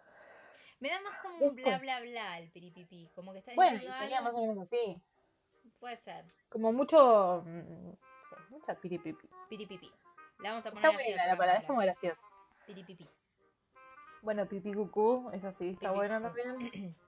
Me 0.80 0.90
da 0.90 1.02
más 1.02 1.20
como 1.20 1.38
un 1.38 1.56
bla 1.56 1.80
bla 1.80 2.00
bla 2.02 2.40
el 2.40 2.52
piripipi. 2.52 3.10
Como 3.16 3.34
que 3.34 3.40
está 3.40 3.54
Bueno, 3.56 3.78
y 3.78 3.80
diciendo 3.80 4.00
sería 4.00 4.22
más 4.22 4.34
o 4.34 4.42
menos 4.42 4.60
así. 4.60 5.02
Puede 5.80 5.98
ser. 5.98 6.26
Como 6.50 6.72
mucho, 6.74 7.44
mm, 7.46 7.92
sí, 8.30 8.36
mucha 8.50 8.76
piripipi. 8.76 9.28
Piripipi. 9.50 9.92
La 10.40 10.52
vamos 10.52 10.66
a 10.66 10.72
poner 10.72 10.86
Está 10.86 10.98
así 10.98 11.10
buena 11.12 11.28
la 11.28 11.38
palabra, 11.38 11.62
es 11.62 11.68
como 11.68 11.82
graciosa. 11.82 12.26
Piripipi. 12.68 13.06
Bueno, 14.22 14.48
pipí 14.48 14.74
cucú, 14.74 15.30
esa 15.34 15.52
sí 15.52 15.70
está 15.70 15.90
cucú. 15.90 16.08
también. 16.08 16.96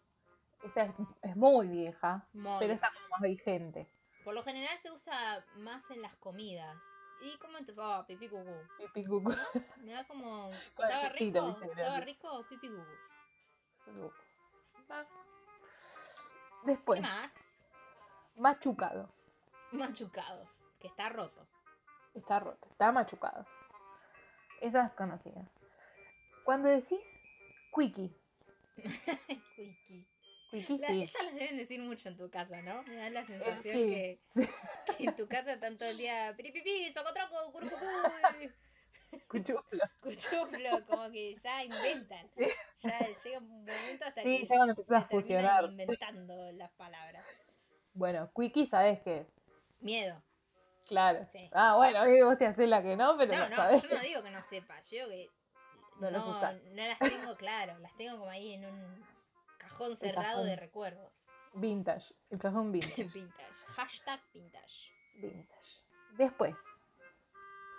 Esa 0.64 0.84
es, 0.84 0.92
es 1.22 1.36
muy 1.36 1.68
vieja, 1.68 2.28
Muy 2.34 2.60
pero 2.60 2.74
está 2.74 2.92
como 2.92 3.10
más 3.10 3.22
vigente. 3.22 3.88
Por 4.24 4.34
lo 4.34 4.44
general 4.44 4.78
se 4.78 4.92
usa 4.92 5.44
más 5.58 5.90
en 5.92 6.02
las 6.02 6.16
comidas. 6.16 6.76
¿Y 7.22 7.38
cómo 7.38 7.58
te 7.66 7.72
va? 7.72 8.06
Pipí 8.06 8.28
cucú. 8.28 8.56
Pipí 8.78 9.06
cucú. 9.06 9.34
Me 9.84 9.94
da 9.94 10.06
como. 10.06 10.50
¿Estaba 10.78 11.10
rico? 11.10 11.58
¿Estaba 11.64 12.00
rico? 12.02 12.46
Pipí 12.50 12.68
cucú. 12.70 12.84
¿Qué 13.86 15.06
Después, 16.66 17.02
más? 17.02 17.34
machucado. 18.36 19.10
Machucado. 19.72 20.48
Que 20.80 20.88
está 20.88 21.10
roto. 21.10 21.48
Está 22.14 22.40
roto, 22.40 22.68
está 22.70 22.92
machucado. 22.92 23.46
Esa 24.60 24.88
es 24.88 24.92
conocida. 24.94 25.50
Cuando 26.44 26.68
decís 26.68 27.26
quickie, 27.74 28.14
Quickie. 29.56 30.08
Quickie 30.52 30.78
La- 30.80 30.88
sí. 30.88 31.04
Esas 31.04 31.24
las 31.26 31.36
deben 31.36 31.58
decir 31.58 31.80
mucho 31.82 32.10
en 32.10 32.18
tu 32.18 32.30
casa, 32.30 32.62
¿no? 32.62 32.84
Me 32.84 32.96
da 32.96 33.10
la 33.10 33.22
Eh, 33.22 33.26
sensación 33.28 33.64
sí, 33.64 33.72
que, 33.72 34.20
sí. 34.28 34.42
que 34.98 35.04
en 35.06 35.16
tu 35.16 35.28
casa 35.28 35.54
están 35.54 35.78
todo 35.78 35.90
el 35.90 35.98
día 35.98 36.34
piripipi, 36.36 36.92
socotroco, 36.94 37.52
curucucú, 37.52 37.86
Cuchuflo. 39.30 39.84
cuchuflo, 40.02 40.86
como 40.86 41.10
que 41.12 41.36
ya 41.42 41.64
inventan. 41.64 42.28
Sí. 42.28 42.46
Ya 42.80 43.00
llega 43.24 43.38
un 43.40 43.48
momento 43.48 44.06
hasta 44.06 44.22
que 44.22 44.44
ya 44.44 44.56
cuando 44.58 44.82
se 44.82 44.96
a 44.96 45.02
fusionar. 45.02 45.66
inventando 45.66 46.52
las 46.52 46.72
palabras. 46.74 47.26
Bueno, 47.94 48.30
quickie 48.36 48.66
sabes 48.66 49.00
qué 49.02 49.20
es. 49.22 49.34
Miedo. 49.80 50.22
Claro. 50.88 51.28
Ah, 51.52 51.76
bueno, 51.76 52.00
ahí 52.02 52.22
vos 52.22 52.38
te 52.38 52.46
haces 52.46 52.68
la 52.70 52.82
que 52.82 52.96
no, 52.96 53.18
pero 53.18 53.34
No, 53.36 53.50
no, 53.50 53.56
sabés. 53.56 53.82
yo 53.84 53.90
no 53.90 54.00
digo 54.02 54.24
que 54.24 54.30
no 54.32 54.42
sepa, 54.50 54.82
yo 54.84 55.08
digo 55.10 55.10
que 55.10 55.30
No 56.00 56.12
no 56.12 56.86
las 56.88 57.00
tengo 57.00 57.36
claro, 57.36 57.78
las 57.80 57.96
tengo 57.98 58.18
como 58.20 58.30
ahí 58.30 58.54
en 58.54 58.66
un 58.66 59.06
cajón 59.78 59.96
cerrado 59.96 60.28
cajón. 60.28 60.46
de 60.48 60.56
recuerdos. 60.56 61.24
Vintage. 61.54 62.14
El 62.30 62.40
cajón 62.40 62.72
vintage. 62.74 63.04
Vintage. 63.04 63.66
Hashtag 63.76 64.20
vintage. 64.34 64.92
vintage. 65.16 65.86
Después, 66.18 66.56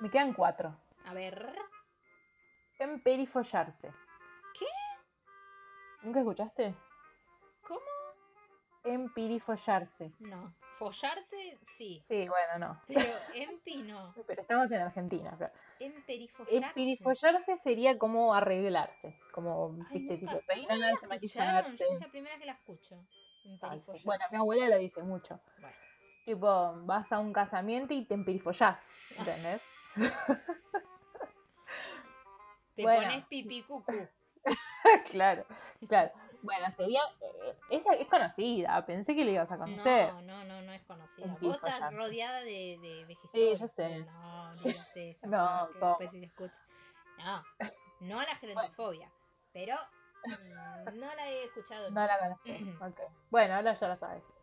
me 0.01 0.11
quedan 0.11 0.32
cuatro. 0.32 0.76
A 1.05 1.14
ver. 1.14 1.55
Emperifollarse. 2.78 3.92
¿Qué? 4.59 4.66
¿Nunca 6.03 6.20
escuchaste? 6.20 6.74
¿Cómo? 7.66 7.80
Empirifollarse. 8.84 10.12
No. 10.20 10.55
Follarse, 10.79 11.59
sí. 11.64 12.01
Sí, 12.03 12.29
bueno, 12.29 12.59
no. 12.59 12.81
Pero 12.87 13.01
empi 13.35 13.76
no. 13.83 14.14
Pero 14.26 14.43
estamos 14.43 14.70
en 14.70 14.81
Argentina, 14.83 15.35
claro. 15.37 15.53
Emperifollarse. 15.81 16.57
Empirifollarse 16.57 17.57
sería 17.57 17.99
como 17.99 18.33
arreglarse. 18.35 19.18
Como, 19.33 19.76
Ay, 19.91 19.99
viste, 19.99 20.14
nunca- 20.14 20.20
tipo 20.20 20.26
¿cómo 20.33 20.41
la 20.41 20.55
peinarse, 20.68 21.07
maquillarse. 21.07 21.85
Es 21.85 22.01
la 22.01 22.09
primera 22.09 22.39
que 22.39 22.47
la 22.47 22.53
escucho. 22.53 22.95
Ay, 22.97 23.07
sí. 23.43 23.49
Emperifollarse. 23.51 24.05
Bueno, 24.05 24.24
mi 24.31 24.37
abuela 24.39 24.68
lo 24.68 24.79
dice 24.79 25.03
mucho. 25.03 25.41
Bueno. 25.61 25.76
Tipo, 26.24 26.74
vas 26.85 27.11
a 27.12 27.18
un 27.18 27.33
casamiento 27.33 27.95
y 27.95 28.05
te 28.05 28.14
emperifollás. 28.14 28.93
¿entendés? 29.16 29.62
Te 32.76 32.83
bueno. 32.83 33.03
pones 33.09 33.24
pipí 33.26 33.62
cucú. 33.62 33.93
claro, 35.11 35.45
claro. 35.89 36.12
Bueno, 36.43 36.70
sería. 36.72 37.01
eh, 37.20 37.57
Es, 37.70 37.82
es 37.99 38.09
conocida, 38.09 38.84
pensé 38.86 39.14
que 39.16 39.24
le 39.24 39.32
ibas 39.32 39.51
a 39.51 39.59
conocer. 39.59 40.12
No, 40.12 40.22
no, 40.22 40.45
no, 40.45 40.62
no 40.62 40.72
es 40.72 40.82
conocida. 40.84 41.26
Vos 41.41 41.57
estás 41.57 41.93
rodeada 41.93 42.41
de, 42.41 42.78
de 42.80 43.05
vegetales. 43.07 43.30
Sí, 43.32 43.57
yo 43.59 43.66
sé. 43.68 43.99
No, 44.05 44.55
no 44.55 44.62
digas 44.62 44.89
eso. 44.95 45.26
No, 45.26 45.68
¿cómo? 45.80 45.89
después 45.99 46.11
si 46.12 46.20
se 46.20 46.26
escucha. 46.26 46.59
No, 47.18 47.43
no 48.01 48.20
a 48.20 48.24
la 48.24 48.36
gerantofobia. 48.41 49.11
Pero 49.53 49.74
mm, 50.26 50.99
no 50.99 51.14
la 51.14 51.28
he 51.28 51.45
escuchado. 51.45 51.91
No 51.91 52.07
la 52.07 52.18
conoces. 52.18 52.61
ok. 52.82 53.01
Bueno, 53.30 53.55
ahora 53.57 53.74
ya 53.74 53.89
la 53.89 53.97
sabes. 53.97 54.43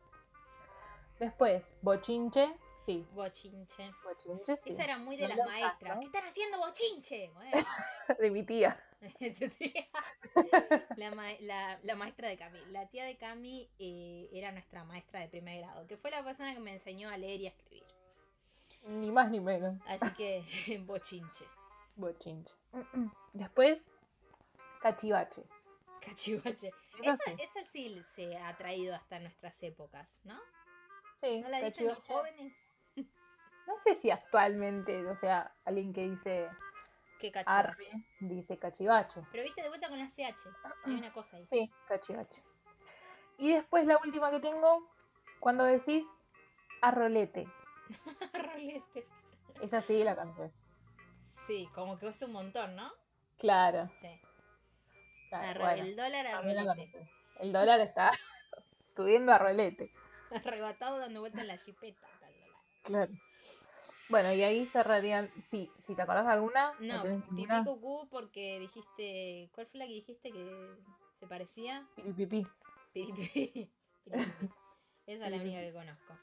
Después, 1.19 1.73
bochinche. 1.81 2.57
Sí, 2.85 3.07
Bochinche. 3.13 3.89
bochinche, 4.03 4.57
sí. 4.57 4.73
Esa 4.73 4.83
era 4.83 4.97
muy 4.99 5.15
de 5.17 5.27
No 5.27 5.35
las 5.35 5.47
maestras. 5.47 5.95
¿no? 5.95 5.99
¿Qué 6.01 6.05
están 6.05 6.25
haciendo 6.27 6.57
bochinche? 6.59 7.31
Bueno, 7.33 7.57
De 8.19 8.29
mi 8.29 8.43
tía. 8.43 8.79
tu 8.99 9.49
tía. 9.49 9.87
La, 10.97 11.11
ma- 11.11 11.39
la- 11.41 11.79
la 11.83 11.95
maestra 11.95 12.27
de 12.29 12.37
Cami. 12.37 12.59
La 12.71 12.87
tía 12.87 13.05
de 13.05 13.17
Cami 13.17 13.69
eh, 13.79 14.29
era 14.33 14.51
nuestra 14.51 14.83
maestra 14.83 15.19
de 15.19 15.27
primer 15.29 15.59
grado, 15.61 15.85
que 15.87 15.97
fue 15.97 16.11
la 16.11 16.23
persona 16.23 16.53
que 16.53 16.59
me 16.59 16.71
enseñó 16.73 17.09
a 17.09 17.17
leer 17.17 17.41
y 17.41 17.47
a 17.47 17.49
escribir. 17.49 17.83
Ni 18.87 19.11
más 19.11 19.29
ni 19.31 19.39
menos. 19.39 19.79
Así 19.87 20.09
que, 20.11 20.43
bochinche. 20.85 21.45
Bochinche. 21.95 22.53
Después, 23.33 23.87
cachivache. 24.81 25.43
Cachivache. 26.01 26.71
Esa 27.01 27.17
sí. 27.17 27.35
esa 27.39 27.65
sí 27.71 28.01
se 28.15 28.37
ha 28.37 28.55
traído 28.55 28.93
hasta 28.95 29.19
nuestras 29.19 29.61
épocas, 29.63 30.19
¿no? 30.23 30.39
Sí, 31.15 31.41
¿No 31.41 31.49
la 31.49 31.61
dicen 31.61 31.87
los 31.87 31.99
jóvenes? 31.99 32.53
No 33.67 33.75
sé 33.77 33.95
si 33.95 34.11
actualmente, 34.11 35.05
o 35.07 35.15
sea, 35.15 35.55
alguien 35.65 35.91
que 35.91 36.07
dice 36.07 36.47
¿Qué 37.19 37.31
arre, 37.45 37.75
cachivache? 37.75 38.03
dice 38.19 38.57
cachivache. 38.59 39.21
Pero 39.31 39.43
viste 39.43 39.61
de 39.61 39.69
vuelta 39.69 39.87
con 39.89 39.97
la 39.99 40.09
CH. 40.09 40.49
Hay 40.83 40.95
una 40.95 41.11
cosa 41.13 41.37
ahí. 41.37 41.43
Sí, 41.43 41.71
cachivache. 41.87 42.43
Y 43.37 43.53
después 43.53 43.85
la 43.85 43.97
última 44.03 44.31
que 44.31 44.39
tengo, 44.39 44.89
cuando 45.39 45.63
decís 45.63 46.15
arrolete. 46.81 47.47
Rolete. 48.33 49.07
Esa 49.61 49.81
sí 49.81 50.03
la 50.03 50.15
conoces. 50.15 50.53
Sí, 51.47 51.69
como 51.73 51.97
que 51.99 52.07
es 52.07 52.21
un 52.21 52.31
montón, 52.33 52.75
¿no? 52.75 52.91
Claro. 53.37 53.89
Sí. 54.01 54.19
claro, 55.29 55.47
Arro- 55.47 55.59
bueno, 55.63 55.83
el 55.83 55.95
dólar 55.95 56.27
arrolete. 56.27 57.07
El 57.39 57.53
dólar 57.53 57.79
está 57.81 58.11
subiendo 58.95 59.31
a 59.33 59.37
rolete. 59.37 59.91
Arrebatado 60.31 60.97
dando 60.99 61.19
vueltas 61.19 61.41
en 61.41 61.47
la 61.47 61.57
chipeta. 61.57 62.07
Claro. 62.83 63.11
Bueno, 64.09 64.31
y 64.33 64.43
ahí 64.43 64.65
cerrarían. 64.65 65.31
Sí, 65.41 65.71
si 65.77 65.95
te 65.95 66.01
acordás 66.03 66.25
de 66.25 66.31
alguna. 66.33 66.73
No, 66.79 67.01
tenés 67.01 67.23
pipí 67.23 67.35
ninguna? 67.35 67.63
cucú 67.63 68.07
porque 68.09 68.59
dijiste. 68.59 69.49
¿Cuál 69.53 69.67
fue 69.67 69.79
la 69.79 69.87
que 69.87 69.93
dijiste 69.93 70.31
que 70.31 70.75
se 71.19 71.27
parecía? 71.27 71.87
Piripipí. 71.95 72.45
Piripipí. 72.93 73.71
Piripipí. 74.05 74.51
Esa 75.07 75.25
es 75.25 75.31
la 75.31 75.37
única 75.37 75.59
que 75.61 75.73
conozco. 75.73 76.17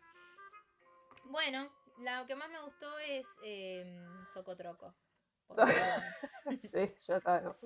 Bueno, 1.24 1.70
lo 1.98 2.26
que 2.26 2.34
más 2.36 2.48
me 2.50 2.60
gustó 2.62 2.98
es 2.98 3.26
eh, 3.44 4.04
Socotroco. 4.32 4.94
So- 5.50 5.62
Porque- 6.44 6.68
Sí, 6.68 6.94
ya 7.06 7.20
sabemos. 7.20 7.56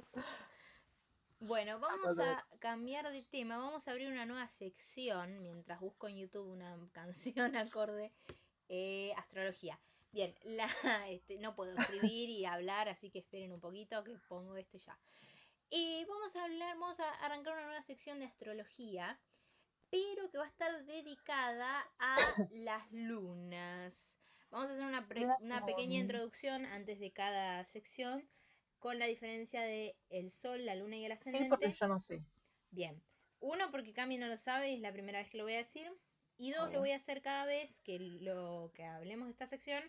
Bueno, 1.39 1.79
vamos 1.79 2.01
Socotroco. 2.17 2.31
a 2.55 2.59
cambiar 2.59 3.11
de 3.11 3.23
tema. 3.25 3.59
Vamos 3.59 3.87
a 3.87 3.91
abrir 3.93 4.09
una 4.11 4.25
nueva 4.27 4.47
sección 4.49 5.43
mientras 5.43 5.81
busco 5.81 6.09
en 6.09 6.17
YouTube 6.17 6.49
una 6.51 6.77
canción 6.93 7.55
acorde 7.57 8.13
eh, 8.69 9.13
astrología. 9.17 9.79
Bien, 10.17 10.35
la, 10.45 11.09
este, 11.11 11.37
no 11.37 11.55
puedo 11.55 11.77
escribir 11.77 12.31
y 12.31 12.47
hablar, 12.47 12.89
así 12.89 13.11
que 13.11 13.19
esperen 13.19 13.53
un 13.53 13.61
poquito 13.61 14.03
que 14.03 14.17
pongo 14.29 14.57
esto 14.57 14.79
ya. 14.79 14.99
Y 15.69 16.07
vamos 16.07 16.35
a 16.37 16.45
hablar, 16.45 16.79
vamos 16.79 16.99
a 17.01 17.11
arrancar 17.17 17.53
una 17.53 17.67
nueva 17.67 17.83
sección 17.83 18.19
de 18.21 18.25
astrología, 18.25 19.21
pero 19.91 20.31
que 20.31 20.39
va 20.39 20.45
a 20.45 20.49
estar 20.49 20.87
dedicada 20.87 21.87
a 21.99 22.17
las 22.51 22.91
lunas. 22.93 24.17
Vamos 24.51 24.71
a 24.71 24.73
hacer 24.73 24.87
una, 24.87 25.07
pre- 25.07 25.27
una 25.41 25.67
pequeña 25.67 25.99
introducción 25.99 26.65
antes 26.65 26.99
de 26.99 27.13
cada 27.13 27.63
sección 27.67 28.27
con 28.79 28.99
la 28.99 29.07
diferencia 29.07 29.61
de 29.61 29.99
el 30.09 30.31
sol, 30.33 30.65
la 30.65 30.77
luna 30.77 30.97
y 30.97 31.05
el 31.05 31.11
Sí, 31.13 31.29
ascendente. 31.29 31.49
porque 31.51 31.73
yo 31.73 31.89
no 31.89 32.01
sé. 32.01 32.25
Bien. 32.71 33.03
Uno, 33.41 33.71
porque 33.71 33.93
Cami 33.93 34.17
no 34.17 34.29
lo 34.29 34.39
sabe 34.39 34.71
y 34.71 34.75
es 34.77 34.81
la 34.81 34.93
primera 34.95 35.19
vez 35.19 35.29
que 35.29 35.37
lo 35.37 35.45
voy 35.45 35.55
a 35.55 35.59
decir. 35.59 35.93
Y 36.39 36.53
dos, 36.53 36.73
lo 36.73 36.81
voy 36.81 36.93
a 36.93 36.97
hacer 36.97 37.21
cada 37.23 37.45
vez 37.45 37.81
que 37.83 37.99
lo 37.99 38.71
que 38.75 38.85
hablemos 38.85 39.27
de 39.27 39.33
esta 39.33 39.47
sección, 39.47 39.83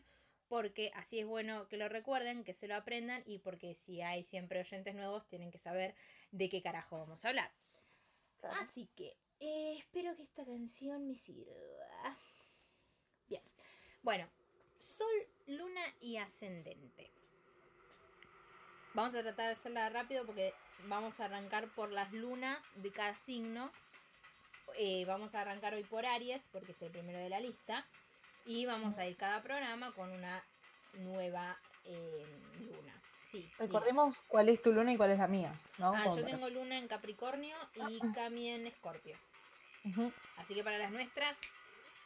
porque 0.48 0.91
así 0.95 1.20
es 1.20 1.26
bueno 1.26 1.68
que 1.68 1.78
lo 1.78 1.89
recuerden, 1.89 2.43
que 2.43 2.54
se 2.54 2.68
lo 2.68 2.76
aprendan 2.76 3.24
y 3.26 3.39
porque 3.39 3.76
si 3.76 4.02
hay 4.02 4.24
siempre 4.24 4.60
oyentes 4.60 4.95
nuevos, 4.95 5.28
tienen 5.28 5.52
que 5.52 5.58
saber 5.58 5.95
de 6.32 6.50
qué 6.50 6.62
carajo 6.62 6.98
vamos 6.98 7.24
a 7.26 7.30
hablar. 7.30 7.52
Claro. 8.39 8.56
Así 8.62 8.88
que 8.95 9.18
eh, 9.39 9.76
espero 9.78 10.16
que 10.16 10.24
esta 10.24 10.45
canción 10.45 11.08
me 11.08 11.16
sirva. 11.16 12.18
Bien. 13.28 13.43
Bueno, 14.02 14.28
Sol, 14.80 15.08
Luna 15.48 15.82
y 16.00 16.18
Ascendente. 16.18 17.12
Vamos 18.93 19.14
a 19.16 19.22
tratar 19.22 19.48
de 19.48 19.54
hacerla 19.54 19.89
rápido 19.89 20.26
porque 20.26 20.54
vamos 20.86 21.20
a 21.20 21.26
arrancar 21.26 21.68
por 21.76 21.91
las 21.91 22.12
lunas 22.14 22.64
de 22.82 22.91
cada 22.91 23.16
signo. 23.16 23.72
Eh, 24.76 25.06
vamos 25.06 25.36
a 25.36 25.41
arrancar 25.41 25.74
hoy 25.74 25.84
por 25.84 26.06
Aries 26.06 26.50
porque 26.52 26.72
es 26.72 26.82
el 26.82 26.91
primero 26.91 27.20
de 27.20 27.30
la 27.30 27.39
lista. 27.39 27.86
Y 28.48 28.66
vamos 28.66 28.98
a 28.98 29.06
ir 29.06 29.18
cada 29.18 29.41
programa 29.43 29.91
con 29.91 30.10
una 30.10 30.41
nueva 30.93 31.58
eh, 31.84 32.26
luna. 32.60 32.93
Sí. 33.30 33.48
Recordemos 33.60 34.16
cuál 34.30 34.48
es 34.48 34.62
tu 34.62 34.72
luna 34.72 34.93
y 34.93 34.98
cuál 34.98 35.12
es 35.12 35.20
la 35.20 35.28
mía, 35.28 35.54
¿no? 35.78 35.93
Ah, 35.93 36.06
yo 36.06 36.24
tengo 36.24 36.50
luna 36.50 36.78
en 36.78 36.88
Capricornio 36.88 37.58
y 37.76 38.00
Cami 38.16 38.50
en 38.50 38.68
Escorpio. 38.68 39.18
Así 40.38 40.56
que 40.56 40.64
para 40.64 40.78
las 40.78 40.91
nuestras, 40.91 41.38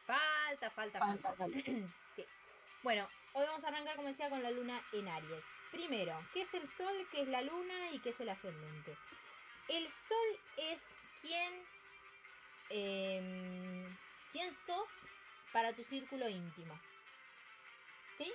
falta, 0.05 0.71
falta, 0.71 0.99
falta. 0.99 1.29
Falta, 1.29 1.33
falta. 1.33 1.59
sí. 2.15 2.25
Bueno, 2.81 3.07
hoy 3.33 3.45
vamos 3.45 3.63
a 3.63 3.67
arrancar, 3.67 3.95
como 3.95 4.07
decía, 4.07 4.29
con 4.29 4.41
la 4.41 4.49
luna 4.49 4.81
en 4.93 5.07
Aries. 5.07 5.45
Primero, 5.71 6.17
¿qué 6.33 6.41
es 6.41 6.53
el 6.55 6.67
sol, 6.67 7.07
qué 7.11 7.21
es 7.21 7.27
la 7.27 7.43
luna 7.43 7.91
y 7.91 7.99
qué 7.99 8.09
es 8.09 8.19
el 8.19 8.29
ascendente? 8.29 8.97
El 9.67 9.89
sol 9.91 10.39
es 10.57 10.81
quien. 11.21 11.53
em, 12.69 13.87
quién 14.31 14.53
sos 14.53 14.89
para 15.51 15.73
tu 15.73 15.83
círculo 15.83 16.27
íntimo. 16.29 16.79
¿Sí? 18.17 18.31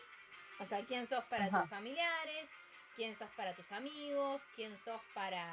O 0.58 0.66
sea, 0.66 0.84
quién 0.84 1.06
sos 1.06 1.24
para 1.24 1.46
Ajá. 1.46 1.62
tus 1.62 1.70
familiares, 1.70 2.48
quién 2.94 3.14
sos 3.14 3.30
para 3.36 3.54
tus 3.54 3.70
amigos, 3.72 4.40
quién 4.54 4.76
sos 4.76 5.00
para 5.14 5.46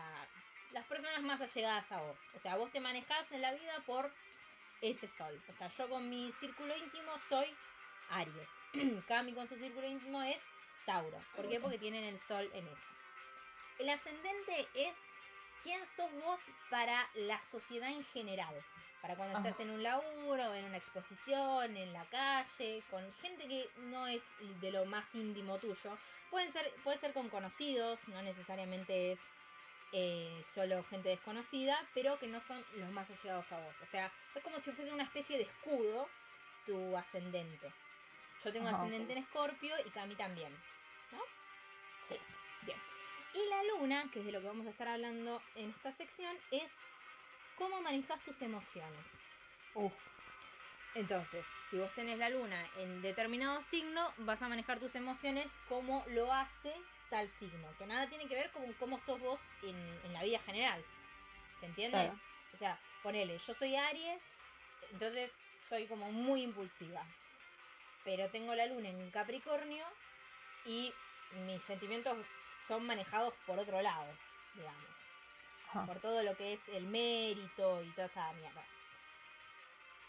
las 0.72 0.86
personas 0.86 1.22
más 1.22 1.42
allegadas 1.42 1.92
a 1.92 2.02
vos. 2.02 2.18
O 2.36 2.40
sea, 2.40 2.56
vos 2.56 2.72
te 2.72 2.80
manejás 2.80 3.32
en 3.32 3.42
la 3.42 3.54
vida 3.54 3.80
por 3.86 4.12
ese 4.82 5.08
sol. 5.08 5.42
O 5.50 5.54
sea, 5.54 5.68
yo 5.68 5.90
con 5.90 6.10
mi 6.10 6.32
círculo 6.34 6.76
íntimo 6.76 7.18
soy 7.20 7.54
Aries. 8.10 8.50
Cami 9.08 9.34
con 9.34 9.48
su 9.48 9.56
círculo 9.56 9.88
íntimo 9.88 10.22
es 10.24 10.42
Tauro. 10.86 11.22
¿Por 11.36 11.48
qué? 11.48 11.60
Porque 11.60 11.78
tienen 11.78 12.04
el 12.04 12.20
sol 12.20 12.50
en 12.54 12.68
eso. 12.68 12.92
El 13.80 13.90
ascendente 13.90 14.68
es 14.74 14.96
quién 15.64 15.86
sos 15.86 16.12
vos 16.24 16.40
para 16.70 17.08
la 17.16 17.42
sociedad 17.42 17.90
en 17.90 18.04
general. 18.04 18.54
Para 19.04 19.18
cuando 19.18 19.38
Ajá. 19.38 19.50
estás 19.50 19.60
en 19.60 19.70
un 19.70 19.84
laburo, 19.84 20.54
en 20.54 20.64
una 20.64 20.78
exposición, 20.78 21.76
en 21.76 21.92
la 21.92 22.06
calle, 22.06 22.82
con 22.90 23.04
gente 23.16 23.50
que 23.50 23.70
no 23.76 24.08
es 24.08 24.24
de 24.62 24.72
lo 24.72 24.86
más 24.86 25.14
íntimo 25.14 25.58
tuyo. 25.58 25.98
Pueden 26.32 26.50
ser, 26.54 26.74
puede 26.86 26.98
ser 26.98 27.12
con 27.12 27.28
conocidos, 27.28 28.08
no 28.08 28.22
necesariamente 28.22 29.12
es 29.12 29.20
eh, 29.92 30.42
solo 30.46 30.86
gente 30.86 31.10
desconocida, 31.10 31.86
pero 31.94 32.18
que 32.18 32.28
no 32.28 32.40
son 32.40 32.64
los 32.78 32.90
más 32.92 33.12
allegados 33.12 33.52
a 33.52 33.60
vos. 33.60 33.76
O 33.84 33.86
sea, 33.86 34.10
es 34.36 34.42
como 34.42 34.62
si 34.62 34.72
fuese 34.72 34.94
una 34.94 35.04
especie 35.04 35.36
de 35.38 35.44
escudo 35.44 36.08
tu 36.66 36.96
ascendente. 36.96 37.74
Yo 38.42 38.54
tengo 38.54 38.70
Ajá, 38.70 38.78
ascendente 38.78 39.12
en 39.12 39.20
Escorpio 39.20 39.76
y 39.86 39.90
Cami 39.90 40.16
también. 40.16 40.54
¿No? 41.12 41.20
Sí, 42.04 42.16
bien. 42.62 42.82
Y 43.34 43.50
la 43.50 43.64
luna, 43.64 44.10
que 44.14 44.22
es 44.22 44.26
de 44.26 44.32
lo 44.32 44.40
que 44.40 44.48
vamos 44.48 44.66
a 44.66 44.70
estar 44.70 44.88
hablando 44.88 45.42
en 45.56 45.72
esta 45.72 45.92
sección, 45.92 46.38
es 46.52 46.72
cómo 47.58 47.82
manejas 47.82 48.20
tus 48.24 48.42
emociones. 48.42 49.06
Uf, 49.76 49.94
Entonces, 50.96 51.46
si 51.70 51.78
vos 51.78 51.92
tenés 51.96 52.20
la 52.20 52.30
luna 52.30 52.64
en 52.78 53.02
determinado 53.02 53.62
signo, 53.62 54.14
vas 54.20 54.42
a 54.42 54.50
manejar 54.50 54.80
tus 54.80 54.96
emociones 54.96 55.52
como 55.68 56.04
lo 56.10 56.32
hace 56.32 56.74
tal 57.10 57.30
signo. 57.40 57.68
Que 57.78 57.86
nada 57.86 58.08
tiene 58.08 58.28
que 58.28 58.36
ver 58.36 58.52
con 58.52 58.72
cómo 58.74 59.00
sos 59.00 59.20
vos 59.20 59.40
en, 59.64 59.76
en 60.06 60.14
la 60.14 60.24
vida 60.24 60.40
general. 60.40 60.84
¿Se 61.60 61.66
entiende? 61.66 61.98
Claro. 61.98 62.20
O 62.54 62.58
sea, 62.58 62.80
ponele, 63.02 63.38
yo 63.40 63.54
soy 63.54 63.76
Aries, 63.76 64.22
entonces 64.92 65.36
soy 65.68 65.88
como 65.88 66.12
muy 66.12 66.44
impulsiva. 66.44 67.04
Pero 68.04 68.30
tengo 68.30 68.54
la 68.54 68.68
luna 68.68 68.90
en 68.90 69.10
Capricornio 69.12 69.86
y 70.66 70.94
mis 71.48 71.62
sentimientos 71.64 72.16
son 72.68 72.86
manejados 72.86 73.34
por 73.48 73.58
otro 73.58 73.82
lado, 73.82 74.06
digamos 74.54 74.94
ajá. 75.80 75.86
por 75.86 76.00
todo 76.00 76.24
lo 76.24 76.36
que 76.36 76.54
es 76.54 76.68
el 76.70 76.86
mérito 76.88 77.82
y 77.84 77.90
toda 77.92 78.06
esa 78.08 78.32
mierda. 78.34 78.64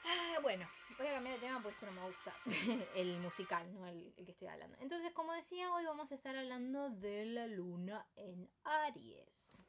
Ah, 0.06 0.38
bueno, 0.42 0.68
voy 0.98 1.06
a 1.06 1.14
cambiar 1.14 1.36
de 1.36 1.40
tema 1.46 1.62
porque 1.62 1.74
esto 1.76 1.86
no 1.86 1.92
me 1.92 2.06
gusta. 2.06 2.34
el 2.94 3.18
musical, 3.20 3.72
no 3.74 3.86
el, 3.86 4.12
el 4.18 4.24
que 4.26 4.32
estoy 4.32 4.48
hablando. 4.48 4.76
Entonces, 4.80 5.12
como 5.12 5.32
decía, 5.32 5.72
hoy 5.72 5.84
vamos 5.86 6.12
a 6.12 6.14
estar 6.14 6.36
hablando 6.36 6.90
de 6.90 7.24
la 7.26 7.46
luna 7.46 8.04
en 8.16 8.48
Aries. 8.64 9.62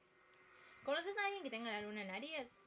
¿Conoces 0.83 1.17
a 1.17 1.25
alguien 1.25 1.41
que 1.43 1.49
tenga 1.49 1.71
la 1.71 1.81
luna 1.81 2.01
en 2.03 2.11
Aries? 2.11 2.65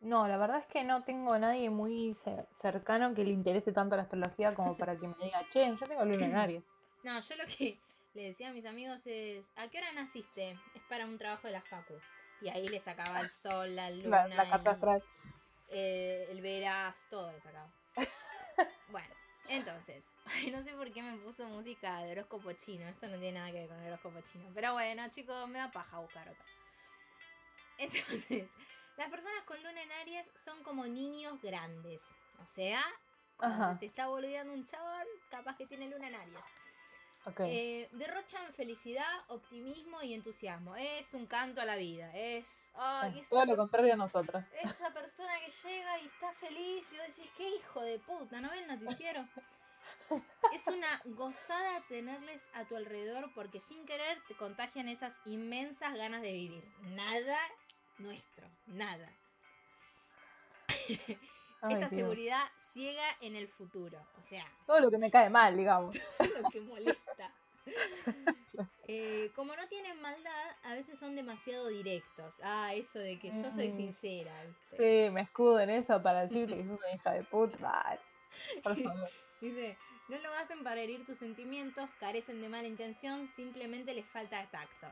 No, 0.00 0.26
la 0.28 0.38
verdad 0.38 0.58
es 0.60 0.66
que 0.66 0.84
no 0.84 1.02
tengo 1.02 1.32
a 1.32 1.38
nadie 1.38 1.70
muy 1.70 2.10
cer- 2.10 2.46
cercano 2.52 3.14
que 3.14 3.24
le 3.24 3.30
interese 3.32 3.72
tanto 3.72 3.96
la 3.96 4.02
astrología 4.02 4.54
como 4.54 4.76
para 4.76 4.96
que 4.96 5.08
me 5.08 5.14
diga, 5.20 5.44
che, 5.50 5.66
yo 5.76 5.86
tengo 5.86 6.04
luna 6.04 6.24
en 6.24 6.36
Aries. 6.36 6.64
No, 7.02 7.20
yo 7.20 7.36
lo 7.36 7.44
que 7.46 7.78
le 8.14 8.22
decía 8.22 8.48
a 8.48 8.52
mis 8.52 8.64
amigos 8.64 9.02
es, 9.06 9.44
¿a 9.56 9.68
qué 9.68 9.78
hora 9.78 9.92
naciste? 9.92 10.52
Es 10.74 10.82
para 10.88 11.04
un 11.04 11.18
trabajo 11.18 11.48
de 11.48 11.52
la 11.52 11.60
facu. 11.62 11.94
Y 12.40 12.48
ahí 12.48 12.68
le 12.68 12.80
sacaba 12.80 13.20
el 13.20 13.30
sol, 13.30 13.74
la 13.74 13.90
luna, 13.90 14.26
La, 14.26 14.28
la 14.28 14.48
carta 14.50 14.70
el- 14.70 14.76
astral. 14.76 15.02
eh, 15.68 16.26
el 16.30 16.40
veraz, 16.40 17.06
todo 17.08 17.32
le 17.32 17.40
sacaba. 17.40 17.70
bueno, 18.88 19.14
entonces, 19.48 20.12
no 20.52 20.62
sé 20.62 20.72
por 20.74 20.92
qué 20.92 21.02
me 21.02 21.16
puso 21.18 21.48
música 21.48 22.00
de 22.02 22.12
horóscopo 22.12 22.52
chino. 22.52 22.86
Esto 22.88 23.06
no 23.08 23.18
tiene 23.18 23.38
nada 23.38 23.50
que 23.52 23.58
ver 23.60 23.68
con 23.68 23.78
el 23.80 23.88
horóscopo 23.88 24.20
chino. 24.22 24.50
Pero 24.54 24.72
bueno, 24.74 25.08
chicos, 25.10 25.48
me 25.48 25.58
da 25.58 25.70
paja 25.72 25.98
buscar 25.98 26.28
otra. 26.28 26.44
Entonces, 27.78 28.50
las 28.96 29.10
personas 29.10 29.42
con 29.44 29.56
luna 29.62 29.82
en 29.82 29.92
Aries 29.92 30.26
son 30.34 30.62
como 30.62 30.86
niños 30.86 31.40
grandes. 31.40 32.02
O 32.38 32.46
sea, 32.46 32.82
Cuando 33.36 33.56
Ajá. 33.56 33.78
te 33.78 33.86
está 33.86 34.08
boludeando 34.08 34.52
un 34.52 34.64
chabón, 34.66 35.06
capaz 35.30 35.56
que 35.56 35.66
tiene 35.66 35.88
luna 35.88 36.08
en 36.08 36.14
Aries. 36.16 36.44
Ok. 37.24 37.40
Eh, 37.40 37.88
derrochan 37.92 38.52
felicidad, 38.54 39.12
optimismo 39.28 40.02
y 40.02 40.14
entusiasmo. 40.14 40.76
Es 40.76 41.12
un 41.14 41.26
canto 41.26 41.60
a 41.60 41.64
la 41.64 41.76
vida. 41.76 42.10
Es. 42.14 42.46
Sí, 42.46 43.18
esa 43.20 43.30
Todo 43.30 43.44
lo 43.44 43.56
contrario 43.56 43.92
a 43.92 43.96
nosotras. 43.96 44.46
Esa 44.62 44.92
persona 44.92 45.32
que 45.40 45.50
llega 45.68 46.00
y 46.00 46.06
está 46.06 46.32
feliz 46.32 46.92
y 46.92 46.96
vos 46.96 47.06
decís, 47.16 47.30
qué 47.36 47.48
hijo 47.48 47.82
de 47.82 47.98
puta, 47.98 48.40
¿no 48.40 48.50
ven 48.50 48.70
el 48.70 48.80
noticiero? 48.80 49.26
Es 50.54 50.66
una 50.66 51.00
gozada 51.04 51.82
tenerles 51.88 52.40
a 52.54 52.64
tu 52.64 52.76
alrededor 52.76 53.32
porque 53.34 53.60
sin 53.60 53.84
querer 53.86 54.18
te 54.26 54.34
contagian 54.34 54.88
esas 54.88 55.14
inmensas 55.24 55.94
ganas 55.94 56.22
de 56.22 56.32
vivir. 56.32 56.64
Nada 56.94 57.38
nuestro, 57.98 58.46
nada. 58.66 59.10
Ay, 61.60 61.74
Esa 61.74 61.88
Dios. 61.88 62.00
seguridad 62.00 62.42
ciega 62.72 63.04
en 63.20 63.34
el 63.36 63.48
futuro. 63.48 63.98
O 64.18 64.22
sea, 64.28 64.46
Todo 64.66 64.80
lo 64.80 64.90
que 64.90 64.98
me 64.98 65.10
cae 65.10 65.28
mal, 65.30 65.56
digamos. 65.56 65.96
lo 66.42 66.50
que 66.50 66.60
molesta. 66.60 67.32
Eh, 68.90 69.30
como 69.36 69.54
no 69.54 69.68
tienen 69.68 70.00
maldad, 70.00 70.56
a 70.64 70.72
veces 70.72 70.98
son 70.98 71.14
demasiado 71.14 71.68
directos. 71.68 72.34
Ah, 72.42 72.72
eso 72.74 72.98
de 72.98 73.18
que 73.18 73.28
yo 73.28 73.52
soy 73.52 73.70
sincera, 73.70 74.32
¿viste? 74.46 74.76
Sí, 74.76 75.10
me 75.10 75.20
escudo 75.20 75.60
en 75.60 75.68
eso 75.68 76.02
para 76.02 76.22
decirte 76.22 76.56
que 76.56 76.64
sos 76.66 76.78
una 76.80 76.94
hija 76.94 77.12
de 77.12 77.22
puta. 77.24 78.00
Por 78.62 78.82
favor. 78.82 79.10
Dice, 79.42 79.76
no 80.08 80.16
lo 80.16 80.32
hacen 80.32 80.64
para 80.64 80.80
herir 80.80 81.04
tus 81.04 81.18
sentimientos, 81.18 81.90
carecen 82.00 82.40
de 82.40 82.48
mala 82.48 82.66
intención, 82.66 83.30
simplemente 83.36 83.92
les 83.92 84.06
falta 84.06 84.42
tacto. 84.50 84.86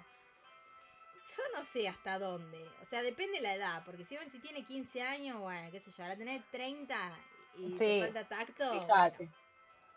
Yo 1.26 1.42
no 1.54 1.64
sé 1.64 1.88
hasta 1.88 2.18
dónde. 2.18 2.64
O 2.82 2.86
sea, 2.86 3.02
depende 3.02 3.38
de 3.38 3.42
la 3.42 3.54
edad, 3.54 3.82
porque 3.84 4.04
si, 4.04 4.16
si 4.30 4.38
tiene 4.38 4.64
15 4.64 5.02
años, 5.02 5.40
bueno, 5.40 5.70
qué 5.70 5.80
sé 5.80 5.90
yo, 5.90 6.04
ahora 6.04 6.16
tener 6.16 6.42
30 6.50 7.18
y 7.58 7.70
Sí, 7.70 7.78
te 7.78 8.00
falta 8.02 8.28
tacto. 8.28 8.80
Fíjate. 8.80 9.28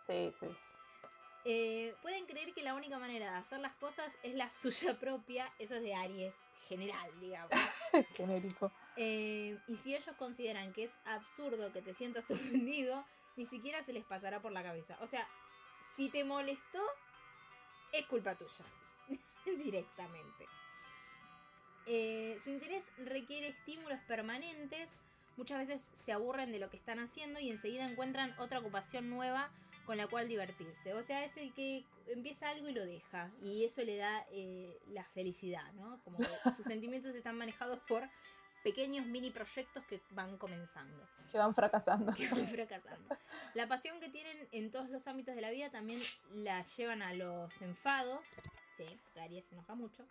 Sí, 0.07 0.33
sí. 0.39 0.47
Eh, 1.45 1.95
pueden 2.01 2.25
creer 2.25 2.53
que 2.53 2.63
la 2.63 2.73
única 2.73 2.99
manera 2.99 3.31
de 3.31 3.37
hacer 3.37 3.59
las 3.59 3.73
cosas 3.75 4.17
es 4.23 4.33
la 4.33 4.51
suya 4.51 4.99
propia, 4.99 5.51
eso 5.59 5.75
es 5.75 5.81
de 5.81 5.93
Aries 5.93 6.35
general, 6.67 7.19
digamos. 7.19 7.51
Genérico. 8.15 8.71
Eh, 8.95 9.57
y 9.67 9.77
si 9.77 9.95
ellos 9.95 10.15
consideran 10.17 10.71
que 10.71 10.83
es 10.85 10.91
absurdo 11.05 11.73
que 11.73 11.81
te 11.81 11.93
sientas 11.93 12.29
ofendido, 12.31 13.03
ni 13.35 13.45
siquiera 13.45 13.83
se 13.83 13.93
les 13.93 14.05
pasará 14.05 14.41
por 14.41 14.51
la 14.51 14.63
cabeza. 14.63 14.97
O 15.01 15.07
sea, 15.07 15.27
si 15.81 16.09
te 16.09 16.23
molestó, 16.23 16.81
es 17.91 18.05
culpa 18.05 18.35
tuya. 18.35 18.65
Directamente. 19.45 20.45
Eh, 21.91 22.37
su 22.43 22.51
interés 22.51 22.83
requiere 23.05 23.47
estímulos 23.49 23.99
permanentes. 24.07 24.87
Muchas 25.37 25.67
veces 25.67 25.89
se 26.05 26.11
aburren 26.11 26.51
de 26.51 26.59
lo 26.59 26.69
que 26.69 26.77
están 26.77 26.99
haciendo 26.99 27.39
y 27.39 27.49
enseguida 27.49 27.89
encuentran 27.89 28.35
otra 28.37 28.59
ocupación 28.59 29.09
nueva 29.09 29.49
con 29.85 29.97
la 29.97 30.05
cual 30.05 30.27
divertirse. 30.27 30.93
O 30.93 31.01
sea, 31.01 31.25
es 31.25 31.35
el 31.37 31.51
que 31.53 31.83
empieza 32.07 32.49
algo 32.49 32.69
y 32.69 32.73
lo 32.73 32.85
deja. 32.85 33.31
Y 33.41 33.65
eso 33.65 33.81
le 33.83 33.97
da 33.97 34.23
eh, 34.31 34.77
la 34.89 35.03
felicidad, 35.03 35.65
¿no? 35.73 35.99
Como 36.03 36.17
que 36.17 36.25
sus 36.55 36.65
sentimientos 36.65 37.15
están 37.15 37.35
manejados 37.37 37.79
por 37.87 38.07
pequeños 38.63 39.05
mini 39.07 39.31
proyectos 39.31 39.83
que 39.85 39.99
van 40.11 40.37
comenzando, 40.37 41.07
Que 41.31 41.37
van 41.39 41.55
fracasando. 41.55 42.13
que 42.13 42.27
van 42.27 42.47
fracasando. 42.47 43.17
La 43.55 43.67
pasión 43.67 43.99
que 43.99 44.09
tienen 44.09 44.47
en 44.51 44.69
todos 44.69 44.89
los 44.89 45.07
ámbitos 45.07 45.33
de 45.33 45.41
la 45.41 45.49
vida 45.49 45.71
también 45.71 46.01
la 46.35 46.61
llevan 46.63 47.01
a 47.01 47.13
los 47.13 47.61
enfados, 47.61 48.19
sí, 48.77 48.83
porque 49.05 49.21
Aries 49.21 49.45
se 49.45 49.55
enoja 49.55 49.73
mucho. 49.75 50.05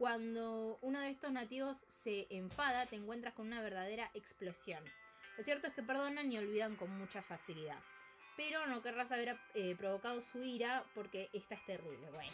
Cuando 0.00 0.78
uno 0.80 0.98
de 0.98 1.10
estos 1.10 1.30
nativos 1.30 1.84
se 1.88 2.26
enfada, 2.30 2.86
te 2.86 2.96
encuentras 2.96 3.34
con 3.34 3.46
una 3.48 3.60
verdadera 3.60 4.10
explosión. 4.14 4.82
Lo 5.36 5.44
cierto 5.44 5.66
es 5.66 5.74
que 5.74 5.82
perdonan 5.82 6.32
y 6.32 6.38
olvidan 6.38 6.74
con 6.76 6.88
mucha 6.96 7.20
facilidad. 7.20 7.76
Pero 8.34 8.66
no 8.66 8.80
querrás 8.80 9.12
haber 9.12 9.36
eh, 9.52 9.76
provocado 9.76 10.22
su 10.22 10.42
ira 10.42 10.84
porque 10.94 11.28
esta 11.34 11.54
es 11.54 11.66
terrible. 11.66 12.08
Bueno, 12.12 12.32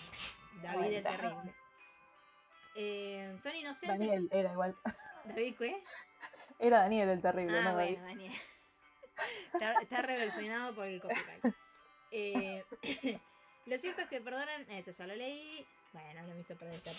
David 0.62 0.92
el 0.92 1.02
Bueno. 1.02 1.18
terrible. 1.18 1.54
Eh, 2.76 3.36
son 3.42 3.56
inocentes. 3.56 3.98
Daniel 3.98 4.28
era 4.30 4.52
igual. 4.52 4.76
¿David 5.24 5.56
qué? 5.58 5.82
Era 6.60 6.78
Daniel 6.82 7.08
el 7.08 7.20
terrible, 7.20 7.58
Ah, 7.58 7.62
no 7.64 7.76
David. 7.76 7.94
bueno, 7.98 8.06
Daniel. 8.06 8.32
Está, 9.54 9.72
está 9.80 10.02
reversionado 10.02 10.72
por 10.72 10.86
el 10.86 11.00
copyright. 11.00 11.44
Eh, 12.12 12.64
lo 13.66 13.78
cierto 13.78 14.02
es 14.02 14.08
que 14.08 14.20
perdonan, 14.20 14.70
eso 14.70 14.92
ya 14.92 15.06
lo 15.08 15.16
leí. 15.16 15.66
Bueno, 15.96 16.22
no 16.28 16.34
me 16.34 16.40
hizo 16.40 16.54
perder 16.56 16.74
esta. 16.74 16.92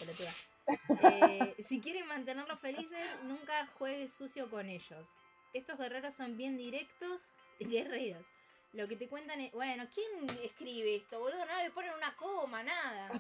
Eh, 1.04 1.56
si 1.68 1.80
quieren 1.80 2.08
mantenerlos 2.08 2.60
felices, 2.60 3.08
nunca 3.26 3.68
juegues 3.78 4.12
sucio 4.12 4.50
con 4.50 4.68
ellos. 4.68 5.06
Estos 5.54 5.78
guerreros 5.78 6.16
son 6.16 6.36
bien 6.36 6.58
directos. 6.58 7.22
Guerreros. 7.60 8.26
Lo 8.74 8.88
que 8.88 8.96
te 8.96 9.08
cuentan 9.08 9.40
es. 9.40 9.52
Bueno, 9.52 9.86
¿quién 9.94 10.28
escribe 10.44 10.96
esto, 10.96 11.20
boludo? 11.20 11.46
No 11.46 11.62
le 11.62 11.70
ponen 11.70 11.94
una 11.94 12.16
coma, 12.16 12.64
nada. 12.64 13.12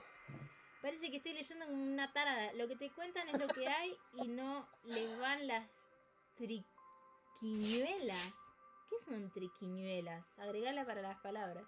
Parece 0.81 1.11
que 1.11 1.17
estoy 1.17 1.33
leyendo 1.33 1.67
una 1.67 2.11
tarada. 2.11 2.53
Lo 2.53 2.67
que 2.67 2.75
te 2.75 2.89
cuentan 2.89 3.29
es 3.29 3.39
lo 3.39 3.47
que 3.47 3.67
hay 3.67 3.95
y 4.15 4.27
no 4.29 4.67
les 4.83 5.19
van 5.19 5.45
las 5.45 5.63
triquiñuelas. 6.37 8.33
¿Qué 8.89 8.95
son 9.05 9.29
triquiñuelas? 9.31 10.25
Agregala 10.39 10.85
para 10.85 11.03
las 11.03 11.19
palabras. 11.19 11.65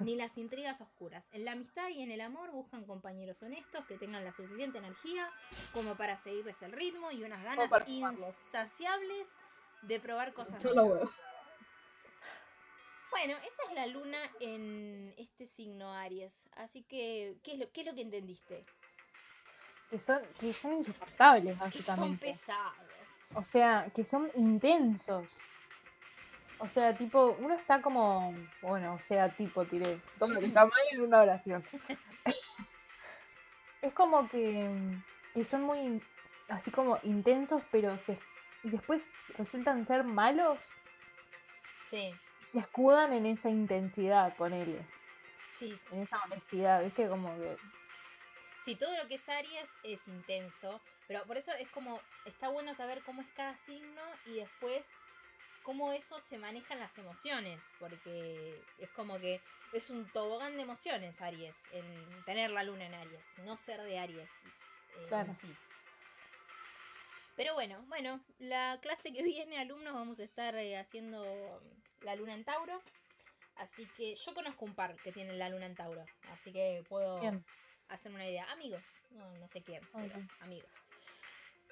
Ni 0.00 0.16
las 0.16 0.36
intrigas 0.38 0.80
oscuras. 0.80 1.24
En 1.32 1.44
la 1.44 1.52
amistad 1.52 1.88
y 1.90 2.02
en 2.02 2.10
el 2.10 2.20
amor 2.20 2.50
buscan 2.50 2.84
compañeros 2.84 3.42
honestos 3.42 3.84
que 3.86 3.96
tengan 3.96 4.24
la 4.24 4.32
suficiente 4.32 4.78
energía 4.78 5.30
como 5.72 5.94
para 5.96 6.18
seguirles 6.18 6.60
el 6.62 6.72
ritmo 6.72 7.10
y 7.10 7.22
unas 7.24 7.42
ganas 7.44 7.70
insaciables 7.86 9.28
de 9.82 10.00
probar 10.00 10.32
cosas 10.34 10.62
Yo 10.62 10.74
lo 10.74 10.82
nuevas. 10.86 11.00
veo. 11.02 11.10
Bueno, 13.10 13.34
esa 13.38 13.62
es 13.68 13.74
la 13.74 13.86
luna 13.86 14.18
en 14.40 15.14
este 15.16 15.46
signo 15.46 15.92
Aries. 15.92 16.48
Así 16.56 16.82
que, 16.82 17.36
¿qué 17.42 17.52
es 17.54 17.58
lo, 17.58 17.70
qué 17.72 17.80
es 17.80 17.86
lo 17.86 17.94
que 17.94 18.02
entendiste? 18.02 18.64
Que 19.88 19.98
son, 19.98 20.20
que 20.38 20.52
son 20.52 20.74
insoportables, 20.74 21.54
Que 21.54 21.58
son 21.58 21.70
básicamente. 21.70 22.26
pesados. 22.26 22.76
O 23.34 23.42
sea, 23.42 23.90
que 23.94 24.04
son 24.04 24.30
intensos. 24.34 25.38
O 26.60 26.68
sea, 26.68 26.96
tipo, 26.96 27.36
uno 27.38 27.54
está 27.54 27.80
como, 27.80 28.34
bueno, 28.62 28.94
o 28.94 29.00
sea, 29.00 29.30
tipo, 29.30 29.64
tiré 29.64 30.00
todo 30.18 30.30
lo 30.30 30.40
que 30.40 30.46
está 30.46 30.64
mal 30.64 30.80
en 30.92 31.02
una 31.02 31.22
oración. 31.22 31.64
es 33.82 33.94
como 33.94 34.28
que, 34.28 34.68
que 35.34 35.44
son 35.44 35.62
muy, 35.62 36.02
así 36.48 36.70
como 36.70 36.98
intensos, 37.04 37.62
pero 37.70 37.98
se, 37.98 38.18
y 38.64 38.70
después 38.70 39.10
resultan 39.36 39.86
ser 39.86 40.04
malos 40.04 40.58
Sí, 41.88 42.12
se 42.42 42.58
escudan 42.58 43.14
en 43.14 43.24
esa 43.24 43.48
intensidad, 43.48 44.36
ponele, 44.36 44.84
sí. 45.54 45.78
en 45.90 46.02
esa 46.02 46.22
honestidad, 46.24 46.84
¿viste? 46.84 47.08
Como 47.08 47.34
que, 47.38 47.56
Sí, 48.68 48.76
todo 48.76 48.94
lo 48.98 49.08
que 49.08 49.14
es 49.14 49.26
Aries 49.26 49.70
es 49.82 50.06
intenso. 50.08 50.78
Pero 51.06 51.24
por 51.24 51.38
eso 51.38 51.52
es 51.52 51.70
como, 51.70 52.02
está 52.26 52.50
bueno 52.50 52.74
saber 52.74 53.02
cómo 53.02 53.22
es 53.22 53.28
cada 53.34 53.56
signo 53.56 54.02
y 54.26 54.34
después 54.34 54.84
cómo 55.68 55.92
eso 55.92 56.18
se 56.18 56.38
maneja 56.38 56.72
en 56.72 56.80
las 56.80 56.96
emociones. 56.96 57.60
Porque 57.78 58.58
es 58.78 58.88
como 58.92 59.18
que 59.18 59.42
es 59.74 59.90
un 59.90 60.10
tobogán 60.12 60.56
de 60.56 60.62
emociones 60.62 61.20
Aries, 61.20 61.56
en 61.72 61.84
tener 62.24 62.50
la 62.50 62.62
luna 62.62 62.86
en 62.86 62.94
Aries, 62.94 63.26
no 63.44 63.54
ser 63.58 63.82
de 63.82 63.98
Aries 63.98 64.30
eh, 64.96 65.06
Claro. 65.08 65.28
en 65.28 65.36
sí. 65.36 65.54
Pero 67.36 67.52
bueno, 67.52 67.84
bueno, 67.88 68.18
la 68.38 68.78
clase 68.80 69.12
que 69.12 69.22
viene, 69.22 69.58
alumnos, 69.58 69.92
vamos 69.92 70.18
a 70.20 70.24
estar 70.24 70.54
eh, 70.56 70.78
haciendo 70.78 71.60
la 72.00 72.16
luna 72.16 72.32
en 72.32 72.44
Tauro. 72.44 72.80
Así 73.56 73.86
que 73.94 74.14
yo 74.14 74.32
conozco 74.32 74.64
un 74.64 74.74
par 74.74 74.96
que 74.96 75.12
tienen 75.12 75.38
la 75.38 75.50
luna 75.50 75.66
en 75.66 75.76
Tauro. 75.76 76.02
Así 76.32 76.50
que 76.50 76.82
puedo 76.88 77.20
¿quién? 77.20 77.44
hacerme 77.88 78.16
una 78.16 78.26
idea. 78.30 78.50
Amigos, 78.52 78.82
no, 79.10 79.30
no 79.34 79.48
sé 79.48 79.60
quién, 79.60 79.82
pero 79.92 80.16
Ok. 80.16 80.24
amigos. 80.40 80.70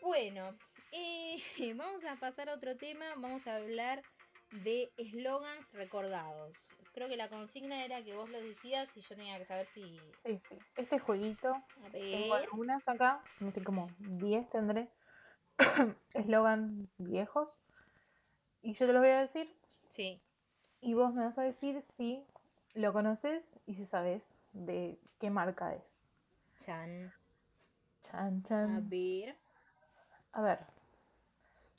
Bueno, 0.03 0.55
eh, 0.93 1.37
vamos 1.77 2.05
a 2.05 2.17
pasar 2.17 2.49
a 2.49 2.55
otro 2.55 2.77
tema. 2.77 3.05
Vamos 3.17 3.47
a 3.47 3.57
hablar 3.57 4.03
de 4.65 4.91
eslogans 4.97 5.73
recordados. 5.73 6.57
Creo 6.93 7.09
que 7.09 7.17
la 7.17 7.29
consigna 7.29 7.85
era 7.85 8.03
que 8.03 8.15
vos 8.15 8.31
lo 8.31 8.41
decías 8.41 8.97
y 8.97 9.01
yo 9.03 9.15
tenía 9.17 9.39
que 9.39 9.45
saber 9.45 9.67
si. 9.67 10.01
Sí, 10.15 10.39
sí. 10.49 10.59
Este 10.77 10.99
jueguito 10.99 11.49
A 11.55 11.91
Tengo 11.91 12.35
ver. 12.35 12.45
algunas 12.45 12.89
acá, 12.89 13.23
no 13.41 13.53
sé, 13.53 13.63
como 13.63 13.89
10 13.99 14.49
tendré. 14.49 14.89
Eslogan 16.15 16.89
viejos. 16.97 17.59
Y 18.63 18.73
yo 18.73 18.87
te 18.87 18.93
los 18.93 19.03
voy 19.03 19.11
a 19.11 19.21
decir. 19.21 19.55
Sí. 19.91 20.21
Y 20.81 20.95
vos 20.95 21.13
me 21.13 21.25
vas 21.25 21.37
a 21.39 21.43
decir 21.43 21.83
si 21.83 22.25
lo 22.75 22.93
conoces 22.93 23.59
y 23.67 23.75
si 23.75 23.85
sabes 23.85 24.35
de 24.53 24.99
qué 25.19 25.31
marca 25.31 25.75
es. 25.75 26.09
Chan. 26.65 27.13
Chan, 28.03 28.41
A 28.45 28.49
chan. 28.49 28.89
ver. 28.89 29.37
A 30.33 30.43
ver. 30.43 30.76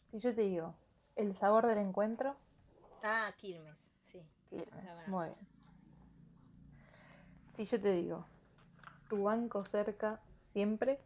Si 0.08 0.20
yo 0.20 0.34
te 0.34 0.42
digo, 0.42 0.74
el 1.16 1.34
sabor 1.36 1.68
del 1.68 1.78
encuentro. 1.80 2.36
Ah, 3.04 3.32
Quilmes. 3.38 3.92
Sí. 4.02 4.22
Quilmes. 4.50 5.08
Muy 5.08 5.28
bien. 5.28 5.48
Si 7.44 7.66
yo 7.66 7.80
te 7.82 7.92
digo, 7.92 8.26
tu 9.10 9.24
banco 9.24 9.66
cerca 9.66 10.22
siempre. 10.40 11.00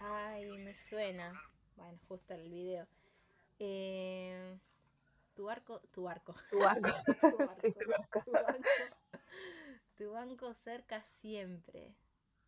Ay, 0.00 0.46
me 0.58 0.74
suena. 0.74 1.32
Bueno, 1.76 1.98
justo 2.08 2.34
el 2.34 2.48
video. 2.50 2.86
Eh, 3.58 4.58
tu 5.34 5.44
barco, 5.44 5.80
tu 5.92 6.04
barco. 6.04 6.34
Tu 6.50 6.58
barco. 6.58 6.88
Tu 7.20 7.36
barco, 7.36 7.54
Sí, 7.54 7.72
tu 7.72 7.88
barco. 7.90 8.22
tu 8.24 8.32
banco, 8.32 8.68
tu 9.96 10.10
banco 10.12 10.54
cerca 10.54 11.02
siempre. 11.20 11.94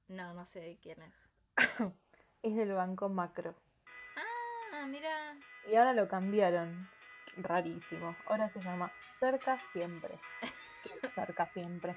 No, 0.09 0.35
no 0.35 0.45
sé 0.45 0.61
de 0.61 0.79
quién 0.79 1.01
es. 1.03 1.31
Es 2.43 2.57
del 2.57 2.73
banco 2.73 3.09
macro. 3.09 3.55
Ah, 4.81 4.87
mira. 4.87 5.37
Y 5.67 5.75
ahora 5.75 5.93
lo 5.93 6.09
cambiaron. 6.09 6.89
Rarísimo. 7.37 8.17
Ahora 8.27 8.49
se 8.49 8.61
llama 8.61 8.91
Cerca 9.19 9.61
Siempre. 9.67 10.19
¿Qué 10.83 11.07
es 11.07 11.13
Cerca 11.13 11.47
Siempre? 11.47 11.95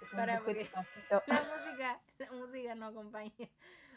Es 0.00 0.12
un 0.12 0.20
porque-. 0.44 0.70
La 1.26 1.42
música, 1.42 2.00
la 2.18 2.30
música 2.30 2.74
no 2.76 2.86
acompaña. 2.86 3.32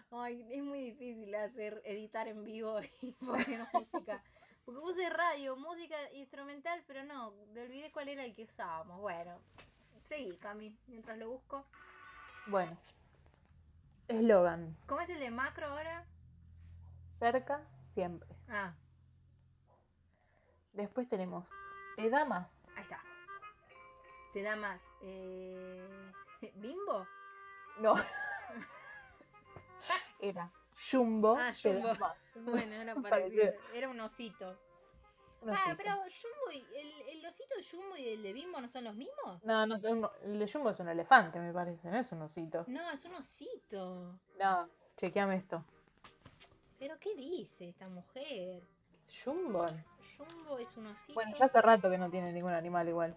Ay, 0.09 0.43
es 0.51 0.63
muy 0.63 0.81
difícil 0.81 1.35
hacer, 1.35 1.83
editar 1.85 2.27
en 2.27 2.43
vivo 2.43 2.79
y 3.01 3.11
poner 3.11 3.67
música. 3.71 4.23
Porque 4.65 4.81
puse 4.81 5.07
radio, 5.11 5.55
música 5.55 5.95
instrumental, 6.13 6.83
pero 6.87 7.03
no, 7.03 7.31
me 7.53 7.61
olvidé 7.61 7.91
cuál 7.91 8.09
era 8.09 8.25
el 8.25 8.33
que 8.33 8.45
usábamos. 8.45 8.99
Bueno, 9.01 9.39
seguí, 10.01 10.35
Cami, 10.37 10.75
mientras 10.87 11.19
lo 11.19 11.29
busco. 11.29 11.63
Bueno. 12.47 12.75
Eslogan. 14.07 14.75
¿Cómo 14.87 15.01
es 15.01 15.09
el 15.11 15.19
de 15.19 15.29
macro 15.29 15.67
ahora? 15.67 16.05
Cerca 17.09 17.61
Siempre. 17.95 18.29
Ah, 18.49 18.73
Después 20.73 21.07
tenemos 21.07 21.49
Te 21.95 22.09
da 22.09 22.25
más. 22.25 22.67
ahí 22.75 22.83
está. 22.83 23.01
Te 24.33 24.41
da 24.43 24.55
más. 24.57 24.81
Eh... 25.01 26.11
¿Bimbo? 26.55 27.07
No. 27.79 27.95
Era 30.19 30.51
Jumbo. 30.91 31.37
Ah, 31.39 31.53
Te 31.61 31.73
da 31.73 31.81
Jumbo. 31.93 31.99
más. 31.99 32.17
Bueno, 32.45 32.73
era 32.75 32.95
Parecido. 32.95 33.43
parecido. 33.45 33.53
Era 33.73 33.89
un 33.89 33.99
osito. 34.01 34.59
Un 35.41 35.49
Ah, 35.51 35.53
osito. 35.53 35.77
pero 35.77 35.91
Jumbo 35.95 36.51
y 36.51 36.67
el, 36.77 36.91
el 37.17 37.25
osito 37.25 37.55
de 37.55 37.63
Jumbo 37.63 37.95
y 37.95 38.09
el 38.09 38.21
de 38.23 38.33
Bimbo 38.33 38.59
no 38.59 38.67
son 38.67 38.83
los 38.83 38.95
mismos. 38.95 39.41
No, 39.43 39.65
no, 39.65 39.79
son- 39.79 40.09
el 40.23 40.39
de 40.39 40.51
Jumbo 40.51 40.71
es 40.71 40.79
un 40.81 40.89
elefante, 40.89 41.39
me 41.39 41.53
parece, 41.53 41.89
no 41.89 41.97
es 41.97 42.11
un 42.11 42.21
osito. 42.23 42.65
No, 42.67 42.91
es 42.91 43.05
un 43.05 43.15
osito. 43.15 44.19
No, 44.37 44.69
chequeame 44.97 45.37
esto. 45.37 45.63
¿Pero 46.79 46.99
qué 46.99 47.15
dice 47.15 47.69
esta 47.69 47.87
mujer? 47.87 48.63
Jumbo. 49.23 49.65
Jumbo 50.17 50.57
es 50.57 50.75
un 50.77 50.87
osito. 50.87 51.13
Bueno, 51.13 51.33
ya 51.35 51.45
hace 51.45 51.61
rato 51.61 51.89
que 51.89 51.97
no 51.97 52.09
tiene 52.09 52.31
ningún 52.31 52.51
animal 52.53 52.87
igual. 52.87 53.15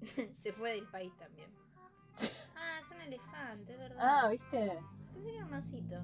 Se 0.34 0.52
fue 0.52 0.72
del 0.72 0.86
país 0.88 1.16
también. 1.16 1.50
Ah, 2.56 2.78
es 2.80 2.90
un 2.90 3.00
elefante, 3.00 3.72
es 3.72 3.78
verdad. 3.78 3.98
Ah, 4.00 4.28
¿viste? 4.28 4.78
Pensé 5.12 5.22
que 5.22 5.36
era 5.36 5.46
un 5.46 5.54
osito. 5.54 5.96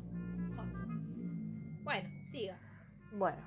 Oh. 0.59 1.83
Bueno, 1.83 2.09
siga. 2.31 2.59
Bueno, 3.13 3.43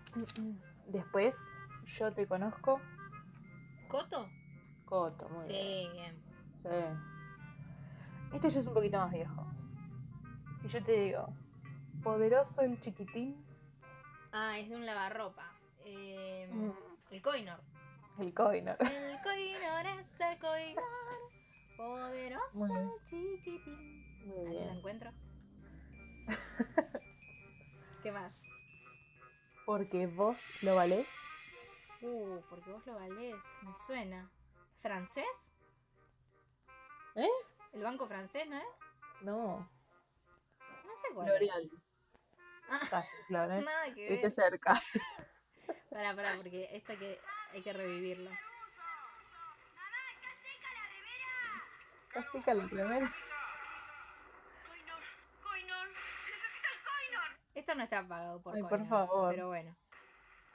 después 0.88 1.50
yo 1.86 2.12
te 2.14 2.26
conozco, 2.28 2.80
¿Coto? 3.88 4.28
Coto, 4.86 5.30
muy 5.30 5.46
Sí, 5.46 5.52
bien. 5.52 5.92
bien. 5.94 6.24
Sí. 6.56 6.68
Este 8.34 8.50
ya 8.50 8.60
es 8.60 8.68
un 8.68 8.74
poquito 8.74 8.98
más 8.98 9.12
viejo. 9.12 9.46
Si 10.62 10.68
yo 10.70 10.84
te 10.84 10.92
digo, 10.94 11.28
poderoso 12.04 12.62
el 12.62 12.80
chiquitín, 12.82 13.46
Ah, 14.34 14.58
es 14.60 14.70
de 14.70 14.76
un 14.76 14.86
lavarropa. 14.86 15.46
Eh, 15.84 16.48
Mm. 16.52 16.72
El 17.12 17.22
Coinor. 17.22 17.60
el 18.20 18.34
Coinor. 18.34 18.78
El 18.80 19.22
Coinor 19.22 19.86
es 20.00 20.20
el 20.22 20.40
Coinor. 20.40 20.84
Poderoso 21.76 22.66
el 22.66 23.04
chiquitín. 23.06 24.26
Muy 24.26 24.48
Ahí 24.58 24.66
la 24.66 24.74
encuentro. 24.74 25.12
¿Qué 28.04 28.12
más? 28.12 28.42
Porque 29.66 30.08
vos 30.08 30.42
lo 30.62 30.76
valés. 30.76 31.08
Uh, 32.02 32.40
porque 32.50 32.72
vos 32.72 32.86
lo 32.88 32.96
valés, 32.96 33.36
me 33.64 33.74
suena. 33.74 34.30
¿Francés? 34.80 35.26
¿Eh? 37.16 37.28
¿El 37.74 37.84
banco 37.84 38.08
francés, 38.08 38.48
no 38.48 38.58
es? 38.58 38.64
No, 39.22 39.70
No 40.86 40.96
sé 40.96 41.08
cuál 41.14 41.28
es. 41.28 41.34
L'Oreal. 41.34 41.70
Ah, 42.74 42.80
Casi, 42.90 43.16
claro, 43.28 43.54
¿eh? 43.56 43.62
nada 43.62 43.86
que 43.94 44.08
Viste 44.08 44.28
ver. 44.28 44.32
cerca. 44.32 44.82
Pará, 45.90 46.16
pará, 46.16 46.34
porque 46.38 46.70
esto 46.72 46.94
hay 46.94 46.98
que, 46.98 47.20
hay 47.54 47.62
que 47.62 47.74
revivirlo. 47.74 48.32
Casi 52.10 52.42
que 52.42 52.54
la 52.54 52.64
primera. 52.66 53.14
Esto 57.54 57.76
no 57.76 57.84
está 57.84 58.08
pagado 58.08 58.42
por 58.42 58.56
Ay, 58.56 58.64
por 58.64 58.88
favor. 58.88 59.34
Pero 59.36 59.48
bueno. 59.48 59.76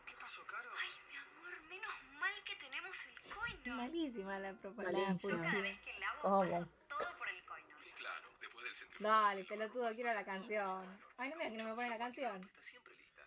¿Qué 0.06 0.14
pasó, 0.18 0.42
Caro? 0.46 0.68
Ay, 0.80 0.88
mi 1.10 1.16
amor, 1.16 1.60
menos 1.68 1.92
mal 2.18 2.32
que 2.44 2.56
tenemos 2.56 2.96
el 3.06 3.32
Coinor. 3.34 3.76
Malísima 3.76 4.38
la 4.38 4.52
propaganda. 4.54 4.98
Malísima. 4.98 5.36
Cada 5.36 5.50
publicidad. 5.52 5.62
vez 5.62 5.80
que 5.80 5.92
lavo 6.00 6.20
¿Cómo? 6.22 6.50
paso 6.50 6.68
todo 6.88 7.18
por 7.18 7.28
el 7.28 7.44
Coinor. 7.44 7.86
Y 7.86 7.90
claro, 7.92 8.28
después 8.40 8.64
del 8.64 8.74
centrifugo. 8.74 8.86
Dale, 8.99 9.44
pelotudo, 9.44 9.92
quiero 9.92 10.12
la 10.14 10.24
canción. 10.24 10.84
Ay, 11.18 11.30
no 11.30 11.36
me 11.36 11.51
que 11.51 11.57
no 11.57 11.64
me 11.64 11.74
pone 11.74 11.90
la 11.90 11.99
canción. 11.99 12.42
Está 12.42 12.62
siempre 12.62 12.94
lista. 12.94 13.22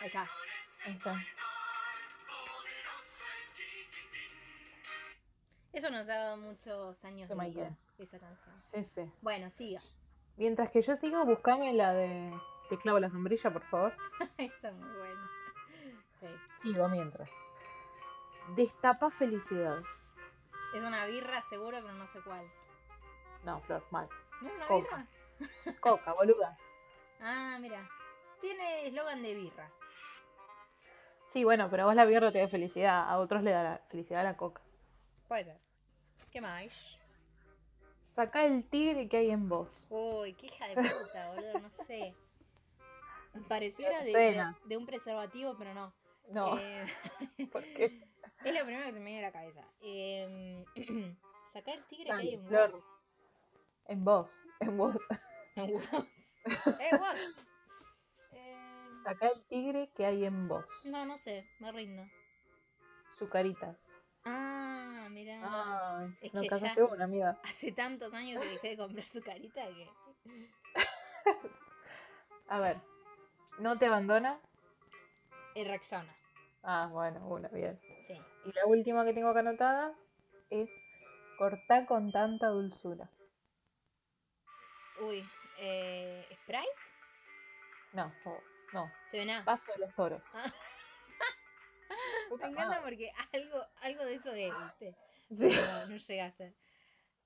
Ahí 0.00 0.06
está. 0.06 0.30
Ahí 0.84 0.92
está. 0.92 1.26
Eso 5.72 5.90
nos 5.90 6.08
ha 6.08 6.14
dado 6.14 6.36
muchos 6.36 7.04
años 7.04 7.28
De 7.28 7.34
vida, 7.36 7.76
esa 7.98 8.18
canción. 8.18 8.54
Sí, 8.56 8.84
sí. 8.84 9.12
Bueno, 9.20 9.50
siga. 9.50 9.80
Mientras 10.36 10.70
que 10.70 10.82
yo 10.82 10.96
sigo, 10.96 11.24
buscame 11.24 11.72
la 11.74 11.92
de 11.92 12.32
Te 12.68 12.76
clavo 12.78 12.98
la 12.98 13.10
sombrilla, 13.10 13.52
por 13.52 13.62
favor. 13.64 13.94
Esa 14.38 14.68
es 14.70 14.74
muy 14.74 14.90
buena. 14.96 15.30
Sí. 16.18 16.26
Sigo 16.48 16.88
mientras. 16.88 17.30
Destapa 18.56 19.10
felicidad. 19.10 19.80
Es 20.74 20.82
una 20.82 21.06
birra 21.06 21.40
seguro, 21.42 21.78
pero 21.82 21.94
no 21.94 22.06
sé 22.08 22.20
cuál. 22.22 22.50
No, 23.44 23.60
Flor, 23.60 23.84
mal. 23.90 24.08
¿No 24.40 24.48
es 24.48 24.54
una 24.54 24.66
Coca. 24.66 25.06
birra? 25.38 25.80
Coca, 25.80 26.12
boluda. 26.14 26.58
Ah, 27.20 27.58
mira. 27.60 27.88
Tiene 28.40 28.86
eslogan 28.86 29.22
de 29.22 29.34
birra. 29.34 29.70
Sí, 31.26 31.44
bueno, 31.44 31.68
pero 31.70 31.84
a 31.84 31.86
vos 31.86 31.94
la 31.94 32.04
birra 32.06 32.32
te 32.32 32.38
da 32.38 32.48
felicidad. 32.48 33.08
A 33.08 33.18
otros 33.18 33.42
le 33.42 33.50
da 33.52 33.62
la 33.62 33.78
felicidad 33.88 34.20
a 34.20 34.24
la 34.24 34.36
coca. 34.36 34.62
Puede 35.28 35.44
ser. 35.44 35.58
¿Qué 36.30 36.40
más? 36.40 36.98
Saca 38.00 38.44
el 38.44 38.64
tigre 38.68 39.08
que 39.08 39.18
hay 39.18 39.30
en 39.30 39.48
vos. 39.48 39.86
Uy, 39.90 40.32
qué 40.34 40.46
hija 40.46 40.68
de 40.68 40.74
puta, 40.76 41.28
boludo, 41.34 41.58
no 41.60 41.70
sé. 41.70 42.14
Pareciera 43.48 44.00
de, 44.00 44.06
de, 44.06 44.12
Cena. 44.12 44.58
de 44.64 44.76
un 44.76 44.86
preservativo, 44.86 45.56
pero 45.56 45.74
no. 45.74 45.92
No, 46.30 46.58
Eh, 46.58 46.84
¿por 47.52 47.62
qué? 47.62 48.00
es 48.44 48.54
lo 48.54 48.64
primero 48.64 48.86
que 48.86 48.92
se 48.92 48.98
me 48.98 49.04
viene 49.04 49.18
a 49.24 49.28
la 49.28 49.32
cabeza. 49.32 49.64
Eh, 49.82 50.64
sacar 51.52 51.74
el 51.76 51.84
tigre 51.84 52.04
que 52.06 52.12
hay 52.12 52.34
en 52.34 52.46
Flor. 52.46 52.82
Vos. 53.86 53.88
En 53.88 54.04
vos, 54.04 54.44
en 54.60 54.76
vos. 54.76 55.08
En 56.80 56.98
vos. 56.98 57.18
Eh, 58.32 58.56
Saca 58.78 59.28
el 59.28 59.44
tigre 59.46 59.90
que 59.94 60.06
hay 60.06 60.24
en 60.24 60.48
vos. 60.48 60.64
no, 60.86 61.04
no 61.04 61.18
sé, 61.18 61.46
me 61.58 61.70
rindo. 61.72 62.04
Sucaritas. 63.18 63.76
Ah, 64.24 65.08
mira. 65.10 66.14
Es 66.20 66.32
no 66.34 66.42
que 66.42 66.48
casaste 66.48 66.82
una, 66.82 67.04
amiga. 67.04 67.38
Hace 67.44 67.72
tantos 67.72 68.12
años 68.14 68.42
que 68.42 68.50
dejé 68.50 68.68
de 68.70 68.76
comprar 68.76 69.04
su 69.04 69.22
carita 69.22 69.66
que. 69.66 69.88
A 72.48 72.60
ver. 72.60 72.80
No 73.58 73.78
te 73.78 73.86
abandona. 73.86 74.40
Es 75.54 75.66
Rexona. 75.66 76.14
Ah, 76.62 76.88
bueno, 76.90 77.26
una, 77.26 77.48
bien. 77.48 77.78
Sí. 78.06 78.14
Y 78.44 78.52
la 78.52 78.66
última 78.66 79.04
que 79.04 79.12
tengo 79.12 79.28
acá 79.28 79.40
anotada 79.40 79.94
es 80.50 80.74
cortá 81.38 81.86
con 81.86 82.12
tanta 82.12 82.48
dulzura. 82.48 83.10
Uy, 85.00 85.28
eh, 85.58 86.26
¿Sprite? 86.42 86.68
No, 87.92 88.12
no, 88.24 88.40
no. 88.72 88.92
Se 89.10 89.18
ven 89.18 89.30
a. 89.30 89.44
Paso 89.44 89.72
de 89.72 89.78
los 89.78 89.94
toros. 89.94 90.22
Ah. 90.34 90.52
Puta 92.28 92.46
Me 92.46 92.52
encanta 92.52 92.80
madre. 92.80 92.82
porque 92.82 93.12
algo, 93.32 93.66
algo 93.80 94.04
de 94.04 94.14
eso 94.14 94.32
es, 94.32 94.54
¿viste? 94.58 94.96
Sí. 95.32 95.48
No, 95.48 95.86
no 95.86 95.96
llega 95.96 96.26
a 96.26 96.32
ser. 96.32 96.54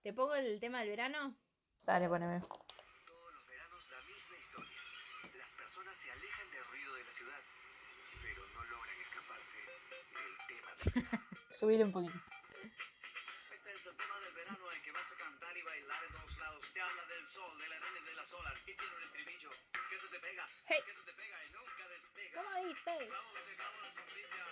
¿Te 0.03 0.13
pongo 0.13 0.35
el 0.35 0.61
tema 0.61 0.81
del 0.81 0.91
verano? 0.91 1.35
Dale, 1.83 2.09
poneme. 2.09 2.41
Todos 2.41 3.33
los 3.33 3.47
veranos 3.47 3.91
la 3.91 4.01
misma 4.03 4.37
historia. 4.37 4.79
Las 5.37 5.51
personas 5.53 5.97
se 5.97 6.11
alejan 6.11 6.51
del 6.51 6.65
ruido 6.67 6.95
de 6.95 7.05
la 7.05 7.11
ciudad, 7.13 7.41
pero 8.23 8.43
no 8.55 8.65
logran 8.65 9.01
escaparse 9.01 9.57
del 9.59 10.37
tema 10.47 10.71
del 10.77 11.03
verano. 11.05 11.25
Subile 11.51 11.85
un 11.85 11.93
poquito. 11.93 12.19
Este 13.53 13.73
es 13.73 13.87
el 13.87 13.97
tema 13.97 14.21
del 14.21 14.35
verano 14.35 14.69
al 14.69 14.83
que 14.83 14.93
vas 14.93 15.13
a 15.13 15.17
cantar 15.17 15.57
y 15.57 15.63
bailar 15.63 16.05
en 16.05 16.13
todos 16.15 16.39
lados. 16.39 16.73
Te 16.73 16.81
habla 16.81 17.03
del 17.25 17.33
sol, 17.33 17.57
de 17.59 17.69
la 17.71 17.77
arena 17.77 17.99
y 18.03 18.05
de 18.05 18.15
las 18.17 18.33
olas. 18.35 18.53
Y 18.69 18.75
tiene 18.77 18.95
un 18.97 19.03
estribillo 19.03 19.49
que 19.89 19.97
se 19.97 20.09
te 20.09 20.19
pega, 20.21 20.47
Hey. 20.67 20.81
que 20.85 20.93
se 20.93 21.03
te 21.05 21.13
pega 21.15 21.37
y 21.49 21.53
nunca 21.53 21.89
despega. 21.89 22.43
¿Cómo 22.43 22.67
dice? 22.69 22.85
Clavo 22.85 23.33
que 23.33 23.41
te 23.49 23.55
clavo 23.57 23.81
la 23.81 23.93
sombrilla, 23.95 24.45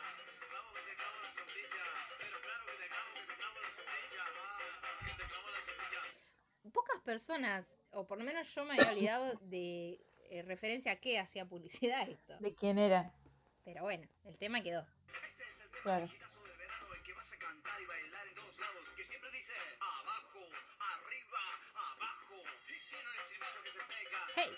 clavo 0.49 0.73
que 0.73 0.81
te 0.81 0.95
clavo 0.97 1.19
la 1.21 1.33
sombrilla, 1.37 1.85
pero 2.19 2.41
claro 2.41 2.65
que 2.65 2.73
te 2.81 2.89
clavo, 2.89 3.13
que 3.13 3.25
te 3.29 3.37
clavo 3.37 3.61
la 3.61 3.69
sombrilla, 3.77 4.25
ah, 4.25 4.59
que 5.05 5.13
te 5.23 5.29
clavo 5.29 5.49
la 5.53 5.61
sombrilla. 5.61 6.03
Pocas 6.73 7.01
personas, 7.03 7.77
o 7.91 8.07
por 8.07 8.17
lo 8.19 8.25
menos 8.25 8.55
yo 8.55 8.65
me 8.65 8.73
había 8.75 8.91
olvidado 8.93 9.35
de 9.43 10.01
eh, 10.31 10.43
referencia 10.47 10.93
a 10.93 10.97
qué 10.97 11.19
hacía 11.19 11.45
publicidad 11.45 12.09
esto. 12.09 12.39
¿De 12.41 12.55
quién 12.55 12.79
era? 12.79 13.13
Pero 13.65 13.83
bueno, 13.83 14.09
el 14.25 14.39
tema 14.39 14.63
quedó. 14.63 14.81
Este 15.29 15.45
es 15.45 15.61
el 15.61 15.69
tema 15.71 15.83
Claro. 15.83 16.07
verano, 16.57 16.95
el 16.95 17.03
que 17.03 17.13
vas 17.13 17.33
a 17.33 17.37
cantar 17.39 17.81
y 17.83 17.85
bailar 17.85 18.27
en 18.29 18.35
todos 18.35 18.59
lados, 18.59 18.89
que 18.97 19.05
siempre 19.05 19.31
dice 19.31 19.53
abajo, 19.79 20.41
arriba, 20.81 21.41
abajo. 21.75 22.22
Hey. 24.43 24.51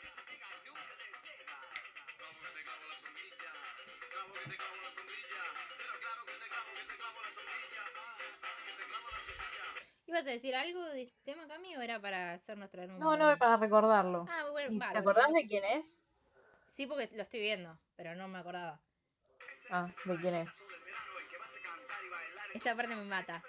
¿Ibas 10.07 10.27
a 10.27 10.31
decir 10.31 10.55
algo 10.55 10.83
de 10.85 11.03
este 11.03 11.21
tema, 11.25 11.47
Cami, 11.49 11.77
o 11.77 11.83
era 11.83 12.01
para 12.01 12.35
hacer 12.35 12.57
nuestra 12.57 12.87
No, 12.87 13.17
no, 13.17 13.37
para 13.37 13.57
recordarlo. 13.57 14.27
Ah, 14.31 14.49
bueno, 14.51 14.71
¿Y 14.71 14.79
¿Te 14.79 14.99
acordás 14.99 15.33
de 15.33 15.47
quién 15.47 15.65
es? 15.65 16.01
Sí, 16.71 16.87
porque 16.87 17.11
lo 17.15 17.23
estoy 17.23 17.41
viendo, 17.41 17.79
pero 17.97 18.15
no 18.15 18.29
me 18.29 18.39
acordaba. 18.39 18.81
Ah, 19.71 19.89
¿de 20.05 20.17
quién 20.17 20.35
es? 20.35 20.51
Esta 22.55 22.77
parte 22.77 22.95
me 22.95 23.05
mata. 23.05 23.43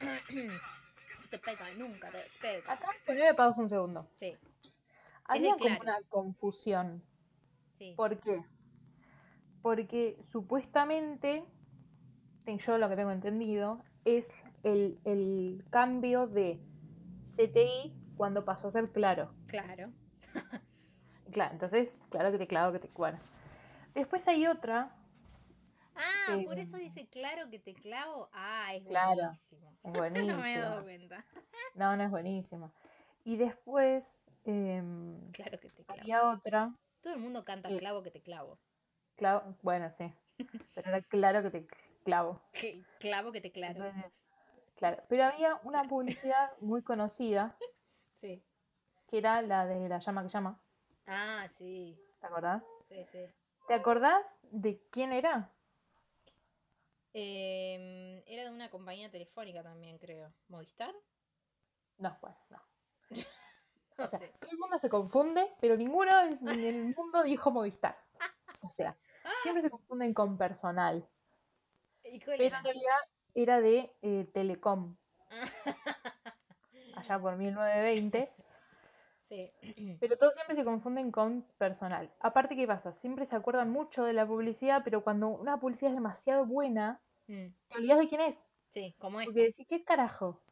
Se 1.26 1.38
te 1.38 1.38
pega, 1.40 1.68
nunca 1.76 2.08
te 2.10 2.18
despega. 2.18 2.72
Acá 2.72 2.94
poneme 3.04 3.34
pausa 3.34 3.60
un 3.60 3.68
segundo. 3.68 4.08
Sí, 4.14 4.36
Había 5.24 5.56
como 5.56 5.76
Claro. 5.76 5.82
una 5.82 6.00
confusión. 6.08 7.02
sí. 7.78 7.94
¿Por 7.96 8.20
qué? 8.20 8.44
Porque 9.60 10.16
supuestamente, 10.22 11.44
te- 12.44 12.56
yo 12.58 12.78
lo 12.78 12.88
que 12.88 12.94
tengo 12.94 13.10
entendido, 13.10 13.82
es 14.04 14.44
el, 14.62 15.00
el 15.04 15.64
cambio 15.70 16.28
de 16.28 16.60
CTI 17.24 17.92
cuando 18.16 18.44
pasó 18.44 18.68
a 18.68 18.70
ser 18.70 18.92
claro. 18.92 19.34
Claro. 19.46 19.92
Claro, 21.32 21.54
entonces, 21.54 21.96
claro 22.08 22.30
que 22.30 22.38
te 22.38 22.46
clavo, 22.46 22.72
que 22.72 22.78
te... 22.78 22.88
Bueno. 22.96 23.18
Después 23.94 24.28
hay 24.28 24.46
otra, 24.46 24.94
Ah, 25.96 26.38
por 26.44 26.58
eso 26.58 26.76
dice 26.76 27.08
claro 27.08 27.48
que 27.50 27.58
te 27.58 27.74
clavo. 27.74 28.28
Ah, 28.32 28.74
es 28.74 28.84
Claro. 28.84 29.22
buenísimo. 29.22 29.78
buenísima. 29.82 30.32
no 30.36 30.42
me 30.42 30.54
he 30.54 30.58
dado 30.58 30.82
cuenta. 30.82 31.24
No, 31.74 31.96
no 31.96 32.02
es 32.04 32.10
buenísima. 32.10 32.72
Y 33.24 33.36
después 33.36 34.26
em, 34.44 35.32
Claro 35.32 35.58
que 35.58 35.68
te 35.68 35.84
clavo. 35.84 36.00
había 36.00 36.28
otra, 36.28 36.74
Todo 37.00 37.14
el 37.14 37.20
mundo 37.20 37.44
canta 37.44 37.68
Sí. 37.68 37.78
clavo 37.78 38.02
que 38.02 38.10
te 38.10 38.20
clavo. 38.22 38.58
clavo, 39.16 39.56
bueno, 39.62 39.90
sí, 39.90 40.12
pero 40.74 40.88
era 40.90 41.02
claro 41.02 41.42
que 41.42 41.50
te 41.50 41.66
clavo. 42.04 42.40
Que- 42.52 42.84
Clavo 43.00 43.32
que 43.32 43.40
te 43.40 43.50
claro. 43.52 43.84
Entonces, 43.86 44.12
Claro, 44.76 45.02
pero 45.08 45.24
había 45.24 45.58
una 45.64 45.84
publicidad 45.84 46.50
muy 46.60 46.82
conocida 46.82 47.56
Sí. 48.20 48.42
que 49.08 49.18
era 49.18 49.40
la 49.42 49.66
de 49.66 49.88
la 49.88 49.98
llama 50.00 50.22
que 50.22 50.28
llama, 50.28 50.60
Ah, 51.06 51.48
sí. 51.56 51.98
¿te 52.20 52.26
acordás? 52.26 52.62
Sí, 52.88 53.04
sí. 53.12 53.18
¿Te 53.68 53.74
acordás 53.74 54.38
de 54.50 54.80
quién 54.90 55.12
era? 55.12 55.50
Em, 57.18 58.22
era 58.26 58.44
de 58.44 58.50
una 58.50 58.68
compañía 58.70 59.10
telefónica 59.10 59.62
también, 59.62 59.96
creo. 59.98 60.34
¿Movistar? 60.48 60.94
No, 61.98 62.18
bueno, 62.20 62.36
no. 62.50 62.60
No 63.98 64.04
O 64.04 64.06
sea, 64.06 64.18
sé. 64.18 64.28
todo 64.38 64.50
el 64.50 64.58
mundo 64.58 64.76
se 64.76 64.90
confunde, 64.90 65.56
pero 65.58 65.74
ninguno 65.78 66.10
en 66.20 66.46
en 66.46 66.60
el 66.64 66.94
mundo 66.94 67.22
dijo 67.22 67.50
Movistar. 67.50 67.96
O 68.60 68.68
sea, 68.68 68.98
siempre 69.42 69.62
se 69.62 69.70
confunden 69.70 70.12
con 70.12 70.36
personal. 70.36 71.08
¿Y 72.04 72.20
cuál 72.20 72.36
Pero 72.36 72.44
era? 72.44 72.58
en 72.58 72.64
realidad 72.64 72.98
era 73.34 73.60
de 73.62 73.96
eh, 74.02 74.30
Telecom, 74.34 74.96
allá 76.96 77.18
por 77.18 77.36
1920. 77.36 78.30
Sí. 79.28 79.50
Pero 80.00 80.18
todos 80.18 80.34
siempre 80.34 80.56
se 80.56 80.64
confunden 80.64 81.10
con 81.10 81.42
personal. 81.58 82.14
Aparte, 82.20 82.54
¿qué 82.56 82.66
pasa? 82.66 82.92
Siempre 82.92 83.24
se 83.24 83.36
acuerdan 83.36 83.70
mucho 83.70 84.04
de 84.04 84.12
la 84.12 84.26
publicidad, 84.26 84.82
pero 84.84 85.02
cuando 85.02 85.28
una 85.28 85.58
publicidad 85.58 85.92
es 85.92 85.96
demasiado 85.96 86.44
buena, 86.46 87.00
Mm, 87.28 87.46
te 87.68 87.78
olvidas 87.78 87.98
de 87.98 88.08
quién 88.08 88.20
es. 88.20 88.50
Sí, 88.68 88.94
como 88.98 89.20
esta. 89.20 89.30
Porque 89.32 89.42
decís, 89.44 89.66
¿qué 89.68 89.84
carajo? 89.84 90.42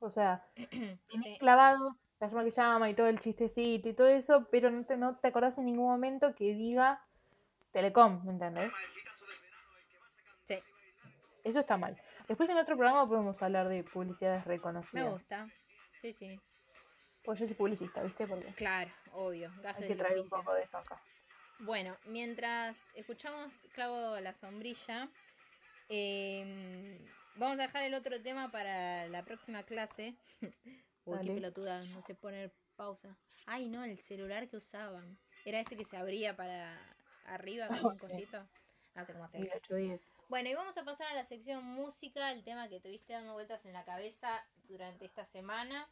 O 0.00 0.10
sea, 0.10 0.44
tenés 0.56 1.00
Sí. 1.08 1.38
clavado 1.38 1.96
la 2.20 2.28
llama 2.28 2.44
que 2.44 2.50
llama 2.50 2.90
y 2.90 2.94
todo 2.94 3.06
el 3.08 3.18
chistecito 3.18 3.88
y 3.88 3.94
todo 3.94 4.06
eso, 4.06 4.46
pero 4.50 4.70
no 4.70 4.84
te, 4.84 4.96
no 4.96 5.16
te 5.16 5.28
acordás 5.28 5.58
en 5.58 5.66
ningún 5.66 5.86
momento 5.90 6.34
que 6.34 6.54
diga 6.54 7.04
Telecom, 7.72 8.24
¿me 8.24 8.32
entendés? 8.32 8.70
Sí, 10.46 10.56
Eso 11.44 11.60
está 11.60 11.76
mal. 11.76 11.96
Después 12.28 12.48
en 12.50 12.58
otro 12.58 12.76
programa 12.76 13.08
podemos 13.08 13.42
hablar 13.42 13.68
de 13.68 13.82
publicidades 13.82 14.44
me 14.44 14.48
reconocidas. 14.50 15.12
gusta. 15.14 15.48
Sí, 16.00 16.12
sí. 16.12 16.40
Pues 17.24 17.40
yo 17.40 17.46
soy 17.46 17.56
publicista, 17.56 18.02
¿viste? 18.02 18.26
Porque 18.26 18.52
Claro, 18.52 18.90
obvio. 19.12 19.50
Gajes 19.62 19.82
hay 19.82 19.88
que 19.88 19.96
traer 19.96 20.20
un 20.20 20.28
poco 20.28 20.54
de 20.54 20.62
eso 20.62 20.78
acá. 20.78 21.00
Bueno, 21.60 21.96
mientras 22.06 22.88
escuchamos 22.94 23.68
Clavo 23.72 24.18
la 24.20 24.34
sombrilla, 24.34 25.08
em, 25.88 26.98
vamos 27.36 27.58
a 27.58 27.62
dejar 27.62 27.84
el 27.84 27.94
otro 27.94 28.20
tema 28.22 28.50
para 28.50 29.08
la 29.08 29.24
próxima 29.24 29.62
clase. 29.64 30.14
Uy, 31.04 31.18
qué 31.22 31.32
pelotuda, 31.32 31.82
no 31.84 32.02
sé 32.02 32.14
poner 32.14 32.52
pausa. 32.76 33.16
Ay, 33.46 33.68
no, 33.68 33.82
el 33.84 33.98
celular 33.98 34.48
que 34.48 34.56
usaban. 34.56 35.18
Era 35.44 35.60
ese 35.60 35.76
que 35.76 35.84
se 35.84 35.96
abría 35.96 36.36
para 36.36 36.78
arriba 37.26 37.66
con 37.68 37.84
un 37.86 37.96
Sí. 37.98 38.00
cosito. 38.00 38.46
No 38.94 39.04
sé 39.06 39.12
cómo 39.12 39.24
hacer. 39.24 39.40
Y 39.40 39.48
810. 39.48 40.14
Bueno, 40.28 40.50
y 40.50 40.54
vamos 40.54 40.76
a 40.76 40.84
pasar 40.84 41.08
a 41.08 41.14
la 41.14 41.24
sección 41.24 41.64
música, 41.64 42.30
el 42.30 42.44
tema 42.44 42.68
que 42.68 42.78
tuviste 42.78 43.14
dando 43.14 43.32
vueltas 43.32 43.64
en 43.64 43.72
la 43.72 43.84
cabeza 43.84 44.44
durante 44.68 45.06
esta 45.06 45.24
semana. 45.24 45.88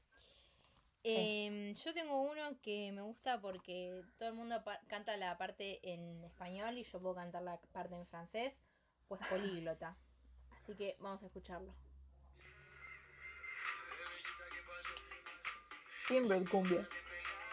Sí. 1.02 1.14
Em, 1.16 1.74
yo 1.76 1.94
tengo 1.94 2.20
uno 2.20 2.60
que 2.60 2.92
me 2.92 3.00
gusta 3.00 3.40
porque 3.40 4.02
todo 4.18 4.28
el 4.28 4.34
mundo 4.34 4.62
canta 4.86 5.16
la 5.16 5.38
parte 5.38 5.80
en 5.82 6.22
español 6.24 6.76
y 6.76 6.84
yo 6.84 7.00
puedo 7.00 7.14
cantar 7.14 7.42
la 7.42 7.58
parte 7.72 7.94
en 7.94 8.06
francés, 8.06 8.60
pues 9.10 9.20
políglota. 9.28 9.96
Así 10.56 10.76
que 10.76 10.96
vamos 11.00 11.20
a 11.24 11.26
escucharlo. 11.26 11.74
Siempre 16.06 16.36
el 16.36 16.48
cumbia. 16.48 16.88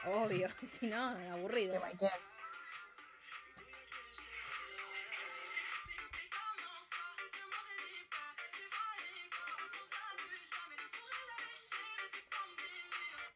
Obvio, 0.05 0.49
si 0.62 0.86
no, 0.86 1.03
aburrido. 1.34 1.82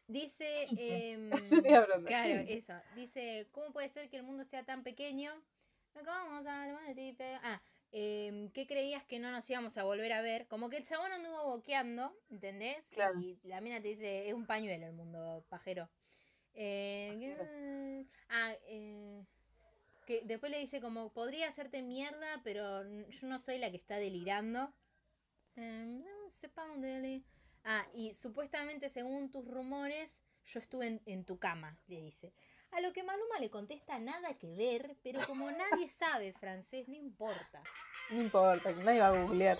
Dice, 0.06 0.66
Dice. 0.70 1.12
em, 1.12 1.30
te 1.62 1.74
a 1.74 1.86
preguntar. 1.86 2.06
claro, 2.06 2.46
¿Qué 2.46 2.58
eso. 2.58 2.74
Dice, 2.94 3.48
¿cómo 3.50 3.72
puede 3.72 3.88
ser 3.88 4.08
que 4.08 4.18
el 4.18 4.22
mundo 4.22 4.44
sea 4.44 4.62
tan 4.64 4.84
pequeño? 4.84 5.34
No 5.96 6.02
vamos 6.04 6.46
a 6.46 6.62
hablar 6.62 6.94
de 6.94 7.38
Ah, 7.42 7.60
em, 7.92 8.50
¿qué 8.50 8.66
creías 8.66 9.04
que 9.04 9.18
no 9.18 9.30
nos 9.30 9.48
íbamos 9.48 9.76
a 9.78 9.84
volver 9.84 10.12
a 10.12 10.22
ver? 10.22 10.46
Como 10.48 10.68
que 10.70 10.78
el 10.78 10.84
chabón 10.84 11.12
anduvo 11.12 11.44
boqueando, 11.44 12.16
¿entendés? 12.30 12.88
Claro. 12.90 13.20
Y 13.20 13.38
la 13.44 13.60
mina 13.60 13.80
te 13.80 13.88
dice, 13.88 14.28
es 14.28 14.34
un 14.34 14.46
pañuelo 14.46 14.86
el 14.86 14.92
mundo, 14.94 15.44
pajero. 15.48 15.88
Eh, 16.54 17.16
que- 17.18 18.06
ah, 18.28 18.54
eh, 18.66 19.24
que 20.06 20.22
después 20.24 20.50
le 20.50 20.58
dice 20.58 20.80
como, 20.80 21.12
podría 21.12 21.48
hacerte 21.48 21.82
mierda, 21.82 22.40
pero 22.42 22.82
yo 23.08 23.26
no 23.26 23.38
soy 23.38 23.58
la 23.58 23.70
que 23.70 23.76
está 23.76 23.96
delirando. 23.98 24.72
Em, 25.56 26.02
sepa 26.28 26.66
dónde 26.66 27.00
le- 27.00 27.22
Ah, 27.64 27.86
y 27.94 28.12
supuestamente 28.12 28.88
según 28.88 29.30
tus 29.30 29.46
rumores, 29.46 30.18
yo 30.46 30.58
estuve 30.58 30.86
en, 30.88 31.00
en 31.06 31.24
tu 31.24 31.38
cama, 31.38 31.78
le 31.86 32.00
dice. 32.00 32.32
A 32.72 32.80
lo 32.80 32.92
que 32.92 33.02
Maluma 33.02 33.38
le 33.38 33.50
contesta 33.50 33.98
nada 33.98 34.34
que 34.38 34.54
ver, 34.54 34.96
pero 35.02 35.20
como 35.26 35.50
nadie 35.50 35.88
sabe 35.88 36.32
francés, 36.32 36.88
no 36.88 36.94
importa. 36.94 37.62
No 38.10 38.20
importa, 38.22 38.72
que 38.74 38.82
nadie 38.82 39.00
va 39.00 39.08
a 39.08 39.22
googlear. 39.22 39.58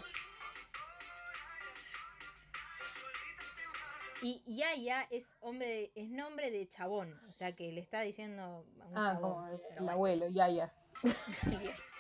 Y 4.22 4.42
Yaya 4.46 5.02
es 5.10 5.36
hombre, 5.40 5.90
es 5.96 6.08
nombre 6.08 6.50
de 6.50 6.66
chabón, 6.68 7.20
o 7.28 7.32
sea 7.32 7.54
que 7.56 7.72
le 7.72 7.80
está 7.80 8.00
diciendo 8.02 8.42
a 8.42 8.86
un 8.86 8.96
Ah, 8.96 9.14
chabón. 9.14 9.20
como 9.20 9.48
el, 9.48 9.60
el 9.78 9.88
abuelo, 9.88 10.28
Yaya. 10.28 10.72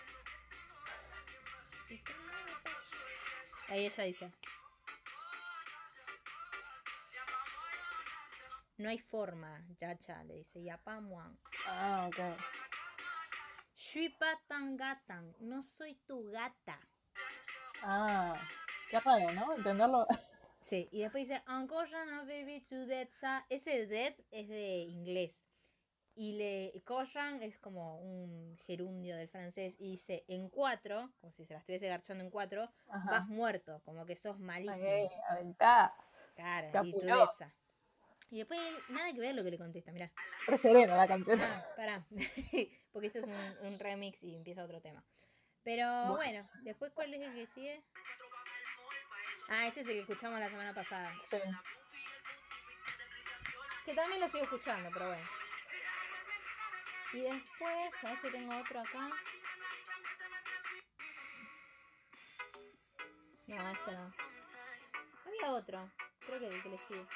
Ahí 3.68 3.86
ella 3.86 4.04
dice. 4.04 4.30
No 8.82 8.88
hay 8.88 8.98
forma, 8.98 9.64
Yacha, 9.78 10.24
le 10.24 10.34
dice, 10.38 10.60
Yapa 10.60 10.98
Muan. 11.00 11.38
Ah, 11.68 12.08
ok. 12.08 12.18
Shui 13.76 14.08
pas 14.08 14.36
tan 14.48 14.76
gatan, 14.76 15.32
no 15.38 15.62
soy 15.62 15.94
tu 16.04 16.28
gata. 16.32 16.80
Ah, 17.84 18.34
qué 18.90 18.98
raro, 18.98 19.32
¿no? 19.34 19.54
Entenderlo. 19.54 20.06
Sí, 20.60 20.88
y 20.90 21.02
después 21.02 21.28
dice, 21.28 21.42
tu 22.68 22.86
dead 22.86 23.08
sa-". 23.10 23.44
Ese 23.50 23.86
dead 23.86 24.14
es 24.30 24.48
de 24.48 24.78
inglés. 24.78 25.44
Y 26.14 26.32
le 26.32 26.82
Koyan 26.84 27.42
es 27.42 27.58
como 27.58 27.98
un 28.00 28.56
gerundio 28.66 29.16
del 29.16 29.28
francés. 29.28 29.76
Y 29.78 29.92
dice, 29.92 30.24
en 30.28 30.48
cuatro, 30.48 31.12
como 31.20 31.32
si 31.32 31.44
se 31.44 31.54
la 31.54 31.60
estuviese 31.60 31.88
garchando 31.88 32.24
en 32.24 32.30
cuatro, 32.30 32.68
vas 32.86 33.22
Ajá. 33.22 33.24
muerto, 33.26 33.80
como 33.84 34.06
que 34.06 34.16
sos 34.16 34.38
malísimo. 34.38 34.76
Ok, 34.76 35.24
aventá. 35.30 35.94
Claro, 36.34 36.68
Te 36.72 36.78
y 36.78 36.92
tu 36.92 36.98
apuró. 36.98 37.32
Y 38.32 38.38
después 38.38 38.58
nada 38.88 39.12
que 39.12 39.20
ver 39.20 39.34
lo 39.34 39.44
que 39.44 39.50
le 39.50 39.58
contesta, 39.58 39.92
mirá. 39.92 40.10
Re 40.46 40.56
serena 40.56 40.96
la 40.96 41.06
canción. 41.06 41.38
Ah, 41.38 41.66
pará. 41.76 42.06
porque 42.92 43.08
esto 43.08 43.18
es 43.18 43.26
un, 43.26 43.66
un 43.66 43.78
remix 43.78 44.22
y 44.22 44.34
empieza 44.34 44.64
otro 44.64 44.80
tema. 44.80 45.04
Pero 45.62 46.14
bueno, 46.16 46.48
después, 46.62 46.92
¿cuál 46.94 47.12
es 47.12 47.20
el 47.20 47.34
que 47.34 47.46
sigue? 47.46 47.84
Ah, 49.50 49.66
este 49.66 49.82
es 49.82 49.88
el 49.88 49.92
que 49.96 50.00
escuchamos 50.00 50.40
la 50.40 50.48
semana 50.48 50.72
pasada. 50.72 51.12
Sí. 51.28 51.36
Que 53.84 53.92
también 53.92 54.18
lo 54.18 54.28
sigo 54.30 54.44
escuchando, 54.44 54.88
pero 54.94 55.08
bueno. 55.08 55.28
Y 57.12 57.20
después, 57.20 57.94
a 58.02 58.08
ver 58.08 58.18
si 58.22 58.30
tengo 58.30 58.56
otro 58.56 58.80
acá. 58.80 59.10
No, 63.46 63.70
este 63.72 63.92
no. 63.92 64.14
Había 65.26 65.52
otro. 65.52 65.92
Creo 66.26 66.38
que 66.38 66.46
el 66.46 66.62
que 66.62 66.68
le 66.70 66.78
sigue. 66.78 67.06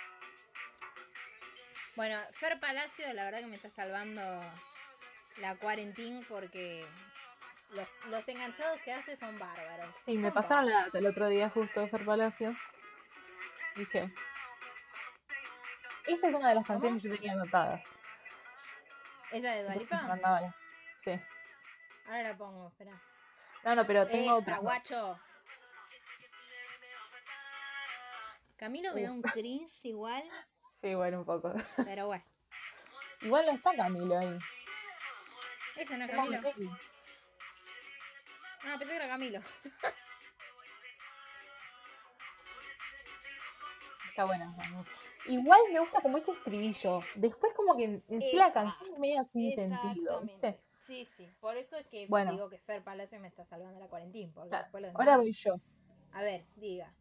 Bueno, 1.97 2.19
Fer 2.33 2.61
Palacio, 2.61 3.11
la 3.15 3.25
verdad 3.25 3.41
que 3.41 3.47
me 3.47 3.57
está 3.57 3.71
salvando 3.71 4.23
la 5.39 5.57
cuarentena 5.57 6.21
porque 6.29 6.87
los, 7.71 7.89
los 8.11 8.29
enganchados 8.29 8.81
que 8.83 8.93
hace 8.93 9.17
son 9.17 9.39
bárbaros. 9.39 9.95
Sí, 10.05 10.17
me 10.19 10.31
pasaron 10.31 10.67
la 10.67 10.85
data 10.85 10.99
el 10.99 11.07
otro 11.07 11.29
día 11.29 11.49
justo 11.51 11.81
de 11.81 11.89
Fer 11.89 12.05
Palacio. 12.05 12.55
Dije. 13.77 14.11
Esa 16.07 16.29
es 16.29 16.35
una 16.35 16.51
de 16.51 16.55
las 16.55 16.67
canciones 16.67 17.03
que 17.03 17.09
yo 17.09 17.15
tenía 17.17 17.33
anotadas. 17.33 17.83
¿Esa 19.33 19.51
de 19.53 19.65
Dualipa? 19.65 20.59
Sí. 20.97 21.19
Ahora 22.07 22.23
la 22.23 22.37
pongo, 22.37 22.69
espera. 22.69 22.93
No, 23.65 23.75
no, 23.75 23.87
pero 23.87 24.07
tengo 24.07 24.37
Eh, 24.37 24.41
otra. 24.41 24.59
guacho. 24.59 25.19
Camilo 28.57 28.95
me 28.95 29.03
da 29.03 29.11
un 29.13 29.21
cringe 29.23 29.85
igual, 29.85 30.23
Sí, 30.87 30.95
bueno, 30.95 31.19
un 31.19 31.25
poco. 31.25 31.53
pero 31.85 32.07
bueno. 32.07 32.23
Igual 33.23 33.47
no 33.47 33.53
está 33.53 33.75
Camilo 33.75 34.17
ahí. 34.17 34.39
Ese 35.75 35.99
no 35.99 36.05
es 36.05 36.11
Camilo. 36.13 36.39
Ah, 38.65 38.77
pensé 38.79 38.93
que 38.93 38.97
era 38.97 39.09
Camilo. 39.09 39.41
Está 44.09 44.25
buena. 44.27 44.55
vamos. 44.57 44.87
Igual 45.27 45.61
me 45.73 45.81
gusta 45.81 46.01
como 46.01 46.19
ese 46.19 46.31
estribillo. 46.31 47.01
Después 47.17 47.53
como 47.55 47.77
que 47.77 47.85
en, 47.85 48.05
en 48.09 48.23
sí 48.23 48.37
la 48.37 48.53
canción 48.53 48.93
es 48.93 48.99
media 49.01 49.25
sin 49.25 49.53
sentido, 49.57 50.21
¿viste? 50.23 50.61
Sí, 50.83 51.05
sí. 51.05 51.29
Por 51.41 51.57
eso 51.57 51.77
es 51.77 51.87
que 51.89 52.07
Bueno. 52.07 52.31
digo 52.31 52.49
que 52.49 52.59
Fer 52.59 52.85
Palacio 52.85 53.19
me 53.19 53.27
está 53.27 53.45
salvando 53.45 53.81
la 53.81 53.89
cuarentena. 53.89 54.33
Claro, 54.49 54.69
Ahora 54.95 55.17
voy 55.17 55.33
yo. 55.33 55.57
A 56.13 56.23
ver, 56.23 56.47
diga. 56.55 56.95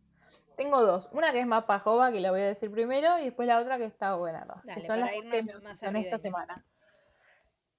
Tengo 0.55 0.81
dos. 0.81 1.09
Una 1.11 1.31
que 1.31 1.39
es 1.39 1.47
más 1.47 1.65
pajova, 1.65 2.11
que 2.11 2.19
la 2.19 2.31
voy 2.31 2.41
a 2.41 2.47
decir 2.47 2.71
primero, 2.71 3.19
y 3.19 3.25
después 3.25 3.47
la 3.47 3.59
otra 3.59 3.77
que 3.77 3.85
está 3.85 4.15
buena. 4.15 4.45
¿no? 4.45 4.55
Dale, 4.63 4.75
que 4.75 4.81
son 4.81 4.99
las 4.99 5.11
que 5.11 5.43
me 5.43 5.55
obsesioné 5.55 6.01
esta 6.01 6.17
semana. 6.17 6.65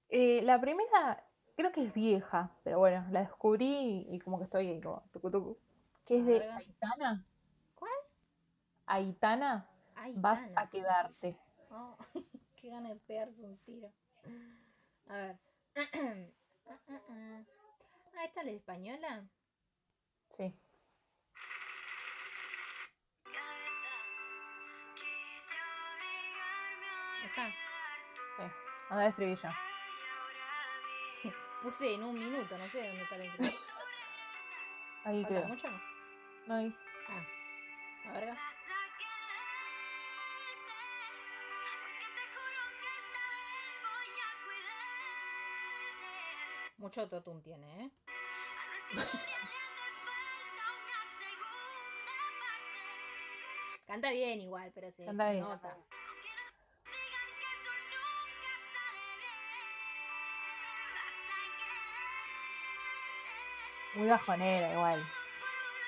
Eh, 0.09 0.41
la 0.43 0.61
primera 0.61 1.23
creo 1.57 1.71
que 1.71 1.83
es 1.83 1.93
vieja, 1.93 2.51
pero 2.63 2.79
bueno, 2.79 3.05
la 3.11 3.21
descubrí 3.21 4.05
y, 4.07 4.15
y 4.15 4.19
como 4.19 4.37
que 4.37 4.45
estoy 4.45 4.67
ahí 4.67 4.81
como 4.81 5.03
tucu 5.11 5.31
tucu. 5.31 5.57
Que 6.05 6.19
es 6.19 6.25
de. 6.25 6.43
Aitana. 6.49 7.25
¿Cuál? 7.75 7.91
Aitana, 8.85 9.67
Ay, 9.95 10.13
vas 10.15 10.49
a 10.55 10.69
quedarte. 10.69 11.37
Oh, 11.71 11.97
qué 12.55 12.69
gana 12.69 12.89
de 12.89 12.95
pegarse 12.95 13.43
un 13.43 13.57
tiro. 13.59 13.91
A 15.07 15.13
ver. 15.15 15.37
Ah, 16.69 16.77
ah, 16.89 17.01
ah. 17.09 17.43
Ah, 18.17 18.25
¿esta 18.25 18.41
es 18.41 18.45
la 18.45 18.51
española? 18.51 19.25
Sí. 20.31 20.53
Sí. 27.45 28.43
Anda 28.89 29.03
de 29.03 29.09
estribillo. 29.09 29.49
Puse 31.63 31.93
en 31.93 32.03
un 32.03 32.17
minuto, 32.19 32.57
no 32.57 32.67
sé 32.67 32.87
dónde 32.87 33.03
está 33.03 33.17
la 33.17 33.25
intro. 33.25 33.45
Ahí 35.03 35.23
¿Falta 35.23 35.27
creo. 35.27 35.47
mucho? 35.47 35.67
No, 36.47 36.55
ahí. 36.55 36.75
Ah, 37.07 37.25
a 38.09 38.11
ver. 38.13 38.29
acá. 38.29 38.41
Mucho 46.77 47.01
autotune 47.01 47.41
tiene, 47.41 47.85
¿eh? 47.85 47.91
Canta 53.87 54.11
bien 54.11 54.41
igual, 54.41 54.71
pero 54.75 54.91
se 54.91 55.05
Canta 55.05 55.31
bien, 55.31 55.43
nota. 55.43 55.75
Muy 63.97 64.07
bajonera 64.07 64.71
igual. 64.73 65.01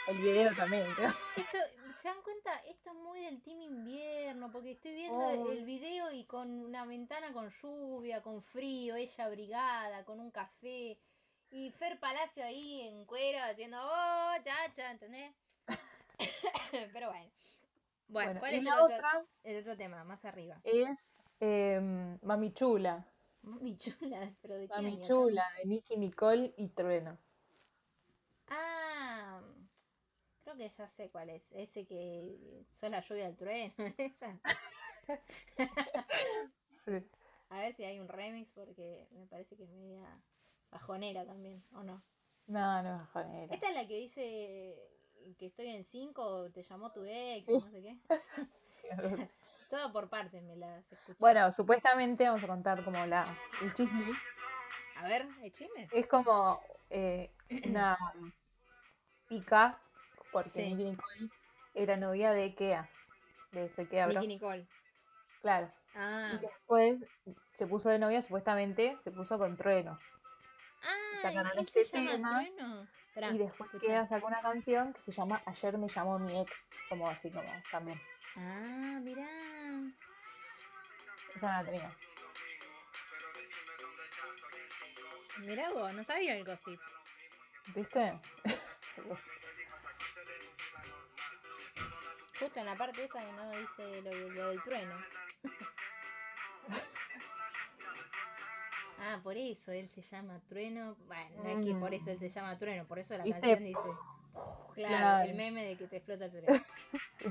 El 0.07 0.17
video 0.17 0.55
también, 0.55 0.87
creo. 0.95 1.13
Esto, 1.35 1.57
¿Se 1.97 2.07
dan 2.07 2.21
cuenta? 2.23 2.53
Esto 2.67 2.91
es 2.91 2.95
muy 2.95 3.19
del 3.25 3.41
team 3.41 3.61
invierno, 3.61 4.49
porque 4.51 4.71
estoy 4.71 4.93
viendo 4.93 5.17
Oh. 5.19 5.51
el 5.51 5.65
video 5.65 6.11
y 6.11 6.23
con 6.25 6.49
una 6.63 6.85
ventana 6.85 7.31
con 7.33 7.49
lluvia, 7.61 8.21
con 8.21 8.41
frío, 8.41 8.95
ella 8.95 9.25
abrigada, 9.25 10.05
con 10.05 10.19
un 10.19 10.31
café. 10.31 10.97
Y 11.51 11.71
Fer 11.71 11.99
Palacio 11.99 12.43
ahí 12.45 12.81
en 12.81 13.05
cuero 13.05 13.39
haciendo, 13.43 13.77
oh, 13.81 14.33
chacha, 14.43 14.91
¿entendés? 14.91 15.33
Pero 16.93 17.09
bueno. 17.09 17.29
Bueno, 18.07 18.29
Bueno, 18.29 18.39
¿cuál 18.39 18.53
es 18.53 18.59
el 18.59 18.65
la 18.65 18.83
otro, 18.83 18.95
otra 18.95 19.25
el 19.43 19.59
otro 19.59 19.77
tema? 19.77 20.03
Más 20.03 20.25
arriba. 20.25 20.59
es 20.63 21.19
em, 21.39 22.17
Mami 22.23 22.53
Chula. 22.53 23.05
Mami 23.41 23.77
chula, 23.77 24.33
pero 24.41 24.55
de 24.55 24.67
qué 24.67 24.73
Mami 24.73 24.95
año, 24.95 25.03
Chula, 25.07 25.45
de 25.57 25.65
Nicky 25.69 25.95
Nicole 25.97 26.53
y 26.57 26.67
Trueno. 26.69 27.17
Ah, 28.49 29.39
ya 30.67 30.87
sé 30.89 31.09
cuál 31.09 31.29
es. 31.29 31.49
Ese 31.53 31.85
que 31.85 32.65
son 32.79 32.91
la 32.91 32.99
lluvia 33.01 33.25
del 33.25 33.37
trueno. 33.37 33.73
Esa. 33.97 34.39
Sí. 36.69 36.91
A 37.49 37.57
ver 37.61 37.73
si 37.75 37.83
hay 37.83 37.99
un 37.99 38.07
remix 38.07 38.51
porque 38.51 39.07
me 39.11 39.25
parece 39.25 39.55
que 39.55 39.63
es 39.63 39.69
media 39.71 40.03
bajonera 40.71 41.25
también, 41.25 41.63
¿o 41.73 41.83
no? 41.83 42.03
No, 42.47 42.83
no 42.83 42.95
es 42.95 43.01
bajonera. 43.01 43.53
Esta 43.53 43.69
es 43.69 43.75
la 43.75 43.87
que 43.87 43.95
dice 43.97 44.77
que 45.37 45.47
estoy 45.47 45.67
en 45.67 45.83
5, 45.83 46.51
te 46.51 46.63
llamó 46.63 46.91
tu 46.91 47.03
ex, 47.05 47.45
Sí. 47.45 47.53
no 47.53 47.59
sé 47.61 47.81
qué. 47.81 47.97
Sí. 48.69 48.87
Todo 49.69 49.91
por 49.91 50.09
partes 50.09 50.41
me 50.43 50.55
las 50.55 50.89
escuché. 50.91 51.17
Bueno, 51.19 51.51
supuestamente 51.51 52.25
vamos 52.25 52.43
a 52.43 52.47
contar 52.47 52.83
como 52.83 53.05
la, 53.05 53.35
el 53.61 53.73
chisme. 53.73 54.05
A 54.95 55.07
ver, 55.07 55.27
¿hay 55.41 55.51
chisme? 55.51 55.87
Es 55.91 56.07
como 56.07 56.59
eh, 56.89 57.29
una 57.65 57.97
pica, 59.27 59.79
porque 60.31 60.51
Sí. 60.63 60.73
Nicky 60.73 60.91
Nicole 60.91 61.29
era 61.73 61.97
novia 61.97 62.31
de 62.31 62.53
Kea, 62.55 62.89
de 63.51 63.69
Sekea. 63.69 64.07
Nicky 64.07 64.27
Nicole. 64.27 64.67
Claro. 65.41 65.71
Ah, 65.95 66.31
Y 66.35 66.37
después 66.37 67.03
se 67.53 67.65
puso 67.67 67.89
de 67.89 67.99
novia, 67.99 68.21
supuestamente 68.21 68.97
se 68.99 69.11
puso 69.11 69.37
con 69.37 69.57
Trueno. 69.57 69.97
ah 70.83 71.17
sacaron 71.21 71.51
¿él 71.53 71.59
este 71.65 71.83
se 71.83 71.97
llama 71.97 72.11
tema, 72.11 72.27
Trueno? 72.29 72.87
Esperá, 73.07 73.27
y 73.31 73.37
después 73.39 73.69
escuchá. 73.73 73.87
Kea 73.87 74.07
sacó 74.07 74.27
una 74.27 74.41
canción 74.41 74.93
que 74.93 75.01
se 75.01 75.11
llama 75.11 75.41
Ayer 75.45 75.77
me 75.77 75.87
llamó 75.87 76.19
mi 76.19 76.39
ex, 76.39 76.69
como 76.89 77.07
así 77.09 77.31
como 77.31 77.51
también. 77.71 77.99
Ah, 78.35 78.99
mirá. 79.01 79.27
Esa 81.35 81.47
no 81.47 81.63
la 81.63 81.65
tenía. 81.65 81.91
Mirá 85.39 85.71
vos, 85.71 85.93
no 85.93 86.03
sabía 86.03 86.35
el 86.35 86.43
gossip. 86.45 86.79
¿Viste? 87.75 88.19
Justo 92.39 92.59
en 92.59 92.65
la 92.65 92.75
parte 92.75 93.03
esta 93.03 93.21
que 93.25 93.31
no 93.33 93.51
dice 93.51 94.01
lo, 94.01 94.11
lo 94.29 94.49
del 94.49 94.63
trueno. 94.63 94.95
ah, 98.99 99.19
por 99.23 99.37
eso 99.37 99.71
él 99.71 99.89
se 99.89 100.01
llama 100.01 100.39
Trueno. 100.47 100.95
Bueno, 101.07 101.43
no 101.43 101.49
es 101.49 101.65
que 101.65 101.73
por 101.75 101.93
eso 101.93 102.11
él 102.11 102.19
se 102.19 102.29
llama 102.29 102.57
Trueno, 102.57 102.85
por 102.87 102.99
eso 102.99 103.17
la 103.17 103.23
¿Viste? 103.23 103.39
canción 103.41 103.63
dice. 103.63 103.79
Claro, 104.75 104.95
Claro. 104.95 105.29
el 105.29 105.35
meme 105.35 105.65
de 105.65 105.75
que 105.75 105.87
te 105.87 105.97
explota 105.97 106.25
el 106.25 106.31
cerebro. 106.31 106.55
Sí. 107.09 107.25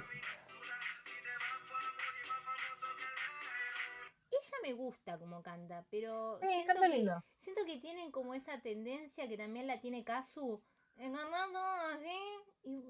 Ella 4.30 4.56
me 4.62 4.72
gusta 4.74 5.18
como 5.18 5.43
canta, 5.43 5.85
pero 5.90 6.36
Sí, 6.39 6.47
siento, 6.47 6.74
canta 6.74 6.89
que, 6.90 6.97
lindo. 6.97 7.24
siento 7.36 7.64
que 7.64 7.78
tienen 7.78 8.10
como 8.12 8.35
esa 8.35 8.60
tendencia 8.60 9.26
que 9.28 9.39
también 9.39 9.66
la 9.66 9.80
tiene 9.80 10.05
Kazu. 10.05 10.62
Todo 10.99 11.59
así. 11.95 12.19
Y 12.65 12.83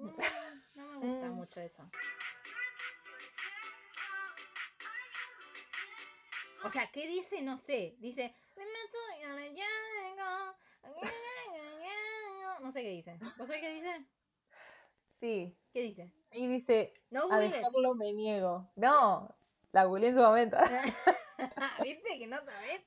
no 0.75 0.87
me 0.87 0.97
gusta 1.01 1.29
Mm. 1.29 1.35
mucho 1.35 1.61
eso. 1.61 1.89
O 6.65 6.71
sea, 6.71 6.91
¿qué 6.91 7.07
dice? 7.07 7.43
No 7.43 7.57
sé. 7.59 7.97
Dice. 7.99 8.35
No 12.61 12.73
sé 12.73 12.83
qué 12.83 12.91
dice. 12.91 13.17
¿Vos 13.39 13.47
sabés 13.47 13.63
qué 13.63 13.71
dice? 13.71 14.05
Sí. 15.05 15.57
¿Qué 15.73 15.81
dice? 15.81 16.13
Y 16.33 16.49
dice, 16.49 16.93
No 17.09 17.31
a 17.33 17.39
dejarlo 17.39 17.95
me 17.95 18.13
niego. 18.13 18.71
No, 18.77 19.35
la 19.73 19.85
googleé 19.85 20.11
en 20.11 20.15
su 20.17 20.21
momento. 20.21 20.57
¿Viste 21.83 22.19
que 22.19 22.27
no 22.27 22.37
sabés? 22.45 22.83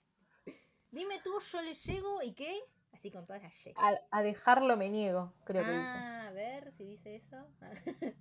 Dime 0.92 1.20
tú, 1.24 1.40
yo 1.40 1.62
le 1.62 1.74
llego 1.74 2.22
y 2.22 2.34
qué? 2.36 2.62
Así 3.02 3.10
con 3.10 3.26
todas 3.26 3.42
las 3.42 3.52
Y. 3.56 3.74
A, 3.78 4.00
a 4.12 4.22
dejarlo 4.22 4.78
me 4.78 4.88
niego, 4.88 5.34
creo 5.44 5.66
que 5.66 5.72
dice. 5.72 5.92
Ah, 5.96 6.28
a 6.28 6.32
ver 6.34 6.72
si 6.74 6.84
dice 6.84 7.16
eso. 7.16 7.36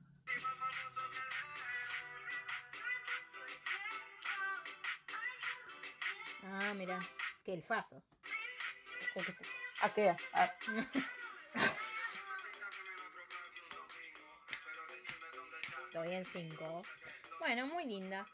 ah, 6.44 6.72
mira, 6.78 6.98
que 7.44 7.52
el 7.52 7.62
faso. 7.62 8.02
Sí, 9.12 9.20
sí. 9.20 9.44
Ah, 9.82 9.92
queda. 9.92 10.16
Ah, 10.32 10.50
vi 15.92 16.14
en 16.14 16.24
5. 16.24 16.82
Bueno, 17.38 17.66
muy 17.66 17.84
linda. 17.84 18.26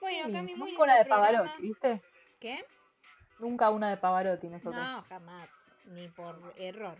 Bueno, 0.00 0.32
Cami, 0.32 0.54
muy 0.54 0.70
nunca 0.70 0.84
una 0.84 0.94
de 0.96 1.04
lindo 1.04 1.16
programa. 1.16 1.32
Pavarotti, 1.32 1.60
¿viste? 1.60 2.00
¿Qué? 2.40 2.64
Nunca 3.42 3.70
una 3.70 3.90
de 3.90 3.96
Pavarotti 3.96 4.46
nosotros. 4.46 4.80
No, 4.80 5.02
jamás, 5.02 5.50
ni 5.86 6.06
por 6.06 6.54
error. 6.56 6.96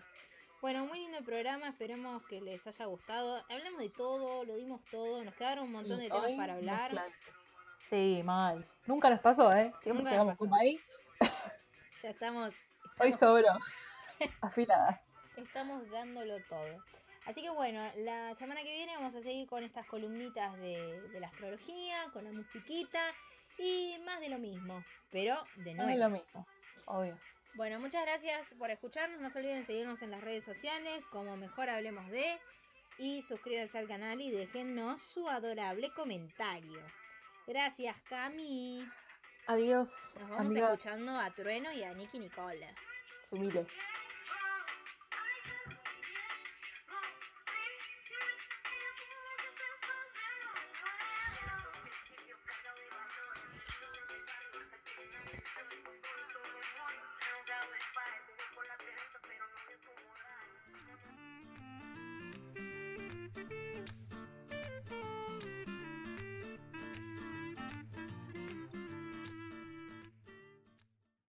Bueno, 0.60 0.85
muy 0.86 0.98
lindo 0.98 1.19
el 1.19 1.24
programa, 1.24 1.69
esperemos 1.69 2.20
que 2.27 2.40
les 2.40 2.66
haya 2.66 2.85
gustado. 2.86 3.44
Hablamos 3.48 3.78
de 3.78 3.90
todo, 3.90 4.44
lo 4.44 4.56
dimos 4.56 4.81
todo, 4.90 5.23
nos 5.23 5.36
quedaron 5.36 5.66
un 5.66 5.73
montón 5.73 5.98
Sí, 5.98 6.02
de 6.02 6.10
temas 6.10 6.32
para 6.32 6.55
hablar. 6.55 6.90
Sí, 7.77 8.23
mal. 8.24 8.66
Nunca 8.86 9.09
nos 9.09 9.20
pasó, 9.20 9.52
¿eh? 9.52 9.73
Siempre 9.82 10.02
Nunca 10.02 10.10
llegamos 10.10 10.36
como 10.36 10.56
ahí. 10.56 10.81
Ya 12.02 12.10
estamos, 12.10 12.52
Hoy 12.98 13.12
sobró. 13.12 13.47
Afiladas. 14.40 15.16
estamos 15.36 15.89
dándolo 15.90 16.39
todo. 16.48 16.82
Así 17.24 17.40
que 17.40 17.51
bueno, 17.51 17.81
la 17.98 18.35
semana 18.35 18.64
que 18.64 18.73
viene 18.73 18.97
vamos 18.97 19.14
a 19.14 19.23
seguir 19.23 19.48
con 19.48 19.62
estas 19.62 19.86
columnitas 19.86 20.59
de, 20.59 21.02
de 21.02 21.20
la 21.20 21.28
astrología, 21.28 22.10
con 22.12 22.24
la 22.24 22.32
musiquita 22.32 23.01
y 23.59 23.99
más 24.05 24.20
de 24.20 24.29
lo 24.29 24.39
mismo, 24.39 24.85
pero 25.11 25.43
de 25.57 25.74
nuevo. 25.74 25.91
es 25.91 25.99
lo 25.99 26.11
mismo, 26.11 26.47
obvio. 26.87 27.19
Bueno, 27.55 27.79
muchas 27.81 28.03
gracias 28.03 28.55
por 28.59 28.70
escucharnos. 28.70 29.20
No 29.20 29.31
se 29.31 29.39
olviden 29.39 29.66
seguirnos 29.66 30.01
en 30.03 30.11
las 30.11 30.23
redes 30.23 30.45
sociales 30.45 31.05
como 31.11 31.37
Mejor 31.37 31.69
Hablemos 31.69 32.09
de. 32.11 32.39
Y 32.99 33.23
suscríbanse 33.23 33.79
al 33.79 33.89
canal 33.89 34.20
y 34.20 34.31
déjennos 34.31 35.03
su 35.03 35.29
adorable 35.29 35.91
comentario. 35.95 36.81
Gracias, 37.47 38.01
Cami. 38.09 38.87
Adiós, 39.47 40.15
Nos 40.20 40.31
vamos 40.31 40.47
amiga. 40.47 40.66
escuchando 40.73 41.19
a 41.19 41.31
Trueno 41.31 41.73
y 41.73 41.83
a 41.83 41.93
Nicky 41.95 42.19
Nicole. 42.19 42.74
Subile. 43.23 43.66